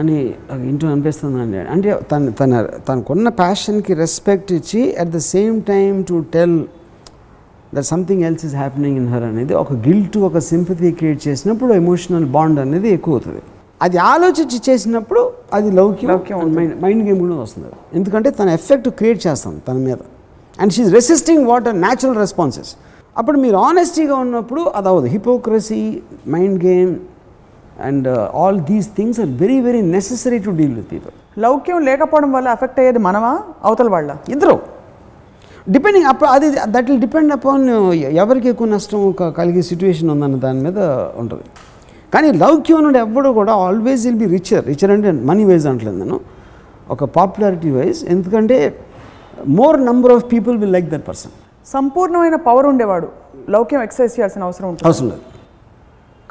అని 0.00 0.16
ఇంటూ 0.70 0.86
అనిపిస్తుంది 0.92 1.38
అండి 1.44 1.58
అంటే 1.74 1.90
తన 2.12 2.30
తన 2.40 2.62
తనకున్న 2.88 3.28
ప్యాషన్కి 3.42 3.92
రెస్పెక్ట్ 4.04 4.50
ఇచ్చి 4.58 4.80
at 5.02 5.12
the 5.16 5.20
same 5.34 5.56
time 5.72 5.98
to 6.10 6.16
tell 6.34 6.56
that 7.74 7.88
something 7.92 8.22
else 8.28 8.44
is 8.48 8.56
happening 8.62 8.96
in 9.02 9.08
her 9.12 9.26
అనేది 9.30 9.54
ఒక 9.64 9.74
గిల్ట్ 9.86 10.16
ఒక 10.28 10.38
సింపతి 10.52 10.90
క్రియేట్ 11.00 11.20
చేసినప్పుడు 11.28 11.72
ఎమోషనల్ 11.82 12.26
బాండ్ 12.36 12.60
అనేది 12.64 12.90
ఎక్కువ 12.96 13.14
అవుతుంది. 13.16 13.42
అది 13.84 13.98
ఆలోచించి 14.12 14.58
చేసినప్పుడు 14.68 15.22
అది 15.56 15.70
లౌక్యం 15.80 16.10
మైండ్ 16.58 16.74
మైండ్ 16.84 17.02
గేమ్ 17.08 17.18
కూడా 17.24 17.36
వస్తుంది. 17.44 17.68
ఎందుకంటే 17.98 18.28
తన 18.38 18.48
ఎఫెక్ట్ 18.58 18.88
క్రియేట్ 18.98 19.20
చేస్తాం 19.26 19.54
తన 19.68 19.76
మీద. 19.86 19.98
And 20.60 20.72
she's 20.76 20.90
resisting 20.98 21.44
what 21.50 21.66
are 21.70 21.78
natural 21.86 22.18
responses 22.24 22.70
అప్పుడు 23.20 23.36
మీరు 23.42 23.56
ఆనెస్టీగా 23.68 24.16
ఉన్నప్పుడు 24.24 24.62
అది 24.78 24.88
అవ్వదు. 24.90 25.08
Hypocrisy 25.16 25.82
mind 26.34 26.58
game 26.64 26.94
and 27.88 28.08
all 28.42 28.60
these 28.70 28.88
things 28.98 29.20
are 29.20 29.28
very 29.42 29.60
very 29.60 29.82
necessary 29.96 30.38
to 30.46 30.50
deal 30.60 30.74
with 30.78 30.88
people 30.92 31.14
లౌక్యం 31.44 31.78
లేకపోవడం 31.88 32.32
వల్ల 32.32 32.48
ఎఫెక్ట్ 32.56 32.80
అయ్యేది 32.80 32.98
మనమా? 32.98 33.32
అవతల 33.64 33.88
వాళ్ళ? 33.88 34.10
ఇద్దరు. 34.34 34.56
డిపెండింగ్ 35.74 36.06
అప్పుడు 36.06 36.28
అది 36.30 36.48
దట్ 36.74 36.88
విల్ 36.90 37.00
డిపెండ్ 37.00 37.32
అపాన్ 37.32 37.64
ఎవరికి 38.24 38.48
ఎక్కువ 38.48 38.68
నష్టం 38.68 39.12
కలిగే 39.38 39.62
సిచ్యువేషన్ 39.62 40.10
ఉందన్న 40.10 40.36
దాని 40.46 40.60
మీద 40.66 40.78
ఉంటుంది. 41.22 41.46
కానీ 42.14 42.32
లౌక్యం 42.32 42.82
నుండి 42.84 42.98
ఎవ్వడు 42.98 43.28
కూడా 43.28 43.52
always 43.66 44.02
will 44.06 44.18
be 44.18 44.28
richer 44.36 44.66
richer 44.66 44.90
అంటే 44.96 45.10
మనీ 45.30 45.44
వైజ్ 45.44 45.66
అంటలేదు 45.66 45.98
నేను. 46.02 46.20
ఒక 46.90 47.04
పాపులారిటీ 47.04 47.70
వైజ్ 47.70 48.04
ఎందుకంటే 48.14 48.58
more 49.60 49.78
number 49.84 50.12
of 50.12 50.24
people 50.32 50.58
will 50.58 50.72
like 50.72 50.90
that 50.94 51.08
person 51.08 51.32
సంపూర్ణమైన 51.72 52.36
పవర్ 52.48 52.66
ఉండేవాడు. 52.66 53.08
లౌక్యం 53.54 53.82
ఎక్సర్సైజ్ 53.82 54.14
చేయాల్సిన 54.18 54.42
అవసరం 54.48 54.68
ఉంటుంది. 54.68 54.86
అవసరం 54.88 55.08
లేదు. 55.08 55.22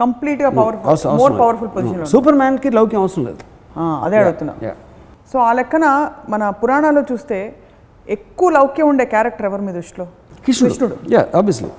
కంప్లీట్గా 0.02 0.50
powerful 0.60 1.18
more 1.22 1.34
powerful 1.42 1.72
position 1.76 2.06
super 2.14 2.38
మ్యాన్కి 2.42 2.70
లౌక్యం 2.78 3.02
అవసరం 3.04 3.24
లేదు. 3.30 3.42
అదే 4.06 4.18
అడుగుతున్నా. 4.22 4.54
సో 5.32 5.38
ఆ 5.48 5.52
లెక్కన 5.60 5.86
మన 6.34 6.44
పురాణాల్లో 6.62 7.04
చూస్తే 7.12 7.38
ఎక్కువ 8.16 8.48
లౌక్యం 8.58 8.88
ఉండే 8.92 9.06
క్యారెక్టర్ 9.14 9.46
ఎవరు 9.50 9.64
మీ 9.68 9.74
దృష్టిలో? 9.80 10.06
కృష్ణుడు. 10.46 10.96
యా 11.14 11.22
ఆబ్వియస్లీ 11.40 11.70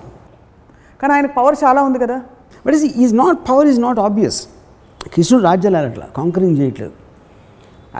కానీ 1.00 1.12
ఆయనకు 1.16 1.34
పవర్ 1.40 1.56
చాలా 1.64 1.80
ఉంది 1.88 1.98
కదా? 2.04 2.16
But 2.64 2.74
is 2.78 2.86
is 3.04 3.14
not 3.22 3.38
power 3.50 3.68
is 3.72 3.80
not 3.86 4.00
obvious 4.06 4.38
కృష్ణుడు 5.14 5.42
రాజ్యాలు 5.48 5.78
అట్లా 5.90 6.06
కాంకరింగ్ 6.18 6.56
చేయట్లేదు. 6.60 6.94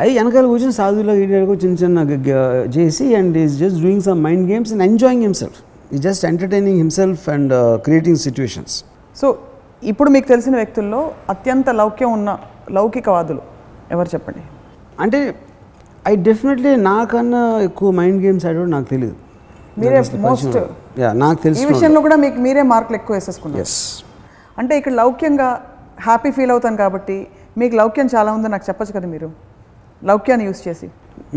అది 0.00 0.10
వెనకాల 0.18 0.44
కూర్చొని 0.52 0.74
సాధువులో 0.78 1.12
గీడియాలకు 1.20 1.54
చిన్న 1.62 1.76
చిన్న 1.82 1.98
చేసి 2.76 3.04
and 3.18 3.36
is 3.44 3.54
just 3.62 3.78
doing 3.84 4.02
some 4.08 4.18
mind 4.26 4.44
games 4.52 4.72
and 4.74 4.84
enjoying 4.90 5.22
himself 5.26 5.60
ఈ 5.94 5.98
just 6.06 6.24
entertaining 6.30 6.78
himself 6.82 7.24
and 7.34 7.52
creating 7.86 8.20
situations 8.26 8.74
so 9.20 9.28
ఇప్పుడు 9.90 10.10
మీకు 10.14 10.26
తెలిసిన 10.32 10.54
వ్యక్తుల్లో 10.60 11.00
అత్యంత 11.32 11.68
లౌక్యం 11.80 12.10
ఉన్న 12.18 12.30
లౌకికవాదులు 12.76 13.42
ఎవరు 13.94 14.08
చెప్పండి? 14.14 14.42
అంటే 15.04 15.18
ఐ 16.10 16.12
డెఫినెట్లీ 16.28 16.72
నాకన్నా 16.90 17.42
ఎక్కువ 17.68 17.90
మైండ్ 18.00 18.20
గేమ్స్ 18.24 18.44
ఆడేవాడు 18.48 18.72
నాకు 18.76 18.88
తెలియదు 18.94 19.16
మీరే 19.80 19.98
మోస్ట్ 20.26 20.56
యా 21.02 21.10
నాకు 21.22 21.38
ఈ 21.40 21.44
తెలిసి 21.46 21.64
విషయంలో 21.72 22.00
కూడా 22.06 22.16
మీకు 22.24 22.38
మీరే 22.46 22.62
మార్కులు 22.72 22.96
ఎక్కువ 23.00 23.14
వేసేసుకున్నారు. 23.18 23.62
ఎస్ 23.64 23.78
అంటే 24.60 24.72
ఇక్కడ 24.80 24.94
లౌక్యంగా 25.02 25.48
హ్యాపీ 26.06 26.30
ఫీల్ 26.36 26.52
అవుతాను 26.54 26.78
కాబట్టి 26.84 27.16
మీకు 27.60 27.74
లౌక్యం 27.80 28.08
చాలా 28.14 28.30
ఉందని 28.36 28.52
నాకు 28.54 28.66
చెప్పచ్చు 28.70 28.94
కదా 28.96 29.08
మీరు? 29.14 29.28
లౌక్యాన్ని 30.10 30.46
యూస్ 30.48 30.62
చేసి. 30.68 30.86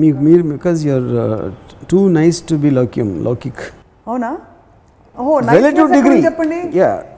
మీకు 0.02 0.20
మీరు 0.28 0.44
because 0.54 0.80
you're 0.88 1.10
too 1.92 2.00
nice 2.20 2.40
to 2.50 2.56
be 2.64 2.70
లౌక్యం 2.80 3.10
లౌకిక్. 3.28 3.64
అవునా? 4.10 4.32
Degree. 5.96 6.16
ఉంది 6.16 6.26
చెప్పండి. 6.28 6.60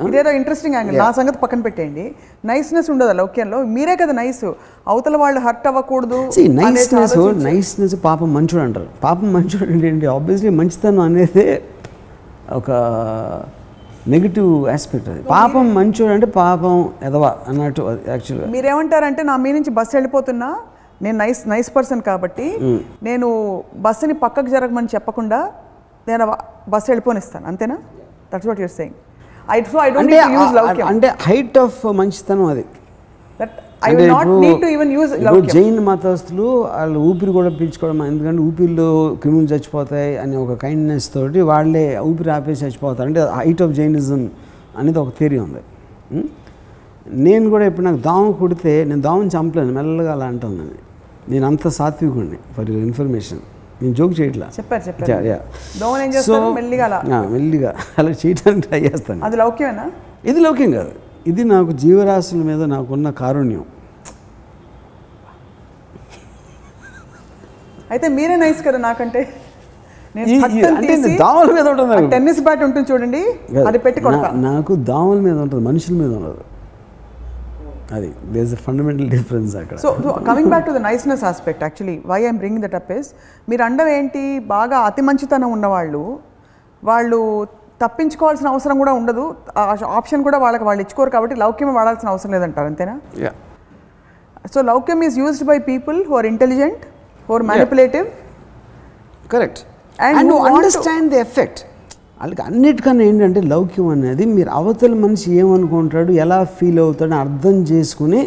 ఇదేదో 0.08 0.32
ఇంట్రెస్టింగ్ 0.40 0.76
యాంగిల్ 0.78 0.98
నా 1.04 1.10
సంగతి 1.18 1.38
పక్కన 1.44 1.62
పెట్టేయండి. 1.68 2.06
నైస్నెస్ 2.50 2.90
ఉండదు 2.94 3.14
లౌక్యంలో 3.20 3.60
మీరే 3.76 3.96
కదా 4.02 4.14
నైస్ 4.22 4.44
అవతల 4.92 5.16
వాళ్ళు 5.24 5.40
హర్ట్ 5.46 5.68
అవ్వకూడదు 5.72 6.20
నైస్నెస్ 6.62 7.16
నైస్నెస్ 7.48 7.96
పాపం 8.08 8.30
మంచోడు 8.38 8.64
అంటారు. 8.68 8.90
పాపం 9.08 9.28
మంచోడు 9.38 9.70
అంటే 9.76 9.88
ఏంటి? 9.94 10.08
ఆబ్వియస్లీ 10.18 10.54
మంచితనం 10.60 11.04
అనేది 11.10 11.46
ఒక 12.60 12.72
నెగిటివ్ 14.16 14.52
ఆస్పెక్ట్ 14.76 15.08
అది. 15.14 15.22
పాపం 15.36 15.66
మంచోడు 15.78 16.14
అంటే 16.18 16.28
పాపం 16.42 16.76
ఎదవా 17.08 17.32
అన్నట్టు 17.50 17.82
యాక్చువల్గా 18.14 18.48
మీరేమంటారంటే 18.56 19.24
నా 19.32 19.36
మీ 19.46 19.52
నుంచి 19.58 19.72
బస్సు 19.80 19.96
వెళ్ళిపోతున్నా 19.98 20.52
నేను 21.06 21.18
నైస్ 21.24 21.42
నైస్ 21.52 21.70
పర్సన్ 21.76 22.02
కాబట్టి 22.08 22.48
నేను 23.08 23.28
బస్సుని 23.86 24.16
పక్కకు 24.24 24.50
జరగమని 24.56 24.90
చెప్పకుండా 24.96 25.40
నేను 26.08 26.24
ఆ 26.26 26.36
బస్సు 26.74 26.88
వెళ్ళిపోనిస్తాను 26.92 27.46
అంతేనా? 27.52 27.78
That's 28.32 28.48
what 28.50 28.62
you're 28.64 28.74
saying 28.80 28.96
I 29.48 29.58
so 29.74 29.80
I 29.86 29.90
don't 29.96 30.14
use 30.38 30.54
లౌక్యం 30.60 30.88
అంటే 30.92 31.08
హైట్ 31.28 31.58
ఆఫ్ 31.64 31.80
మంచితనం 32.00 32.46
అది. 32.54 32.66
That 33.40 33.56
I 33.88 33.92
will 33.98 34.12
not 34.14 34.32
need 34.44 34.60
to 34.64 34.70
even 34.76 34.92
use 34.98 35.14
లౌక్యం 35.28 35.48
జైన్ 35.56 35.80
మతస్థులు 35.88 36.48
వాళ్ళు 36.74 37.00
ఊపిరి 37.10 37.32
కూడా 37.38 37.52
పీల్చుకోవడం 37.60 38.04
ఎందుకంటే 38.12 38.42
ఊపిరిలో 38.48 38.88
క్రిములు 39.22 39.48
చచ్చిపోతాయి 39.54 40.12
అనే 40.24 40.36
ఒక 40.44 40.56
కైండ్నెస్ 40.64 41.08
తోటి 41.16 41.42
వాళ్ళే 41.52 41.86
ఊపిరి 42.10 42.32
ఆపేసి 42.38 42.62
చచ్చిపోతారు. 42.66 43.08
అంటే 43.12 43.24
హైట్ 43.40 43.64
ఆఫ్ 43.66 43.74
జైనిజం 43.80 44.22
అనేది 44.78 45.00
ఒక 45.04 45.12
థియరీ 45.20 45.40
ఉంది? 45.46 45.62
నేను 47.26 47.46
కూడా 47.54 47.66
ఇప్పుడు 47.70 47.86
నాకు 47.86 48.02
దావం 48.10 48.28
కుడితే 48.40 48.74
నేను 48.90 49.02
దావం 49.02 49.26
చంపలేను 49.36 49.74
మెల్లగా 49.78 50.12
అలా 50.16 50.26
అంటాను 50.32 50.56
నేను 50.62 50.76
నేను 51.32 51.46
అంత 51.50 51.68
సాత్వికుడిని 51.78 52.38
ఫర్ 52.56 52.68
యువర్ 52.70 52.84
ఇన్ఫర్మేషన్ 52.90 53.42
నేను 53.82 53.94
జోక్ 53.94 54.22
చేయట్లా? 54.22 54.46
చెప్పారు 54.46 54.90
మెల్లిగా 56.54 56.86
అలా. 56.86 57.04
చేయడానికి 58.12 58.68
ట్రై 58.68 58.80
చేస్తాను. 58.80 59.26
అది 59.26 59.38
లౌక్యమేనా? 59.38 59.92
ఇది 60.26 60.40
లౌక్యం 60.40 60.72
కాదు. 60.72 60.92
ఇది 61.28 61.44
నాకు 61.44 61.72
జీవరాశుల 61.72 62.38
మీద 62.38 62.64
నాకున్న 62.64 63.10
కారుణ్యం. 63.10 63.66
అయితే 67.92 68.08
మీరే 68.08 68.36
నైస్ 68.36 68.66
కదా 68.66 68.78
నాకంటే. 68.78 69.34
దావుల 71.18 71.54
మీద 71.54 71.68
ఉంటుంది. 71.68 72.10
టెన్నిస్ 72.10 72.42
బ్యాట్ 72.42 72.64
ఉంటుంది 72.64 72.92
చూడండి 72.92 73.36
అది 73.68 73.78
పెట్టి 73.78 74.02
కొడతా. 74.02 74.22
నా- 74.22 74.44
నాకు 74.44 74.76
దావుల 74.76 75.20
మీద 75.20 75.38
ఉంటుంది 75.40 75.64
మనుషుల 75.64 75.94
మీద 75.96 76.14
ఉండదు. 76.14 76.44
అది 77.92 78.10
దేస్ 78.36 78.52
ఫండమెంటల్ 78.66 79.08
డిఫరెన్స్ 79.14 79.54
అక్కడ. 79.56 79.78
So 79.84 79.90
coming 80.28 80.50
back 80.52 80.66
to 80.68 80.74
the 80.74 80.82
niceness 80.86 81.24
aspect 81.30 81.64
actually 81.66 81.96
why 82.12 82.20
I'm 82.30 82.38
bring 82.38 82.60
that 82.64 82.76
up 82.80 82.92
is 82.98 83.10
మీరు 83.48 83.64
అండం 83.68 83.90
ఏంటి 83.96 84.24
బాగా 84.54 84.78
అతి 84.90 85.04
మంచితనం 85.08 85.50
ఉన్నవాళ్ళు 85.52 86.04
వాళ్ళు 86.84 87.20
తప్పించుకోవాల్సిన 87.82 88.48
అవసరం 88.54 88.78
కూడా 88.82 88.94
ఉండదు 89.00 89.24
ఆ 89.58 89.64
ఆప్షన్ 89.98 90.24
కూడా 90.24 90.38
వాళ్ళకి 90.38 90.66
వాళ్ళు 90.68 90.82
ఇచ్చుకోరు 90.86 91.12
కాబట్టి 91.12 91.36
లౌక్యం 91.44 91.72
వాడాల్సిన 91.78 92.10
అవసరం 92.14 92.32
లేదంటారు 92.36 92.68
అంతేనా? 92.72 92.96
Yeah 93.24 93.32
so 94.54 94.62
Loukyam 94.70 95.00
is 95.08 95.18
used 95.22 95.46
by 95.50 95.58
people 95.70 95.98
who 96.10 96.16
are 96.20 96.28
intelligent 96.32 96.84
who 97.30 97.34
are 97.34 97.46
manipulative 97.50 98.08
correct 99.32 99.62
and 100.00 100.20
understand 100.50 101.10
the 101.14 101.20
effect 101.26 101.62
వాళ్ళకి 102.22 102.42
అన్నిటికన్నా 102.48 103.04
ఏంటంటే 103.10 103.42
లౌక్యం 103.54 103.88
అనేది 103.96 104.24
మీరు 104.38 104.50
అవతల 104.60 104.94
మనిషి 105.04 105.28
ఏమనుకుంటాడు 105.42 106.12
ఎలా 106.24 106.38
ఫీల్ 106.58 106.80
అవుతాడో 106.86 107.16
అర్థం 107.26 107.56
చేసుకుని 107.72 108.22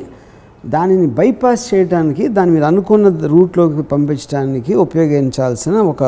దానిని 0.74 1.07
బైపాస్ 1.18 1.62
చేయడానికి 1.70 2.24
దాన్ని 2.36 2.53
మీరు 2.55 2.66
అనుకున్న 2.70 3.12
రూట్లోకి 3.34 3.84
పంపించడానికి 3.92 4.72
ఉపయోగించాల్సిన 4.86 5.76
ఒక 5.92 6.03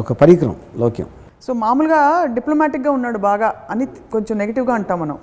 ఒక 0.00 0.12
పరికరం 0.22 0.54
లౌక్యం. 0.82 1.08
సో 1.46 1.52
మామూలుగా 1.64 2.00
డిప్లొమాటిక్గా 2.36 2.90
ఉన్నాడు 2.98 3.18
బాగా 3.28 3.48
అని 3.72 3.84
కొంచెం 4.14 4.34
నెగిటివ్గా 4.42 4.74
అంటాం 4.78 4.98
మనం. 5.04 5.16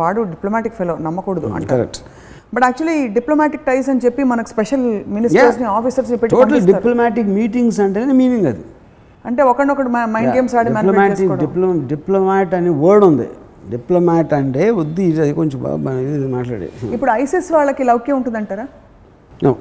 వాడు 0.00 0.20
డిప్లొమాటిక్ 0.32 0.74
ఫెలో 0.80 0.96
నమ్మకూడదు 1.06 1.46
అంటారు. 1.56 1.70
Correct 1.74 2.00
but 2.54 2.64
actually 2.68 2.98
diplomatic 3.16 3.64
ties 3.70 3.88
అని 3.92 4.00
చెప్పి 4.04 4.22
మనకు 4.32 4.48
స్పెషల్ 4.54 4.86
మినిస్టర్స్ని 5.16 5.68
ఆఫీసర్స్ని 5.78 6.18
పెట్టి 6.22 6.36
టోటల్. 6.36 6.66
డిప్లొమాటిక్ 6.72 7.30
మీటింగ్స్ 7.40 7.80
అంటేనే 7.86 8.14
మీనింగ్ 8.22 8.48
అది. 8.52 8.64
అంటే 9.28 9.42
ఒకరినొకడు 9.50 9.90
మైండ్ 9.94 10.30
గేమ్స్ 10.36 10.54
ఆడి 10.58 10.70
డిప్లొమాటిక్. 10.76 11.32
డిప్లో 11.44 11.68
డిప్లొమాట్ 11.92 12.52
అనే 12.58 12.70
వర్డ్ 12.84 13.04
ఉంది. 13.10 13.28
డిప్లొమాట్ 13.72 14.32
అంటే 14.40 14.62
వద్దు 14.80 15.00
ఇది 15.08 15.32
కొంచెం 15.40 15.58
ఇది 16.16 16.28
మాట్లాడే. 16.36 16.68
ఇప్పుడు 16.94 17.10
ఐసిస్ 17.22 17.50
వాళ్ళకి 17.56 17.82
లౌక్యం 17.90 18.16
ఉంటుందంటారా? 18.20 18.66
నో 19.46 19.52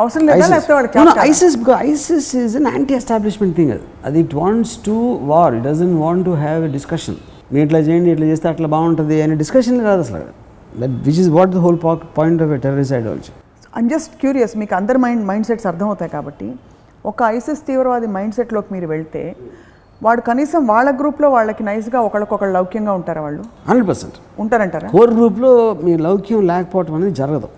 అవసరం 0.00 0.24
లేదా 0.28 0.46
లేకపోతే 0.54 0.74
వాళ్ళకి? 0.78 1.20
ISIS 1.30 1.56
ISIS 1.90 2.28
is 2.40 2.54
an 2.60 2.68
anti 2.74 2.94
establishment 3.00 3.54
thing 3.58 3.72
అది. 3.76 3.86
అది 4.08 4.18
it 4.24 4.34
wants 4.40 4.74
to 4.88 4.96
war 5.30 5.54
it 5.58 5.64
doesn't 5.68 5.94
want 6.04 6.24
to 6.28 6.34
have 6.44 6.60
a 6.68 6.70
discussion 6.78 7.18
మీరు 7.52 7.62
ఇట్లా 7.66 7.80
చేయండి 7.86 8.10
ఇట్లా 8.14 8.26
చేస్తే 8.32 8.46
అట్లా 8.52 8.68
బాగుంటుంది 8.74 9.16
అనే 9.26 9.36
డిస్కషన్ 9.42 9.78
రాదు 9.88 10.02
అసలు. 10.06 10.28
That 10.80 10.94
which 11.06 11.20
is 11.24 11.30
what 11.38 11.52
the 11.56 11.62
whole 11.66 11.78
point 12.18 12.42
of 12.46 12.52
a 12.56 12.60
terrorist 12.66 12.94
ideology 12.98 13.32
I'm 13.78 13.88
just 13.94 14.12
curious 14.22 14.54
మీకు 14.62 14.74
అందరి 14.80 15.00
మైండ్ 15.06 15.24
మైండ్ 15.30 15.48
సెట్స్ 15.50 15.66
అర్థమవుతాయి 15.72 16.12
కాబట్టి 16.18 16.48
ఒక 17.04 17.22
ఐసిస్ 17.22 17.66
తీవ్రవాది 17.66 18.06
మైండ్ 18.06 18.34
సెట్లోకి 18.34 18.74
మీరు 18.74 18.86
వెళ్తే 18.86 19.36
వాడు 20.02 20.20
కనీసం 20.20 20.66
వాళ్ళ 20.66 20.90
గ్రూప్లో 20.90 21.30
వాళ్ళకి 21.30 21.62
నైస్గా 21.64 22.00
ఒకళ్ళకొకళ్ళు 22.00 22.54
లౌక్యంగా 22.54 22.92
ఉంటారా 22.92 23.20
వాళ్ళు? 23.20 23.42
Hundred 23.68 23.88
percent. 23.88 24.16
ఉంటారంటారా? 24.38 24.88
కోర్ 24.88 25.14
గ్రూప్లో 25.14 25.74
మీ 25.84 25.96
లౌక్యం 25.96 26.46
లేకపోవటం 26.46 26.94
అనేది 26.94 27.14
జరగదు. 27.14 27.48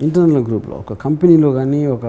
ఇంటర్నల్ 0.00 0.44
గ్రూప్లో 0.44 0.76
ఒక 0.76 0.92
కంపెనీలో 1.06 1.52
కానీ 1.52 1.86
ఒక 1.86 2.06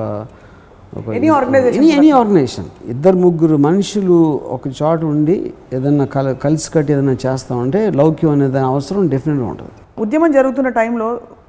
Any 1.20 1.30
organization 1.38 1.78
any 1.78 1.88
any 1.90 2.10
organization 2.10 2.68
ఇద్దరు 2.94 3.18
ముగ్గురు 3.18 3.56
మనుషులు 3.58 4.18
ఒక 4.56 4.68
చోట 4.68 5.04
ఉండి 5.04 5.36
ఏదన్నా 5.74 6.06
కల 6.06 6.34
కలిసి 6.34 6.72
కట్టి 6.74 6.94
ఏదైనా 6.94 7.16
చేస్తామంటే 7.26 7.92
లౌక్యం 7.92 8.32
అనే 8.32 8.48
దాని 8.48 8.66
అవసరం 8.66 9.08
డెఫినెట్గా 9.14 9.48
ఉంటుంది. 9.48 9.74
ఉద్యమం 10.00 10.32
జరుగుతున్న 10.32 10.70
టైంలో 10.70 11.08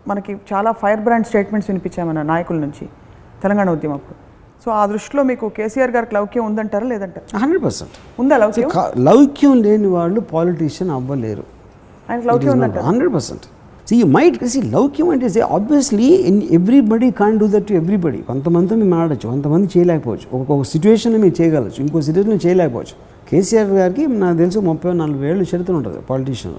మనకి 0.08 0.32
చాలా 0.52 0.72
ఫైర్ 0.72 1.00
బ్రాండ్ 1.00 1.26
స్టేట్మెంట్స్ 1.26 1.70
వినిపించాయి 1.70 2.08
మన 2.08 2.22
నాయకుల 2.22 2.56
నుంచి 2.56 2.84
తెలంగాణ 3.42 3.70
ఉద్యమం 3.70 3.94
అప్పుడు 3.94 4.16
సో 4.64 4.70
ఆ 4.70 4.86
దృష్టిలో 4.86 5.22
మీకు 5.22 5.48
కేసీఆర్ 5.48 5.90
గారికి 5.90 6.14
లౌక్యం 6.14 6.44
ఉందంటారా 6.44 6.86
లేదంటారా? 6.86 7.38
Hundred 7.38 7.64
percent. 7.64 7.92
ఉందా 8.20 8.36
లౌక్యం? 8.36 8.70
లౌక్యం 9.08 9.62
లేని 9.62 9.86
వాళ్ళు 9.86 10.20
పాలిటీషియన్ 10.20 10.90
అవ్వలేరు. 10.90 11.44
ఆయనకి 12.10 12.26
లౌక్యం 12.26 12.52
ఉందంటారా? 12.52 12.86
Hundred 12.86 13.12
percent. 13.14 13.44
See 13.88 13.96
might 14.02 14.44
see 14.52 14.62
లౌక్యం 14.62 15.08
అంటే 15.08 15.40
obviously 15.40 16.08
in 16.30 16.42
everybody 16.58 17.10
can 17.10 17.38
do 17.38 17.46
that 17.46 17.66
to 17.66 17.74
everybody 17.80 18.18
కొంతమంది 18.18 18.74
మీరు 18.74 19.00
ఆడచ్చు 19.02 19.26
కొంతమంది 19.28 19.66
చేయలేకపోవచ్చు. 19.76 20.26
ఒక్కొక్క 20.38 20.64
సిచ్యువేషన్లో 20.72 21.18
మీరు 21.24 21.42
చేయగలచ్చు 21.42 21.80
ఇంకో 21.84 22.00
సిచ్యువేషన్ 22.08 22.46
చేయలేకపోవచ్చు. 22.46 22.96
కేసీఆర్ 23.30 23.70
గారికి 23.80 24.06
నాకు 24.06 24.36
తెలుసు 24.36 24.58
ముప్పై 24.58 24.92
నలభై 24.92 25.28
ఏళ్ళు 25.28 25.44
చరిత్ర 25.52 25.72
ఉంటుంది 25.72 26.00
పాలిటీషియన్ 26.10 26.56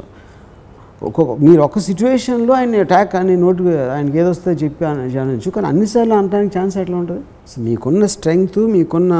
ఒక్కొక్క 1.05 1.31
మీరు 1.45 1.61
ఒక 1.65 1.79
సిచ్యువేషన్లో 1.87 2.53
ఆయన 2.59 2.79
అటాక్ 2.83 3.11
అని 3.19 3.33
నోటు 3.41 3.63
ఆయనకి 3.95 4.17
ఏదొస్తే 4.21 4.51
చెప్పి 4.61 4.83
అని 4.89 5.17
అనొచ్చు 5.23 5.49
కానీ 5.55 5.67
అన్నిసార్లు 5.71 6.13
అనడానికి 6.19 6.53
ఛాన్స్ 6.57 6.75
ఎట్లా 6.83 6.97
ఉంటుంది? 7.01 7.23
సో 7.51 7.55
మీకున్న 7.65 8.05
స్ట్రెంగ్త్ 8.13 8.59
మీకున్న 8.75 9.13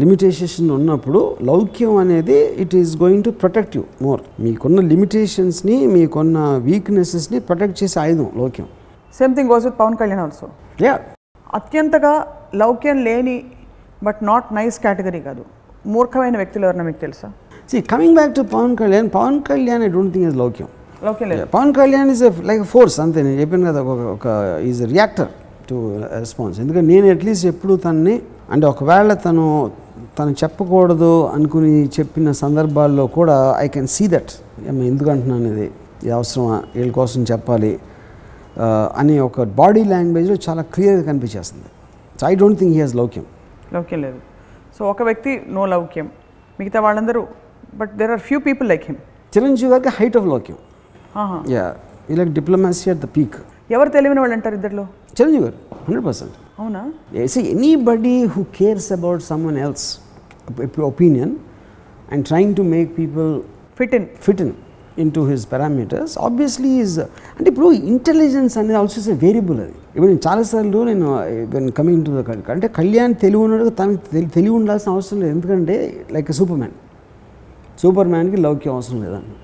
లిమిటేషన్ 0.00 0.70
ఉన్నప్పుడు 0.76 1.20
లౌక్యం 1.50 1.92
అనేది 2.02 2.38
it 2.64 2.74
is 2.80 2.92
going 3.02 3.24
to 3.26 3.32
protect 3.42 3.74
you 3.78 3.82
more 4.06 4.22
మీకున్న 4.46 4.80
లిమిటేషన్స్ని 4.92 5.76
మీకున్న 5.96 6.38
వీక్నెసెస్ని 6.68 7.40
ప్రొటెక్ట్ 7.48 7.76
చేసే 7.82 7.98
ఆయుధం 8.04 8.28
లౌక్యం. 8.40 8.68
Same 9.18 9.34
thing 9.38 9.50
goes 9.52 9.66
with 9.68 9.78
Pawan 9.82 9.98
Kalyan 10.02 10.22
also 10.26 10.48
yeah 10.86 10.94
అత్యంతగా 11.60 12.14
లౌక్యం 12.62 12.98
లేని 13.08 13.36
బట్ 14.08 14.20
నాట్ 14.30 14.48
నైస్ 14.58 14.78
కేటగిరీ 14.86 15.20
కాదు. 15.28 15.44
మూర్ఖమైన 15.94 16.36
వ్యక్తులు 16.40 16.64
ఎవరన్నా 16.66 16.84
మీకు 16.90 17.00
తెలుసా? 17.06 17.28
See 17.70 17.76
coming 17.92 18.16
back 18.18 18.32
to 18.38 18.42
Pawan 18.54 18.74
Kalyan 18.80 19.08
Pawan 19.18 19.38
Kalyan 19.50 19.82
I 19.86 19.90
don't 19.96 20.12
think 20.14 20.26
is 20.30 20.36
Loukyam 20.42 20.68
Pawan 21.54 21.72
Kalyan 21.78 22.10
is 22.14 22.22
like 22.50 22.62
force 22.74 22.96
అంతే 23.04 23.18
నేను 23.26 23.38
చెప్పాను 23.42 23.66
కదా 23.70 23.80
ఒక 23.92 24.02
ఒక 24.16 24.26
ఈజ్ 24.70 24.82
రియాక్టర్ 24.94 25.30
టు 25.68 25.76
రెస్పాన్స్ 26.20 26.56
ఎందుకంటే 26.62 26.86
నేను 26.92 27.06
అట్లీస్ట్ 27.14 27.46
ఎప్పుడు 27.52 27.74
తనని 27.84 28.14
అంటే 28.54 28.64
ఒకవేళ 28.72 29.12
తను 29.26 29.44
తను 30.18 30.32
చెప్పకూడదు 30.40 31.12
అనుకుని 31.36 31.72
చెప్పిన 31.96 32.32
సందర్భాల్లో 32.42 33.04
కూడా 33.16 33.36
ఐ 33.64 33.66
కెన్ 33.74 33.88
సీ 33.94 34.04
దట్ 34.14 34.32
ఎందుకు 34.92 35.08
అంటున్నాను 35.14 35.46
ఇది? 35.52 35.66
ఇది 36.02 36.12
అవసరమా? 36.18 36.56
వీళ్ళ 36.76 36.90
కోసం 37.00 37.22
చెప్పాలి. 37.30 37.72
అనే 39.00 39.14
ఒక 39.28 39.42
బాడీ 39.60 39.82
లాంగ్వేజ్లో 39.92 40.36
చాలా 40.46 40.62
క్లియర్గా 40.74 41.04
కనిపించేస్తుంది. 41.10 41.68
So 42.18 42.24
I 42.30 42.34
don't 42.42 42.58
think 42.60 42.72
he 42.76 42.80
has 42.84 42.94
లౌక్యం 43.00 43.24
లౌక్యం 43.76 44.00
లేదు. 44.06 44.18
సో 44.76 44.82
ఒక 44.92 45.02
వ్యక్తి 45.08 45.32
నో 45.56 45.64
లౌక్యం 45.74 46.08
మిగతా 46.58 46.80
వాళ్ళందరూ 46.86 47.22
but 47.76 47.96
there 47.96 48.10
are 48.10 48.20
few 48.20 48.38
people 48.40 48.68
like 48.68 48.82
him 48.82 48.96
Chiranjeevi 49.36 49.70
గారికి 49.70 49.88
హైట్ 49.88 50.16
ఆఫ్ 50.16 50.26
లౌక్యం 50.26 50.58
యా 51.52 51.74
ఈ 52.10 52.14
like 52.14 52.30
diplomacy 52.30 52.90
at 52.90 52.98
the 52.98 53.04
peak 53.16 53.36
ఎవరు 53.70 53.88
తెలియని 53.88 54.20
వాళ్ళు 54.20 54.34
అంటారు 54.34 54.54
ఇద్దరిలో? 54.54 54.82
చిరంజీవి 55.20 55.44
గారు 55.44 55.56
హండ్రెడ్ 55.84 56.06
పర్సెంట్ 56.06 56.32
అవునా? 56.60 56.92
See, 57.26 57.44
anybody 57.56 58.26
who 58.26 58.40
cares 58.60 58.90
about 58.90 59.20
someone 59.30 59.56
else 59.66 59.98
op- 60.48 60.84
opinion 60.92 61.30
and 62.12 62.26
trying 62.26 62.54
to 62.54 62.64
make 62.74 62.88
people 63.00 63.30
fit 63.78 63.94
in 63.94 64.06
fit 64.28 64.40
in 64.40 64.50
into 64.98 65.20
his 65.30 65.42
parameters 65.52 66.10
obviously 66.18 66.72
is 66.80 66.98
అంటే 67.38 67.50
ఇప్పుడు 67.50 67.72
ఇంటెలిజెన్స్ 67.72 68.58
అనేది 68.58 68.78
ఆల్సో 68.78 69.00
ఇస్ 69.00 69.08
వేరియబుల్ 69.08 69.60
అది. 69.60 69.74
ఇప్పుడు 69.88 70.06
నేను 70.06 70.20
చాలాసార్లు 70.28 70.84
నేను 70.84 71.08
వెన్ 71.54 71.72
కమింగ్ 71.72 72.04
టు 72.04 72.10
ద 72.10 72.50
అంటే 72.50 72.68
కళ్యాణ్ 72.68 73.14
తెలివి 73.14 73.42
ఉన్నాడు 73.42 73.68
తనకి 73.68 73.98
తెలి- 74.12 74.30
తెలివి 74.30 74.54
ఉండాల్సిన 74.54 74.92
అవసరం 74.92 75.20
లేదు. 75.20 75.30
ఎందుకంటే 75.30 76.04
లైక్ 76.12 76.32
సూపర్ 76.32 76.58
మ్యాన్ 76.58 76.74
సూపర్ 77.82 78.08
మ్యాన్కి 78.14 78.38
లౌక్యం 78.46 78.72
అవసరం 78.76 78.98
లేదండి. 79.04 79.34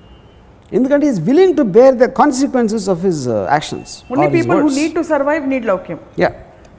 ఎందుకంటే 0.77 1.05
is 1.11 1.19
willing 1.27 1.55
to 1.59 1.65
bear 1.77 1.95
the 2.03 2.07
consequences 2.21 2.87
of 2.93 3.01
his 3.07 3.23
actions 3.55 3.93
only 4.11 4.29
people 4.37 4.61
who 4.65 4.71
need 4.79 4.95
to 4.99 5.03
survive 5.13 5.43
need 5.53 5.67
Loukyam 5.71 5.99
yeah 6.23 6.31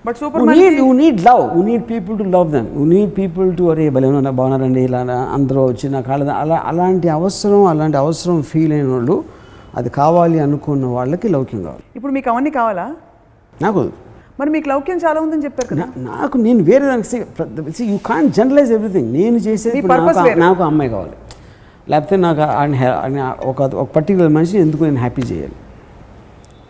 but 0.07 0.17
super 0.23 0.43
man 0.47 0.61
need 0.63 0.79
you 0.83 0.89
need 1.03 1.21
love 1.29 1.43
you 1.57 1.63
need 1.71 1.85
people 1.93 2.17
to 2.23 2.27
love 2.37 2.49
them 2.57 2.69
you 2.79 2.85
need 2.95 3.13
people 3.21 3.49
to 3.59 3.65
అరే 3.73 3.87
ఉన్నా 4.21 4.33
బాగున్నారండి 4.41 4.83
ఇలా 4.89 5.01
అందరూ 5.37 5.61
వచ్చి 5.71 5.89
నా 5.97 6.01
కాళ్ళ 6.09 6.31
అలా 6.45 6.59
అలాంటి 6.73 7.11
అవసరం 7.19 7.63
అలాంటి 7.73 7.99
అవసరం 8.05 8.39
ఫీల్ 8.53 8.75
అయిన 8.79 8.89
వాళ్ళు 8.95 9.17
అది 9.81 9.91
కావాలి 10.01 10.39
అనుకున్న 10.47 10.87
వాళ్ళకి 10.97 11.27
లౌక్యం 11.35 11.61
కావాలి. 11.67 11.85
ఇప్పుడు 11.99 12.13
మీకు 12.17 12.29
అవన్నీ 12.33 12.51
కావాలా? 12.57 12.87
నాకు 13.65 13.83
మరి 14.41 14.51
మీకు 14.55 14.69
లౌక్యం 14.73 14.99
చాలా 15.05 15.19
ఉందని 15.25 15.45
చెప్పారు 15.47 15.69
కదా. 15.71 15.87
నాకు 16.11 16.37
నేను 16.47 16.63
వేరే 16.69 16.85
దానికి 16.91 17.87
యూ 17.93 17.99
కాన్ 18.11 18.27
జనరలైజ్ 18.39 18.73
ఎవ్రీథింగ్ 18.77 19.09
నేను 19.19 19.39
చేసేది. 19.47 19.81
నాకు 20.47 20.63
అమ్మాయి 20.71 20.91
కావాలి. 20.95 21.15
లేకపోతే 21.89 22.17
నాకు 22.17 22.41
ఆయన 22.41 22.75
ఆయన 22.89 23.37
ఒక 23.45 23.63
ఒక 23.63 23.89
పర్టికులర్ 23.97 24.29
మనిషిని 24.29 24.61
ఎందుకు 24.61 24.85
నేను 24.85 24.97
హ్యాపీ 24.97 25.23
చేయాలి? 25.23 25.53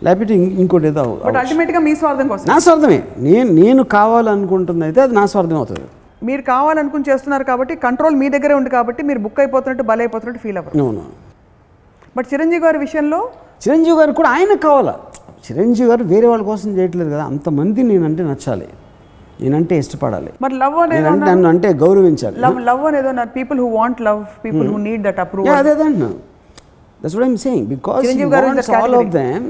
లేకపోతే 0.03 0.33
ఇంకోటి 0.33 0.87
ఏదో 0.87 0.99
అవ్వ- 0.99 1.25
బట్ 1.25 1.35
అల్టిమేట్గా 1.35 1.79
మీ 1.79 1.95
స్వార్థం 1.95 2.27
కోసం. 2.27 2.45
నా 2.47 2.59
స్వార్థమే. 2.59 3.03
నేను 3.17 3.51
నేను 3.51 3.83
కావాలనుకుంటుంది 3.83 4.83
అయితే 4.83 5.01
అది 5.01 5.15
నా 5.15 5.25
స్వార్థం 5.25 5.55
అవుతుంది. 5.55 5.81
మీరు 6.23 6.41
కావాలనుకుని 6.41 7.03
చేస్తున్నారు 7.09 7.43
కాబట్టి 7.43 7.75
కంట్రోల్ 7.75 8.15
మీ 8.15 8.29
దగ్గరే 8.29 8.53
ఉంది 8.53 8.69
కాబట్టి 8.69 9.03
మీరు 9.03 9.19
బుక్ 9.19 9.39
అయిపోతున్నట్టు 9.39 9.83
బలైపోతున్నట్టు 9.83 10.43
ఫీల్ 10.43 10.57
అవ్వరు. 10.57 10.83
అవును 10.83 11.03
బట్ 12.17 12.27
చిరంజీవి 12.33 12.65
గారి 12.65 12.77
విషయంలో 12.77 13.29
చిరంజీవి 13.67 13.97
గారు 13.97 14.11
కూడా 14.11 14.29
ఆయనకు 14.29 14.61
కావాలా? 14.61 14.99
చిరంజీవి 15.51 15.89
గారు 15.89 16.03
వేరే 16.03 16.27
వాళ్ళ 16.27 16.43
కోసం 16.43 16.77
చేయట్లేదు 16.77 17.09
కదా. 17.09 17.23
అంతమంది 17.23 17.83
నేనంటే 17.83 18.23
నచ్చాలి. 18.23 18.67
నేనంటే 19.41 19.75
ఇష్టపడాలి. 19.83 20.31
మరి 20.43 20.53
లవ్ 20.63 20.77
అనేది 20.83 21.03
నేనంటే 21.03 21.25
నన్ను 21.31 21.47
అంటే 21.53 21.69
గౌరవించాలి. 21.83 22.37
లవ్ 22.45 22.59
లవ్ 22.69 22.83
అనేది 22.89 23.07
ఉన్నారు 23.13 23.31
people 23.37 23.59
who 23.63 23.69
want 23.79 24.01
love 24.09 24.21
people 24.45 24.67
who 24.73 24.77
need 24.87 25.03
that 25.07 25.19
Yeah, 25.19 25.25
approval 25.25 25.55
అదే 25.61 25.71
అదే 25.75 25.85
అంటున్నాను 25.89 26.17
that's 27.01 27.15
what 27.17 27.27
I'm 27.29 27.39
saying 27.45 27.67
because 27.75 28.01
he 28.01 28.07
Chiranjeevi 28.07 28.31
garu 28.35 28.45
is 28.45 28.51
wants 28.51 28.69
the 28.71 28.79
all 28.81 28.95
of 29.01 29.11
them 29.19 29.45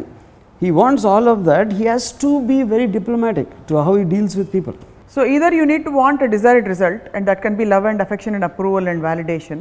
he 0.62 0.72
wants 0.82 1.06
all 1.14 1.30
of 1.36 1.44
that 1.52 1.72
he 1.80 1.84
has 1.92 2.08
to 2.26 2.32
be 2.52 2.58
very 2.74 2.88
diplomatic 2.98 3.52
to 3.72 3.84
how 3.88 3.96
he 4.02 4.06
deals 4.16 4.38
with 4.42 4.52
people 4.58 4.78
so 5.16 5.24
either 5.34 5.56
you 5.60 5.64
need 5.72 5.84
to 5.88 5.92
want 6.02 6.22
a 6.26 6.30
desired 6.36 6.68
result 6.74 7.02
and 7.16 7.24
that 7.30 7.40
can 7.44 7.56
be 7.60 7.66
love 7.74 7.86
and 7.90 8.00
affection 8.06 8.32
and 8.38 8.46
approval 8.50 8.84
and 8.92 9.00
validation 9.10 9.60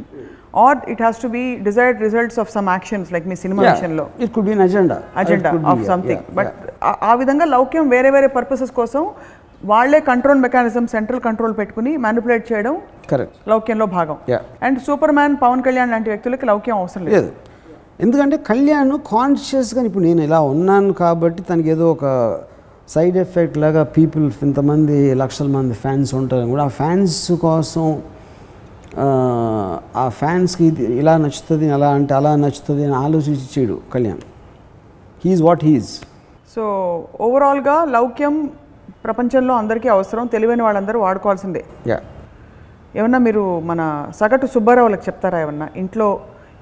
or 0.63 0.71
it 0.93 1.01
has 1.07 1.17
to 1.25 1.29
be 1.35 1.43
desired 1.69 1.99
results 2.07 2.37
of 2.43 2.47
some 2.55 2.69
actions 2.77 3.05
like 3.15 3.25
మీ 3.31 3.37
cinema 3.43 3.63
విషయంలో. 3.67 4.05
It 4.25 4.33
could 4.37 4.47
be 4.49 4.55
an 4.57 4.63
agenda 4.67 4.97
agenda 5.23 5.51
of 5.73 5.83
something 5.93 6.25
but 6.39 6.51
ఆ 7.11 7.13
విధంగా 7.23 7.47
లౌక్యం 7.55 7.85
వేరే 7.95 8.11
వేరే 8.17 8.29
purposes 8.39 8.73
కోసం 8.81 9.03
వాళ్ళే 9.63 9.99
control 10.07 10.41
mechanism 10.41 10.85
central 10.93 11.21
control 11.25 11.55
పెట్టుకుని 11.59 11.91
మ్యానిపులేట్ 12.05 12.45
చేయడం 12.49 12.75
కరెక్ట్ 13.11 13.37
లౌక్యంలో 13.49 13.87
భాగం. 13.93 14.17
And 14.63 14.79
super 14.87 15.13
man 15.13 15.35
Pawan 15.43 15.63
Kalyan 15.67 15.91
లాంటి 15.91 16.11
వ్యక్తులకి 16.13 16.47
లౌక్యం 16.51 16.77
అవసరం 16.79 17.05
లేదు. 17.09 17.31
ఎందుకంటే 18.01 18.37
కళ్యాణ్ 18.49 18.93
కాన్షియస్గా 19.11 19.83
ఇప్పుడు 19.89 20.05
నేను 20.05 20.23
ఇలా 20.27 20.41
ఉన్నాను 20.53 20.93
కాబట్టి 21.01 21.43
తనకి 21.49 21.71
ఏదో 21.71 21.87
ఒక 21.93 22.07
సైడ్ 22.89 23.17
ఎఫెక్ట్ 23.19 23.57
లాగా 23.63 23.83
పీపుల్ 23.97 24.25
ఇంతమంది 24.43 24.95
లక్షల 25.21 25.49
మంది 25.55 25.75
ఫ్యాన్స్ 25.83 26.13
ఉంటారు 26.19 26.49
కూడా 26.53 26.65
ఆ 26.65 26.75
ఫ్యాన్స్ 26.79 27.19
కోసం 27.43 27.87
ఆ, 28.99 29.07
ఆ 29.97 30.07
ఫ్యాన్స్కి 30.17 30.65
ఇది 30.71 30.87
ఇలా 30.99 31.15
నచ్చుతుంది 31.23 31.67
అలా 31.73 31.89
అంటే 31.99 32.13
అలా 32.17 32.33
నచ్చుతుంది 32.43 32.83
అని 32.87 32.97
ఆలోచించి 33.03 33.47
చేయడు 33.55 33.77
Kalyan 33.95 34.21
he's 35.23 35.43
what 35.43 35.63
he's 35.65 35.93
so 36.57 36.65
ఓవరాల్గా 37.21 37.77
లౌక్యం 37.95 38.35
ప్రపంచంలో 39.05 39.55
అందరికీ 39.61 39.89
అవసరం 39.95 40.27
తెలివైన 40.35 40.63
వాళ్ళందరూ 40.67 40.99
వాడుకోవాల్సిందే. 41.05 41.63
యా 41.91 41.99
ఏమన్నా 42.99 43.19
మీరు 43.27 43.43
మన 43.71 43.81
సగటు 44.21 44.47
సుబ్బారావులకు 44.55 45.05
చెప్తారా 45.09 45.39
ఏమన్నా? 45.45 45.67
ఇంట్లో 45.83 46.09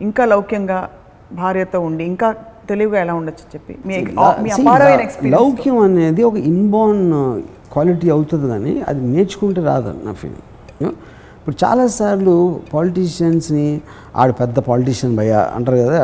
ఇంకా 0.01 0.22
లౌక్యంగా 0.32 0.78
భార్యతో 1.41 1.78
ఉండి 1.88 2.05
ఇంకా 2.12 2.28
తెలివిగా 2.70 2.99
ఎలా 3.05 3.14
ఉండొచ్చు 3.20 3.45
చెప్పి? 3.55 3.74
మీ 3.86 3.97
లౌక్యం 5.36 5.78
అనేది 5.86 6.22
ఒక 6.30 6.36
ఇన్బార్న్ 6.53 7.07
క్వాలిటీ 7.72 8.09
అవుతుంది 8.16 8.47
కానీ 8.53 8.72
అది 8.91 9.01
నేర్చుకుంటే 9.14 9.61
రాదు 9.70 9.91
నా 10.07 10.12
ఫీలింగ్ 10.20 10.47
ఇప్పుడు 11.38 11.57
చాలాసార్లు 11.62 12.34
పాలిటీషియన్స్ని 12.72 13.66
ఆడు 14.22 14.32
పెద్ద 14.41 14.57
పాలిటీషియన్ 14.68 15.14
భయ 15.16 15.32
అంటారు 15.57 15.76
కదా 15.82 15.99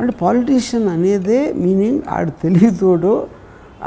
అంటే 0.00 0.12
పాలిటీషియన్ 0.22 0.86
అనేదే 0.88 1.40
మీనింగ్ 1.64 2.00
ఆడు 2.16 2.32
తెలివితోడు 2.44 3.12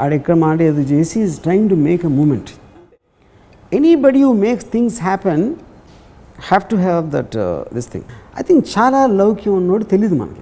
ఆడు 0.00 0.14
ఎక్కడ 0.14 0.34
మాట 0.34 0.62
ఏదో 0.62 0.80
చేసి 0.80 1.20
is 1.20 1.38
trying 1.38 1.70
to 1.70 1.74
make 1.74 2.04
a 2.04 2.08
moment 2.08 2.50
anybody 3.74 4.22
who 4.22 4.32
makes 4.32 4.66
things 4.72 5.02
happen 5.02 5.54
have 6.40 6.70
to 6.70 6.76
have 6.76 7.10
that 7.10 7.36
this 7.74 7.92
thing 7.92 8.04
I 8.38 8.42
think 8.42 8.66
చాలా 8.78 9.06
లౌక్యం 9.06 9.54
ఉన్నోడు 9.54 9.84
తెలియదు 9.84 10.14
మనకి. 10.14 10.40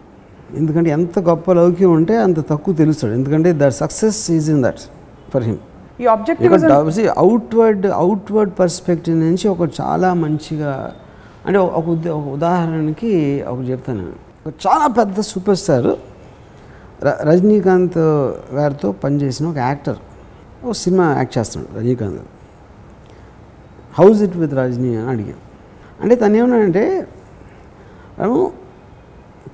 ఎందుకంటే 0.57 0.91
ఎంత 0.91 1.19
గొప్ప 1.19 1.53
లౌక్యం 1.53 1.93
ఉంటే 1.93 2.17
అంత 2.17 2.41
తక్కువ 2.49 2.75
తెలుస్తాడు. 2.75 3.13
ఎందుకంటే 3.13 3.53
that 3.53 3.75
success 3.75 4.31
is 4.31 4.51
in 4.51 4.63
that 4.63 4.79
for 5.35 5.43
him 5.43 5.57
ఈ 6.01 6.07
ఆబ్జెక్టివిజం 6.07 7.09
అవుట్వర్డ్ 7.17 7.87
అవుట్వర్డ్ 7.87 8.53
పర్స్పెక్టివ్ 8.59 9.21
నుంచి 9.21 9.49
ఒక 9.49 9.71
చాలా 9.81 10.15
మంచిగా 10.15 10.93
అంటే 11.47 11.59
ఒక 11.59 11.89
ఉద- 11.89 12.11
ఒక 12.11 12.29
ఉదాహరణకి 12.29 13.43
ఒకటి 13.43 13.67
చెప్తాను. 13.67 14.13
ఒక 14.47 14.55
చాలా 14.67 14.87
పెద్ద 14.87 15.21
సూపర్ 15.21 15.57
స్టార్ 15.57 15.87
రజనీకాంత్ 17.03 17.99
గారితో 18.55 18.93
పనిచేసిన 18.93 19.47
ఒక 19.49 19.57
యాక్టర్ 19.57 19.97
ఒక 20.65 20.73
సినిమా 20.73 21.17
యాక్ట్ 21.17 21.39
చేస్తున్నాడు 21.39 21.79
రజనీకాంత్ 21.79 22.15
గారు. 22.15 22.31
హౌస్ 23.99 24.23
ఇట్ 24.23 24.37
విత్ 24.37 24.55
రజనీ 24.55 24.97
అని 24.97 25.09
అడిగాం. 25.11 25.39
అంటే 26.03 26.15
తను 26.15 26.37
ఏమన్నాడంటే 26.37 27.09
తను 28.19 28.53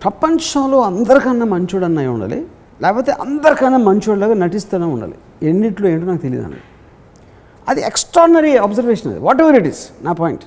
ప్రపంచంలో 0.03 0.81
అందరికన్నా 0.81 1.47
మంచోడు 1.47 1.85
అన్నయ్య 1.85 2.09
ఉండాలి? 2.09 2.47
లేకపోతే 2.83 3.13
అందరికన్నా 3.13 3.79
మంచోళ్ళగా 3.79 4.35
నటిస్తూనే 4.35 4.85
ఉండాలి. 4.85 5.15
ఎన్నిట్లో 5.43 5.89
ఏంటో 5.89 6.07
నాకు 6.07 6.23
తెలియదు 6.23 6.47
అని 6.47 6.57
అది 7.69 7.81
ఎక్స్ట్రాడినరీ 7.81 8.57
అబ్జర్వేషన్ 8.57 9.13
అది. 9.13 9.21
వాట్ 9.21 9.41
ఎవర్ 9.41 9.57
ఇట్ 9.57 9.67
ఈస్ 9.67 10.05
నా 10.05 10.13
పాయింట్ 10.13 10.43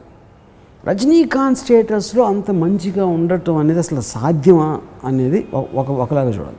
రజనీకాంత్ 0.88 1.60
స్టేటస్లో 1.60 2.24
అంత 2.24 2.52
మంచిగా 2.52 3.06
ఉండటం 3.06 3.56
అనేది 3.58 3.80
అసలు 3.80 4.02
సాధ్యమా 4.02 4.82
అనేది 5.04 5.48
ఒక 5.54 5.90
ఒకలాగా 5.90 6.30
చూడాలి. 6.30 6.58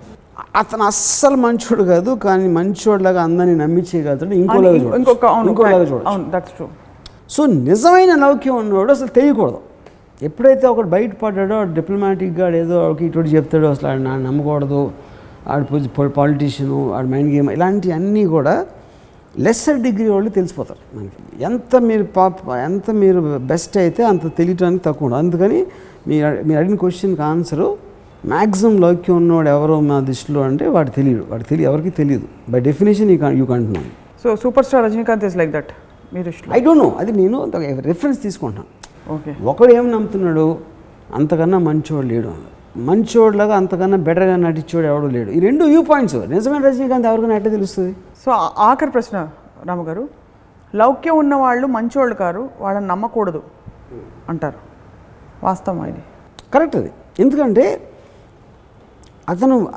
అతను 0.56 0.82
అస్సలు 0.82 1.36
మంచోడు 1.36 1.82
కాదు 1.82 2.10
కానీ 2.10 2.48
మంచోడులాగా 2.48 3.22
అందరినీ 3.22 3.54
నమ్మించేయగలుగుతాడు 3.54 4.34
ఇంకోలాగా 4.34 4.76
చూడాలి 4.76 4.98
ఇంకొక 4.98 5.24
ఇంకోలాగా 5.48 5.84
ట్రూ 6.38 6.66
సో 7.30 7.46
నిజమైన 7.46 8.14
లౌక్యం 8.14 8.56
ఉన్నవాడు 8.56 8.92
అసలు 8.92 9.08
తెలియకూడదు. 9.08 9.58
ఎప్పుడైతే 10.22 10.66
ఒకడు 10.66 10.88
బయటపడ్డాడో 10.88 11.64
డిప్లొమాటిక్గా 11.64 12.56
ఏదో 12.56 12.90
ఒకటి 12.90 13.04
ఇటు 13.04 13.18
చెప్తాడో 13.18 13.70
అసలు 13.70 13.88
ఆడు 13.88 14.00
నమ్మకూడదు. 14.02 14.90
ఆడు 15.48 16.08
పాలిటీషియను 16.08 16.94
ఆడు 16.94 17.06
మైండ్ 17.06 17.34
గేమ్ 17.34 17.50
ఇలాంటివి 17.50 17.94
అన్నీ 17.94 18.26
కూడా 18.26 18.66
లెస్సర్ 19.38 19.76
డిగ్రీ 19.76 20.08
వాళ్ళు 20.08 20.30
తెలిసిపోతారు 20.30 20.98
మనకి. 20.98 21.42
ఎంత 21.44 21.76
మీరు 21.76 22.04
పాప 22.04 22.34
ఎంత 22.64 22.90
మీరు 22.90 23.38
బెస్ట్ 23.38 23.78
అయితే 23.78 24.04
అంత 24.04 24.36
తెలియటానికి 24.36 24.84
తక్కువ 24.84 25.06
ఉండదు. 25.06 25.18
అందుకని 25.18 25.66
మీరు 26.08 26.42
మీరు 26.46 26.58
అడిగిన 26.58 26.76
క్వశ్చన్కి 26.76 27.22
ఆన్సరు 27.22 27.87
మ్యాక్సిమం 28.26 28.80
లౌక్యం 28.80 29.16
ఉన్నవాడు 29.16 29.48
ఎవరో 29.48 29.80
మా 29.80 30.00
దృష్టిలో 30.00 30.42
అంటే 30.42 30.66
వాడు 30.66 30.90
తెలియడు. 30.90 31.26
వాడు 31.30 31.42
తెలియ 31.42 31.66
ఎవరికి 31.66 31.90
తెలియదు. 31.90 32.26
By 32.48 32.60
definition 32.60 33.10
you 33.10 33.28
you 33.28 33.44
కంటున్నాను 33.44 33.90
so 34.24 34.36
super 34.36 34.64
star 34.64 34.84
Rajinikanth 34.84 35.24
is 35.24 35.36
like 35.36 35.50
that 35.50 35.66
మీ 36.14 36.22
దృష్టిలో? 36.22 36.56
ఐ 36.56 36.60
డోంట్ 36.60 36.82
నో 36.82 36.96
అది 36.98 37.12
నేను 37.12 37.52
రిఫరెన్స్ 37.80 38.22
తీసుకుంటాను 38.22 38.78
ఓకే 39.14 39.36
ఒకడు 39.44 39.72
ఏం 39.72 39.90
నమ్ముతున్నాడు? 39.90 40.58
అంతకన్నా 41.14 41.58
మంచోడు 41.58 42.06
లేడు. 42.06 42.32
మంచోడ్లాగా 42.76 43.56
అంతకన్నా 43.56 43.96
బెటర్గా 43.96 44.36
నటించోడు 44.36 44.86
ఎవడు 44.86 45.06
లేడు. 45.06 45.30
ఈ 45.30 45.40
రెండు 45.40 45.64
వ్యూ 45.64 45.82
పాయింట్స్ 45.82 46.16
నిజమైన 46.16 46.62
రజనీకాంత్ 46.62 47.06
ఎవరికైనా 47.06 47.36
ఎట్లా 47.36 47.50
తెలుస్తుంది? 47.50 47.96
సో 48.26 48.30
ఆఖరి 48.58 48.90
ప్రశ్న 48.90 49.28
రామగారు 49.66 50.08
లౌక్యం 50.74 51.18
ఉన్న 51.18 51.34
వాళ్ళు 51.34 51.66
మంచోళ్ళు 51.66 52.14
కారు 52.14 52.48
వాళ్ళని 52.60 52.86
నమ్మకూడదు 52.86 53.42
అంటారు. 54.28 54.58
వాస్తవం 55.44 55.86
ఇది. 55.86 56.02
కరెక్ట్ 56.54 56.76
అది. 56.76 56.90
ఎందుకంటే 57.20 57.80
అతను 59.28 59.68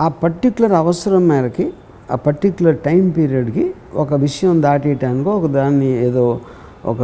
ఆ 0.00 0.08
పర్టికులర్ 0.08 0.72
అవసరం 0.72 1.28
మేరకి 1.28 1.72
ఆ 2.10 2.16
పర్టికులర్ 2.16 2.76
టైం 2.78 3.10
పీరియడ్కి 3.10 3.74
ఒక 3.94 4.14
విషయం 4.14 4.62
దాటేయటానికి 4.62 5.28
ఒక 5.28 5.50
దాన్ని 5.50 6.06
ఏదో 6.06 6.40
ఒక 6.84 7.02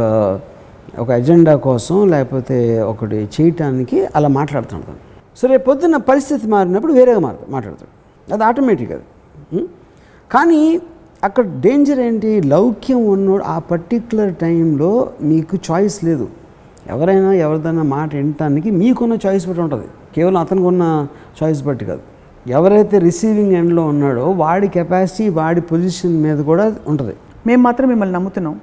ఒక 0.99 1.09
ఎజెండా 1.09 1.55
కోసం 1.55 2.09
లేకపోతే 2.09 2.79
ఒకటి 2.79 3.15
చేయటానికి 3.15 4.05
అలా 4.15 4.27
మాట్లాడుతున్నాడు 4.27 4.91
తను. 4.91 4.99
సో 5.37 5.47
రేపు 5.47 5.65
పొద్దున్న 5.65 5.97
పరిస్థితి 5.97 6.47
మారినప్పుడు 6.47 6.93
వేరేగా 6.93 7.19
మారుతాడు 7.19 7.51
మాట్లాడతాడు. 7.51 8.33
అది 8.33 8.43
ఆటోమేటిక్ 8.43 8.91
అది. 8.91 9.03
కానీ 10.31 10.81
అక్కడ 11.23 11.45
డేంజర్ 11.59 11.99
ఏంటి? 11.99 12.41
లౌక్యం 12.41 13.05
ఉన్నోడు 13.05 13.43
ఆ 13.43 13.59
పర్టికులర్ 13.59 14.35
టైంలో 14.35 15.09
మీకు 15.21 15.57
చాయిస్ 15.71 16.03
లేదు. 16.03 16.27
ఎవరైనా 16.87 17.33
ఎవరిదైనా 17.33 17.83
మాట 17.83 18.15
వినటానికి 18.15 18.71
మీకున్న 18.71 19.17
చాయిస్ 19.25 19.47
బట్టి 19.47 19.61
ఉంటుంది. 19.61 19.85
కేవలం 20.15 20.37
అతనికి 20.37 20.65
ఉన్న 20.65 21.07
చాయిస్ 21.39 21.61
బట్టి 21.67 21.85
కాదు. 21.91 22.03
ఎవరైతే 22.57 22.95
రిసీవింగ్ 23.07 23.53
ఎండ్లో 23.59 23.83
ఉన్నాడో 23.93 24.25
వాడి 24.43 24.67
కెపాసిటీ 24.77 25.27
వాడి 25.39 25.61
పొజిషన్ 25.73 26.15
మీద 26.25 26.39
కూడా 26.49 26.65
ఉంటుంది. 26.93 27.15
మేము 27.49 27.61
మాత్రం 27.67 27.87
మిమ్మల్ని 27.93 28.15
నమ్ముతున్నాం. 28.17 28.55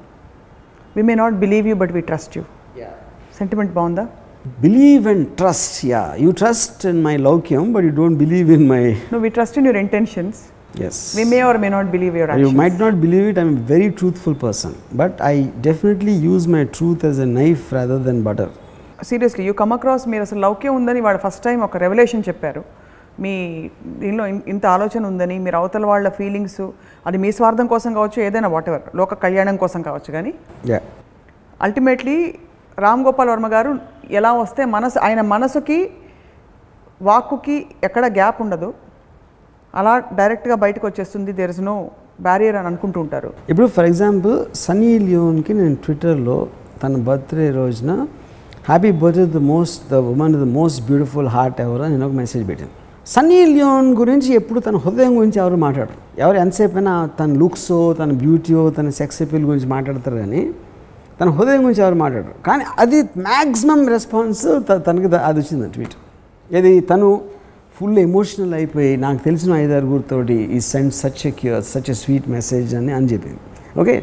We 0.96 1.04
may 1.10 1.14
not 1.22 1.36
believe 1.44 1.68
you 1.72 1.76
but 1.84 1.94
we 1.98 2.02
trust 2.10 2.34
you 2.38 2.44
sentiment 3.38 3.72
బాగుందా? 3.78 4.04
Believe 4.64 5.04
and 5.12 5.26
trust 5.40 5.76
yeah 5.90 6.00
you 6.22 6.30
trust 6.40 6.80
in 6.90 7.00
my 7.06 7.14
Loukyam 7.28 7.64
but 7.74 7.84
you 7.88 7.92
don't 8.00 8.18
believe 8.22 8.48
in 8.56 8.66
my 8.72 8.82
no 9.12 9.18
we 9.24 9.30
trust 9.36 9.56
in 9.60 9.66
your 9.68 9.80
intentions 9.84 10.40
yes 10.86 11.00
we 11.18 11.24
may 11.32 11.38
or 11.48 11.58
may 11.64 11.68
not 11.76 11.90
believe 11.94 12.16
your 12.20 12.32
you 12.44 12.50
might 12.62 12.78
not 12.84 12.96
believe 13.04 13.26
it 13.32 13.40
I'm 13.44 13.52
very 13.72 13.88
truthful 14.00 14.36
person 14.44 14.74
but 15.02 15.16
I 15.32 15.36
definitely 15.68 16.14
use 16.28 16.46
my 16.56 16.62
truth 16.78 17.04
as 17.08 17.20
a 17.26 17.28
knife 17.40 17.62
rather 17.78 18.02
than 18.08 18.20
butter 18.28 18.52
seriously 19.08 19.44
you 19.48 19.52
come 19.60 19.72
across 19.76 20.04
మీరు 20.12 20.22
అసలు 20.26 20.40
లౌక్యం 20.46 20.74
ఉందని 20.80 21.00
వాడు 21.06 21.18
first 21.24 21.42
time 21.46 21.58
ఒక 21.66 21.76
revolution 21.84 22.24
చెప్పారు. 22.28 22.62
మీ 23.22 23.32
దీనిలో 24.02 24.24
ఇంత 24.52 24.64
ఆలోచన 24.74 25.02
ఉందని 25.12 25.36
మీరు 25.46 25.56
అవతల 25.60 25.84
వాళ్ళ 25.92 26.08
ఫీలింగ్స్ 26.18 26.62
అది 27.08 27.18
మీ 27.24 27.30
స్వార్థం 27.38 27.66
కోసం 27.72 27.90
కావచ్చు 27.98 28.18
ఏదైనా 28.26 28.48
వాట్ 28.54 28.68
ఎవర్ 28.70 28.84
లోక 29.00 29.18
కళ్యాణం 29.24 29.56
కోసం 29.62 29.80
కావచ్చు 29.88 30.10
కానీ. 30.16 30.32
అల్టిమేట్లీ 31.66 32.16
రామ్ 32.84 33.02
గోపాల్ 33.08 33.30
వర్మ 33.32 33.48
గారు 33.56 33.72
ఎలా 34.18 34.30
వస్తే 34.42 34.62
మనసు 34.76 34.98
ఆయన 35.08 35.20
మనసుకి 35.34 35.78
వాక్కుకి 37.08 37.56
ఎక్కడ 37.88 38.04
గ్యాప్ 38.18 38.38
ఉండదు. 38.44 38.70
అలా 39.80 39.92
డైరెక్ట్గా 40.20 40.56
బయటకు 40.64 40.84
వచ్చేస్తుంది 40.88 41.30
దేర్ 41.40 41.52
ఇస్ 41.54 41.62
నో 41.68 41.76
బ్యారియర్ 42.26 42.56
అని 42.60 42.68
అనుకుంటూ 42.70 42.98
ఉంటారు. 43.04 43.30
ఇప్పుడు 43.52 43.68
ఫర్ 43.76 43.86
ఎగ్జాంపుల్ 43.90 44.34
సన్నీ 44.64 44.90
లియోన్కి 45.06 45.52
నేను 45.60 45.76
ట్విట్టర్లో 45.84 46.36
తన 46.82 46.96
బర్త్డే 47.08 47.46
రోజున 47.60 47.92
happy 48.68 48.90
birthday 49.02 49.24
the 49.36 49.40
most 49.52 49.80
the 49.92 49.98
woman 50.12 50.34
the 50.42 50.46
most 50.58 50.80
beautiful 50.88 51.28
heart 51.36 51.58
ఎవరు 51.64 51.82
అని 51.86 51.92
నేను 51.94 52.06
ఒక 52.08 52.14
మెసేజ్ 52.22 52.44
పెట్టాను. 52.50 52.72
సన్నీ 53.12 53.38
లియోన్ 53.54 53.88
గురించి 54.00 54.28
ఎప్పుడు 54.40 54.58
తన 54.66 54.76
హృదయం 54.84 55.12
గురించి 55.18 55.38
ఎవరు 55.42 55.56
మాట్లాడరు. 55.64 55.96
ఎవరు 56.22 56.36
ఎంతసేపు 56.42 56.76
అయినా 56.80 56.92
తన 57.20 57.30
లుక్స్ 57.40 57.72
తన 58.00 58.10
బ్యూటీయో 58.22 58.62
తన 58.76 58.90
సెక్స్ 59.00 59.18
అపీల్ 59.24 59.46
గురించి 59.50 59.68
మాట్లాడతారు 59.72 60.18
కానీ 60.22 60.42
తన 61.18 61.28
హృదయం 61.38 61.60
గురించి 61.64 61.82
ఎవరు 61.84 61.98
మాట్లాడరు. 62.04 62.36
కానీ 62.48 62.64
అది 62.84 63.00
మ్యాక్సిమం 63.28 63.82
రెస్పాన్స్ 63.94 64.44
తనకి 64.86 65.10
అది 65.30 65.38
వచ్చింది 65.42 65.68
ట్వీట్ 65.76 65.96
ఇది 66.50 66.72
తను 66.92 67.08
ఫుల్ 67.76 67.98
ఎమోషనల్ 68.06 68.54
అయిపోయి 68.60 68.92
నాకు 69.04 69.20
తెలిసిన 69.26 69.52
ఐదారుగురితోటి 69.64 70.38
ఈ 70.56 70.58
send 70.70 70.94
such 71.02 71.22
a 71.30 71.34
cure 71.42 71.62
such 71.74 71.90
a 71.94 71.98
sweet 72.04 72.26
message 72.36 72.72
అని 72.80 72.92
అని 73.00 73.08
చెప్పింది. 73.12 73.40
ఓకే 73.82 73.94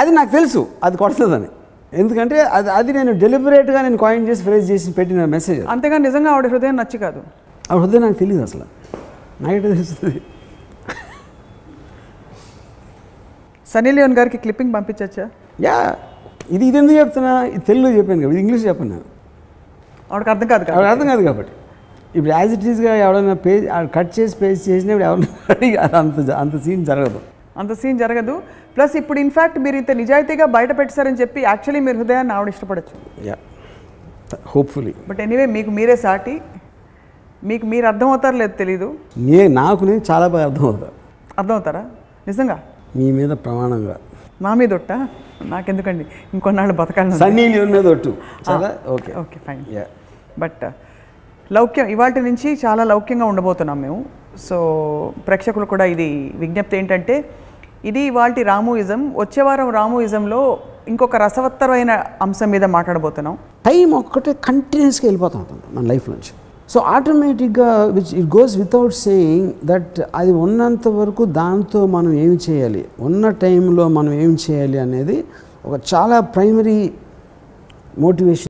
అది 0.00 0.10
నాకు 0.18 0.30
తెలుసు 0.38 0.60
అది 0.86 0.96
కొడుతుందని. 1.04 1.48
ఎందుకంటే 1.92 2.38
అది 2.56 2.68
అది 2.78 2.90
నేను 2.92 3.12
డెలిబరేట్గా 3.22 3.82
నేను 3.82 3.98
కాయిన్ 4.04 4.24
చేసి 4.28 4.42
ఫ్రేజ్ 4.46 4.66
చేసి 4.70 4.90
పెట్టిన 4.96 5.24
మెసేజ్ 5.36 5.60
అంతేగా 5.74 5.98
నిజంగా 5.98 6.30
ఆవిడ 6.32 6.46
హృదయం 6.54 6.76
నచ్చి 6.80 6.98
కాదు. 7.04 7.20
ఆ 7.70 7.76
హృదయం 7.80 8.02
నాకు 8.06 8.18
తెలియదు 8.22 8.42
అసలు. 8.48 8.66
నాకెట్లా 9.42 9.70
తెలుస్తుంది. 9.74 10.20
సనీ 13.66 13.90
లియోన్ 13.96 14.14
గారికి 14.18 14.38
క్లిప్పింగ్ 14.44 14.72
పంపించచ్చా? 14.76 15.24
యా 15.66 15.76
ఇది 16.54 16.64
ఇది 16.70 16.78
ఎందుకు 16.82 16.98
చెప్తున్నా? 16.98 17.32
ఇది 17.54 17.64
తెలుగులో 17.70 17.88
చెప్పాను 17.96 18.20
కదా 18.22 18.32
ఇది 18.34 18.40
ఇంగ్లీష్ 18.44 18.66
చెప్పాను 18.68 18.90
నేను. 18.94 19.06
ఆవిడకి 20.12 20.30
అర్థం 20.34 20.48
కాదు 20.52 20.72
ఆవిడ 20.76 20.86
అర్థం 20.92 21.06
కాదు 21.12 21.22
కాబట్టి. 21.28 21.52
ఇప్పుడు 22.16 22.32
యాజ్ 22.38 22.52
ఇట్ 22.56 22.64
ఈస్గా 22.70 22.92
ఎవరైనా 23.06 23.34
పేజ్ 23.46 23.64
కట్ 23.96 24.12
చేసి 24.18 24.36
పేజ్ 24.42 24.60
చేసినప్పుడు 24.68 25.04
ఎవరైనా 25.08 25.82
అంత 26.02 26.30
అంత 26.42 26.62
సీన్ 26.66 26.84
జరగదు. 26.90 27.20
అంత 27.58 27.72
సీన్ 27.72 27.98
జరగదు. 27.98 28.42
ప్లస్ 28.76 28.96
ఇప్పుడు 28.96 29.18
ఇన్ఫాక్ట్ 29.18 29.58
మీరు 29.58 29.76
ఇంత 29.76 29.90
నిజాయితీగా 29.90 30.46
బయట 30.46 30.78
పెట్టారని 30.78 31.20
చెప్పి 31.20 31.40
యాక్చువల్లీ 31.42 31.80
మీరు 31.80 31.98
హృదయాన్ని 31.98 32.34
ఆవిడ 32.34 32.48
ఇష్టపడచ్చు. 32.48 33.24
యా. 33.28 33.36
హోప్ఫుల్లీ 34.46 34.94
బట్ 35.08 35.20
ఎనీవే 35.20 35.46
మీకు 35.46 35.70
మీరే 35.70 35.96
సాటి. 35.96 36.40
మీకు 37.44 37.66
మీరు 37.66 37.86
అర్థమవుతారో 37.86 38.36
లేదో 38.36 38.56
తెలీదు. 38.56 38.98
నే 39.16 39.48
నాకు 39.48 39.84
నేను 39.84 40.02
చాలా 40.10 40.28
బాగా 40.28 40.44
అర్థమవుతా. 40.44 40.88
అర్థమవుతారా? 41.38 41.84
నిజంగా? 42.28 42.58
మీ 42.96 43.12
మీద 43.12 43.30
ప్రమాణంగా. 43.30 43.96
మా 44.42 44.54
మీద 44.54 44.74
ఒట్ట? 44.74 44.92
నాకెందుకండి? 45.42 46.04
ఇంకొన్నాళ్ళు 46.34 46.74
బతకాలి 46.74 47.12
సన్నీ 47.12 47.48
లియోన్ 47.48 47.72
మీద 47.72 47.86
ఒట్టు. 47.86 48.14
చాలా 48.50 48.78
okay. 48.86 49.14
Okay 49.14 49.38
fine. 49.46 49.64
Yeah. 49.72 49.84
But 50.38 50.64
లౌక్యం 51.52 51.86
ఇవాటి 51.86 52.20
నుంచి 52.20 52.58
చాలా 52.66 52.84
లౌక్యంగా 52.84 53.24
ఉండబోతున్నాం 53.24 53.80
మేము. 53.80 54.04
సో 54.38 54.56
ప్రేక్షకులు 55.26 55.64
కూడా 55.64 55.84
ఇది 55.84 56.32
విజ్ఞప్తి 56.36 56.76
ఏంటంటే 56.76 57.24
ఇది 57.84 58.00
ఇవాళ 58.00 58.32
రాముయిజం. 58.42 59.12
వచ్చే 59.16 59.42
వారం 59.42 59.70
రాముయిజంలో 59.70 60.58
ఇంకొక 60.88 61.16
రసవత్తరమైన 61.16 62.04
అంశం 62.22 62.50
మీద 62.50 62.64
మాట్లాడబోతున్నాం. 62.64 63.38
టైం 63.66 63.90
ఒక్కటే 63.90 64.32
కంటిన్యూస్గా 64.32 65.06
వెళ్ళిపోతూ 65.06 65.38
ఉంటుంది 65.38 65.62
మన 65.72 65.84
లైఫ్ 65.84 66.10
నుంచి. 66.10 66.32
సో 66.68 66.80
ఆటోమేటిక్గా 66.80 67.84
which 67.84 68.14
it 68.14 68.36
goes 68.36 68.56
without 68.56 68.94
saying 68.94 69.52
that 69.64 70.00
అది 70.14 70.32
ఉన్నంత 70.32 70.88
వరకు 70.88 71.24
దాంతో 71.24 71.86
మనం 71.86 72.12
ఏమి 72.12 72.38
చేయాలి? 72.50 72.84
ఉన్న 73.00 73.28
టైంలో 73.28 73.88
మనం 73.88 74.12
ఏమి 74.12 74.36
చేయాలి 74.50 74.78
అనేది 74.78 75.24
ఒక 75.66 75.80
చాలా 75.94 76.20
ప్రైమరీ 76.20 76.92
మోటివేషన్. 77.98 78.46